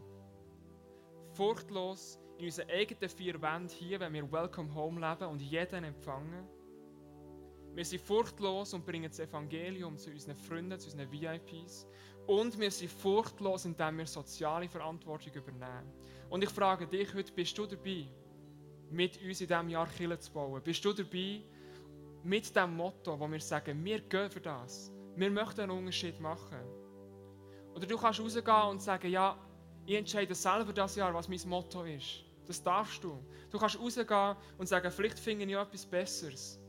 Furchtlos 1.32 2.21
in 2.43 2.49
unseren 2.49 2.70
eigenen 2.70 3.09
vier 3.09 3.40
Wänden 3.40 3.68
hier, 3.68 4.01
wenn 4.01 4.12
wir 4.12 4.32
Welcome 4.32 4.74
Home 4.74 5.01
leben 5.01 5.30
und 5.30 5.40
jeden 5.40 5.84
empfangen. 5.84 6.45
Wir 7.72 7.84
sind 7.84 8.03
furchtlos 8.03 8.74
und 8.74 8.84
bringen 8.84 9.09
das 9.09 9.20
Evangelium 9.20 9.97
zu 9.97 10.11
unseren 10.11 10.34
Freunden, 10.34 10.78
zu 10.78 10.90
unseren 10.90 11.11
VIPs. 11.11 11.86
Und 12.26 12.59
wir 12.59 12.70
sind 12.72 12.90
furchtlos, 12.90 13.64
indem 13.64 13.99
wir 13.99 14.07
soziale 14.07 14.68
Verantwortung 14.68 15.32
übernehmen. 15.32 15.93
Und 16.30 16.43
ich 16.43 16.51
frage 16.51 16.88
dich 16.88 17.14
heute, 17.14 17.32
bist 17.32 17.57
du 17.57 17.64
dabei, 17.64 18.09
mit 18.90 19.22
uns 19.22 19.40
in 19.40 19.47
diesem 19.47 19.68
Jahr 19.68 19.86
Kirche 19.86 20.18
zu 20.18 20.32
bauen? 20.32 20.61
Bist 20.64 20.84
du 20.84 20.93
dabei, 20.93 21.43
mit 22.24 22.57
dem 22.57 22.76
Motto, 22.76 23.18
wo 23.18 23.30
wir 23.30 23.40
sagen, 23.40 23.84
wir 23.84 24.01
gehen 24.01 24.30
für 24.30 24.40
das. 24.40 24.93
Wir 25.14 25.30
möchten 25.30 25.61
einen 25.61 25.70
Unterschied 25.70 26.18
machen. 26.20 26.61
Oder 27.72 27.86
du 27.86 27.97
kannst 27.97 28.18
rausgehen 28.18 28.68
und 28.68 28.82
sagen, 28.82 29.11
ja, 29.11 29.38
ich 29.86 29.95
entscheide 29.95 30.34
selber 30.34 30.72
das 30.72 30.97
Jahr, 30.97 31.14
was 31.14 31.28
mein 31.28 31.40
Motto 31.47 31.84
ist. 31.84 32.31
Das 32.47 32.62
darfst 32.62 33.03
du. 33.05 33.24
Du 33.51 33.59
kannst 33.59 33.78
rausgehen 33.78 34.36
und 34.59 34.66
sagen, 34.66 34.90
vielleicht 34.90 35.18
finde 35.18 35.45
ich 35.45 35.53
etwas 35.53 35.86
Besseres. 35.86 36.61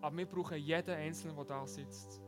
Aber 0.00 0.16
wir 0.16 0.26
brauchen 0.26 0.58
jeden 0.58 0.94
Einzelnen, 0.94 1.36
der 1.36 1.44
da 1.44 1.66
sitzt, 1.66 2.20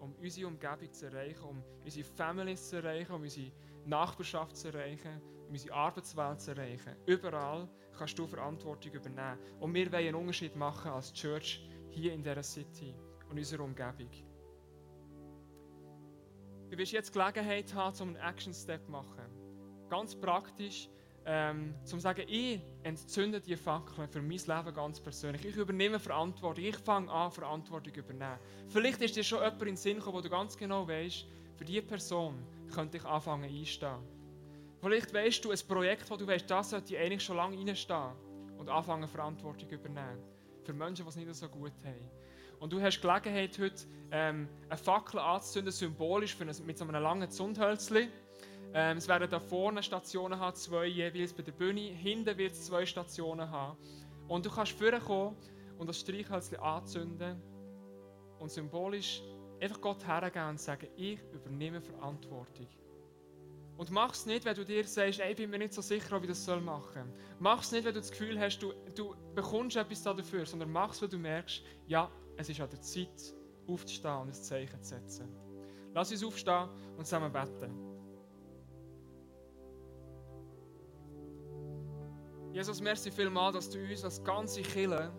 um 0.00 0.14
unsere 0.16 0.48
Umgebung 0.48 0.92
zu 0.92 1.06
erreichen, 1.06 1.44
um 1.44 1.62
unsere 1.84 2.04
Families 2.04 2.68
zu 2.68 2.76
erreichen, 2.76 3.12
um 3.12 3.22
unsere 3.22 3.52
Nachbarschaft 3.86 4.56
zu 4.56 4.68
erreichen, 4.68 5.20
um 5.46 5.52
unsere 5.52 5.74
Arbeitswelt 5.74 6.40
zu 6.40 6.50
erreichen. 6.50 6.96
Überall 7.06 7.68
kannst 7.96 8.18
du 8.18 8.26
Verantwortung 8.26 8.92
übernehmen. 8.92 9.38
Und 9.60 9.72
wir 9.74 9.90
wollen 9.92 10.06
einen 10.06 10.14
Unterschied 10.16 10.56
machen 10.56 10.90
als 10.90 11.12
Church 11.12 11.68
hier 11.90 12.12
in 12.12 12.22
dieser 12.22 12.42
City 12.42 12.94
und 13.30 13.38
unserer 13.38 13.62
Umgebung. 13.62 14.10
Du 16.70 16.78
wirst 16.78 16.92
jetzt 16.92 17.12
Gelegenheit 17.12 17.72
haben, 17.72 18.02
um 18.02 18.08
einen 18.08 18.16
Action-Step 18.16 18.86
zu 18.86 18.90
machen. 18.90 19.30
Ganz 19.88 20.16
praktisch, 20.16 20.88
ähm, 21.26 21.74
zum 21.84 21.98
zu 21.98 22.02
sagen, 22.02 22.24
ich 22.28 22.60
entzünde 22.82 23.40
die 23.40 23.56
Fackeln 23.56 24.08
für 24.08 24.20
mein 24.20 24.30
Leben 24.30 24.74
ganz 24.74 25.00
persönlich. 25.00 25.44
Ich 25.44 25.56
übernehme 25.56 25.98
Verantwortung. 25.98 26.64
Ich 26.64 26.76
fange 26.76 27.10
an, 27.10 27.30
Verantwortung 27.30 27.94
zu 27.94 28.00
übernehmen. 28.00 28.38
Vielleicht 28.68 29.00
ist 29.00 29.16
dir 29.16 29.24
schon 29.24 29.38
jemand 29.38 29.62
in 29.62 29.68
den 29.68 29.76
Sinn 29.76 29.96
gekommen, 29.96 30.18
wo 30.18 30.20
du 30.20 30.28
ganz 30.28 30.56
genau 30.56 30.86
weißt, 30.86 31.26
für 31.56 31.64
diese 31.64 31.82
Person 31.82 32.44
könnte 32.74 32.98
ich 32.98 33.04
anfangen 33.04 33.44
einstehen. 33.44 33.98
Vielleicht 34.80 35.14
weißt 35.14 35.44
du 35.44 35.50
ein 35.50 35.58
Projekt, 35.66 36.10
wo 36.10 36.16
du 36.16 36.26
weißt, 36.26 36.50
das 36.50 36.70
sollte 36.70 36.94
ich 36.94 37.00
eigentlich 37.00 37.22
schon 37.22 37.36
lange 37.36 37.56
reinstehen 37.56 38.12
und 38.58 38.68
anfangen, 38.68 39.08
Verantwortung 39.08 39.68
zu 39.68 39.74
übernehmen. 39.74 40.22
Für 40.62 40.74
Menschen, 40.74 41.04
die 41.04 41.08
es 41.08 41.16
nicht 41.16 41.34
so 41.34 41.48
gut 41.48 41.72
haben. 41.84 42.10
Und 42.60 42.72
du 42.72 42.80
hast 42.80 43.00
Gelegenheit, 43.00 43.58
heute 43.58 43.84
ähm, 44.10 44.48
eine 44.68 44.78
Fackel 44.78 45.20
anzuzünden, 45.20 45.72
symbolisch 45.72 46.34
für 46.34 46.44
ein, 46.44 46.54
mit 46.66 46.78
so 46.78 46.84
einem 46.84 47.02
langen 47.02 47.30
Zündhölzchen. 47.30 48.08
Ähm, 48.76 48.96
es 48.96 49.06
werden 49.06 49.30
da 49.30 49.38
vorne 49.38 49.84
Stationen 49.84 50.38
haben, 50.38 50.56
zwei 50.56 50.86
jeweils 50.86 51.32
bei 51.32 51.44
der 51.44 51.52
Bühne. 51.52 51.80
Hinten 51.80 52.36
wird 52.36 52.52
es 52.52 52.66
zwei 52.66 52.84
Stationen 52.84 53.48
haben. 53.48 53.78
Und 54.26 54.44
du 54.44 54.50
kannst 54.50 54.72
vorkommen 54.72 55.36
und 55.78 55.86
das 55.86 56.00
Streichhölzchen 56.00 56.58
anzünden 56.58 57.40
und 58.40 58.50
symbolisch 58.50 59.22
einfach 59.60 59.80
Gott 59.80 60.04
hergeben 60.04 60.48
und 60.48 60.60
sagen, 60.60 60.88
ich 60.96 61.20
übernehme 61.32 61.80
Verantwortung. 61.80 62.66
Und 63.76 63.90
mach 63.90 64.12
es 64.12 64.26
nicht, 64.26 64.44
wenn 64.44 64.54
du 64.54 64.64
dir 64.64 64.84
sagst, 64.84 65.20
ey, 65.20 65.30
ich 65.30 65.36
bin 65.36 65.50
mir 65.50 65.58
nicht 65.58 65.72
so 65.72 65.82
sicher, 65.82 66.16
ob 66.16 66.22
ich 66.22 66.28
das 66.28 66.46
machen 66.46 66.62
soll. 66.64 67.36
Mach 67.38 67.62
es 67.62 67.70
nicht, 67.70 67.84
wenn 67.84 67.94
du 67.94 68.00
das 68.00 68.10
Gefühl 68.10 68.38
hast, 68.40 68.58
du, 68.58 68.72
du 68.94 69.14
bekommst 69.34 69.76
etwas 69.76 70.02
dafür, 70.02 70.46
sondern 70.46 70.70
mach 70.70 70.92
es, 70.92 71.02
weil 71.02 71.08
du 71.08 71.18
merkst, 71.18 71.62
ja, 71.86 72.10
es 72.36 72.48
ist 72.48 72.60
an 72.60 72.70
der 72.70 72.80
Zeit, 72.80 73.34
aufzustehen 73.68 74.16
und 74.16 74.28
ein 74.28 74.34
Zeichen 74.34 74.82
zu 74.82 74.90
setzen. 74.90 75.28
Lass 75.92 76.10
uns 76.10 76.24
aufstehen 76.24 76.68
und 76.96 77.04
zusammen 77.04 77.32
beten. 77.32 77.93
Jesus, 82.54 82.80
merci 82.80 83.10
vielmals, 83.10 83.56
dass 83.56 83.68
du 83.68 83.80
uns 83.80 84.04
als 84.04 84.22
ganze 84.22 84.62
Kille 84.62 85.12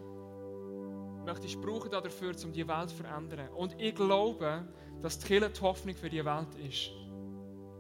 möchtest 1.26 1.60
brauchen 1.62 1.92
dafür, 1.92 2.34
um 2.46 2.54
die 2.54 2.66
Welt 2.66 2.90
zu 2.90 2.96
verändern. 2.96 3.50
Und 3.50 3.76
ich 3.78 3.94
glaube, 3.94 4.66
dass 5.02 5.20
die 5.20 5.28
Kille 5.28 5.50
die 5.50 5.60
Hoffnung 5.60 5.96
für 5.96 6.10
die 6.10 6.24
Welt 6.24 6.56
ist. 6.66 6.92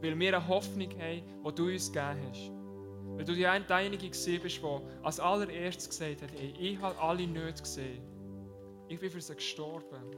Weil 0.02 0.20
wir 0.20 0.36
eine 0.36 0.46
Hoffnung 0.46 0.90
haben, 1.00 1.24
die 1.46 1.56
du 1.56 1.68
uns 1.68 1.90
gegeben 1.90 2.20
hast. 2.30 2.52
Weil 3.16 3.24
du 3.24 3.34
die 3.34 3.48
einige 3.48 4.10
gesehen 4.10 4.42
bist, 4.44 4.62
die 4.62 5.04
als 5.04 5.22
allererstes 5.22 5.88
gesagt 5.88 6.24
hat, 6.24 6.34
ey, 6.38 6.54
ich 6.60 6.82
habe 6.82 7.00
alle 7.00 7.26
nicht 7.26 7.64
gesehen. 7.64 8.04
Ich 8.90 9.00
bin 9.00 9.10
für 9.10 9.22
sie 9.22 9.36
gestorben. 9.36 10.18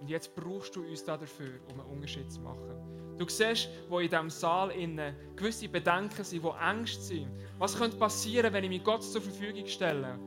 Und 0.00 0.10
jetzt 0.10 0.34
brauchst 0.34 0.76
du 0.76 0.84
uns 0.84 1.02
dafür, 1.02 1.60
um 1.72 1.80
einen 1.80 1.90
Unterschied 1.92 2.30
zu 2.30 2.42
machen. 2.42 3.05
Du 3.18 3.26
siehst, 3.28 3.70
wo 3.88 3.98
in 3.98 4.10
diesem 4.10 4.28
Saal 4.28 4.70
innen 4.72 5.14
gewisse 5.36 5.68
Bedenken 5.68 6.22
sind, 6.22 6.42
wo 6.42 6.54
Ängste 6.60 7.00
sind. 7.00 7.30
Was 7.58 7.76
könnte 7.76 7.96
passieren, 7.96 8.52
wenn 8.52 8.64
ich 8.64 8.70
mich 8.70 8.84
Gott 8.84 9.02
zur 9.02 9.22
Verfügung 9.22 9.66
stelle? 9.66 10.18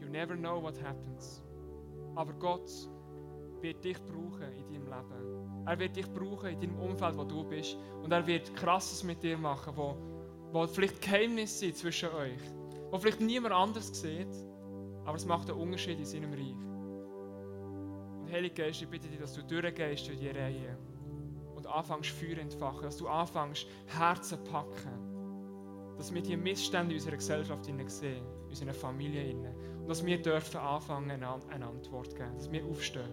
You 0.00 0.08
never 0.08 0.34
know 0.34 0.62
what 0.62 0.82
happens. 0.82 1.42
Aber 2.14 2.32
Gott 2.32 2.70
wird 3.60 3.84
dich 3.84 3.98
brauchen 4.04 4.50
in 4.56 4.66
deinem 4.66 4.86
Leben. 4.86 5.66
Er 5.66 5.78
wird 5.78 5.94
dich 5.94 6.10
brauchen 6.10 6.48
in 6.48 6.60
deinem 6.60 6.78
Umfeld, 6.78 7.16
wo 7.18 7.24
du 7.24 7.44
bist. 7.44 7.76
Und 8.02 8.12
er 8.12 8.26
wird 8.26 8.54
Krasses 8.56 9.04
mit 9.04 9.22
dir 9.22 9.36
machen, 9.36 9.74
wo, 9.76 9.96
wo 10.52 10.66
vielleicht 10.66 11.02
Geheimnisse 11.02 11.58
sind 11.58 11.76
zwischen 11.76 12.08
euch. 12.10 12.40
Wo 12.90 12.98
vielleicht 12.98 13.20
niemand 13.20 13.54
anders 13.54 13.88
sieht, 14.00 14.34
aber 15.04 15.16
es 15.16 15.26
macht 15.26 15.50
einen 15.50 15.60
Unterschied 15.60 15.98
in 15.98 16.06
seinem 16.06 16.32
Reich. 16.32 16.56
Und 18.22 18.32
Heilige 18.32 18.54
Geist, 18.54 18.80
ich 18.80 18.88
bitte 18.88 19.06
dich, 19.08 19.20
dass 19.20 19.34
du 19.34 19.42
durchgehst 19.42 20.08
durch 20.08 20.18
die 20.18 20.30
Reihe 20.30 20.78
anfängst 21.70 22.10
Feuer 22.10 22.38
entfachen, 22.38 22.82
dass 22.82 22.96
du 22.96 23.08
anfängst 23.08 23.66
Herzen 23.86 24.38
packen. 24.44 25.96
Dass 25.96 26.12
wir 26.12 26.22
die 26.22 26.36
Missstände 26.36 26.94
in 26.94 26.98
unserer 26.98 27.16
Gesellschaft 27.16 27.64
sehen, 27.64 28.24
in 28.44 28.48
unserer 28.48 28.72
Familie. 28.72 29.34
Und 29.80 29.88
dass 29.88 30.04
wir 30.04 30.20
dürfen 30.20 30.58
anfangen, 30.58 31.10
eine 31.10 31.28
Antwort 31.28 32.10
zu 32.10 32.16
geben, 32.16 32.34
dass 32.36 32.50
wir 32.50 32.64
aufstehen. 32.64 33.12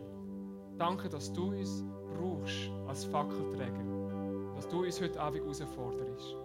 Danke, 0.77 1.09
dass 1.09 1.33
du 1.33 1.49
uns 1.49 1.83
brauchst 2.13 2.71
als 2.87 3.05
Fackelträger. 3.05 4.53
Dass 4.55 4.67
du 4.67 4.83
uns 4.83 5.01
heute 5.01 5.19
Abend 5.19 5.41
herausforderst. 5.41 6.35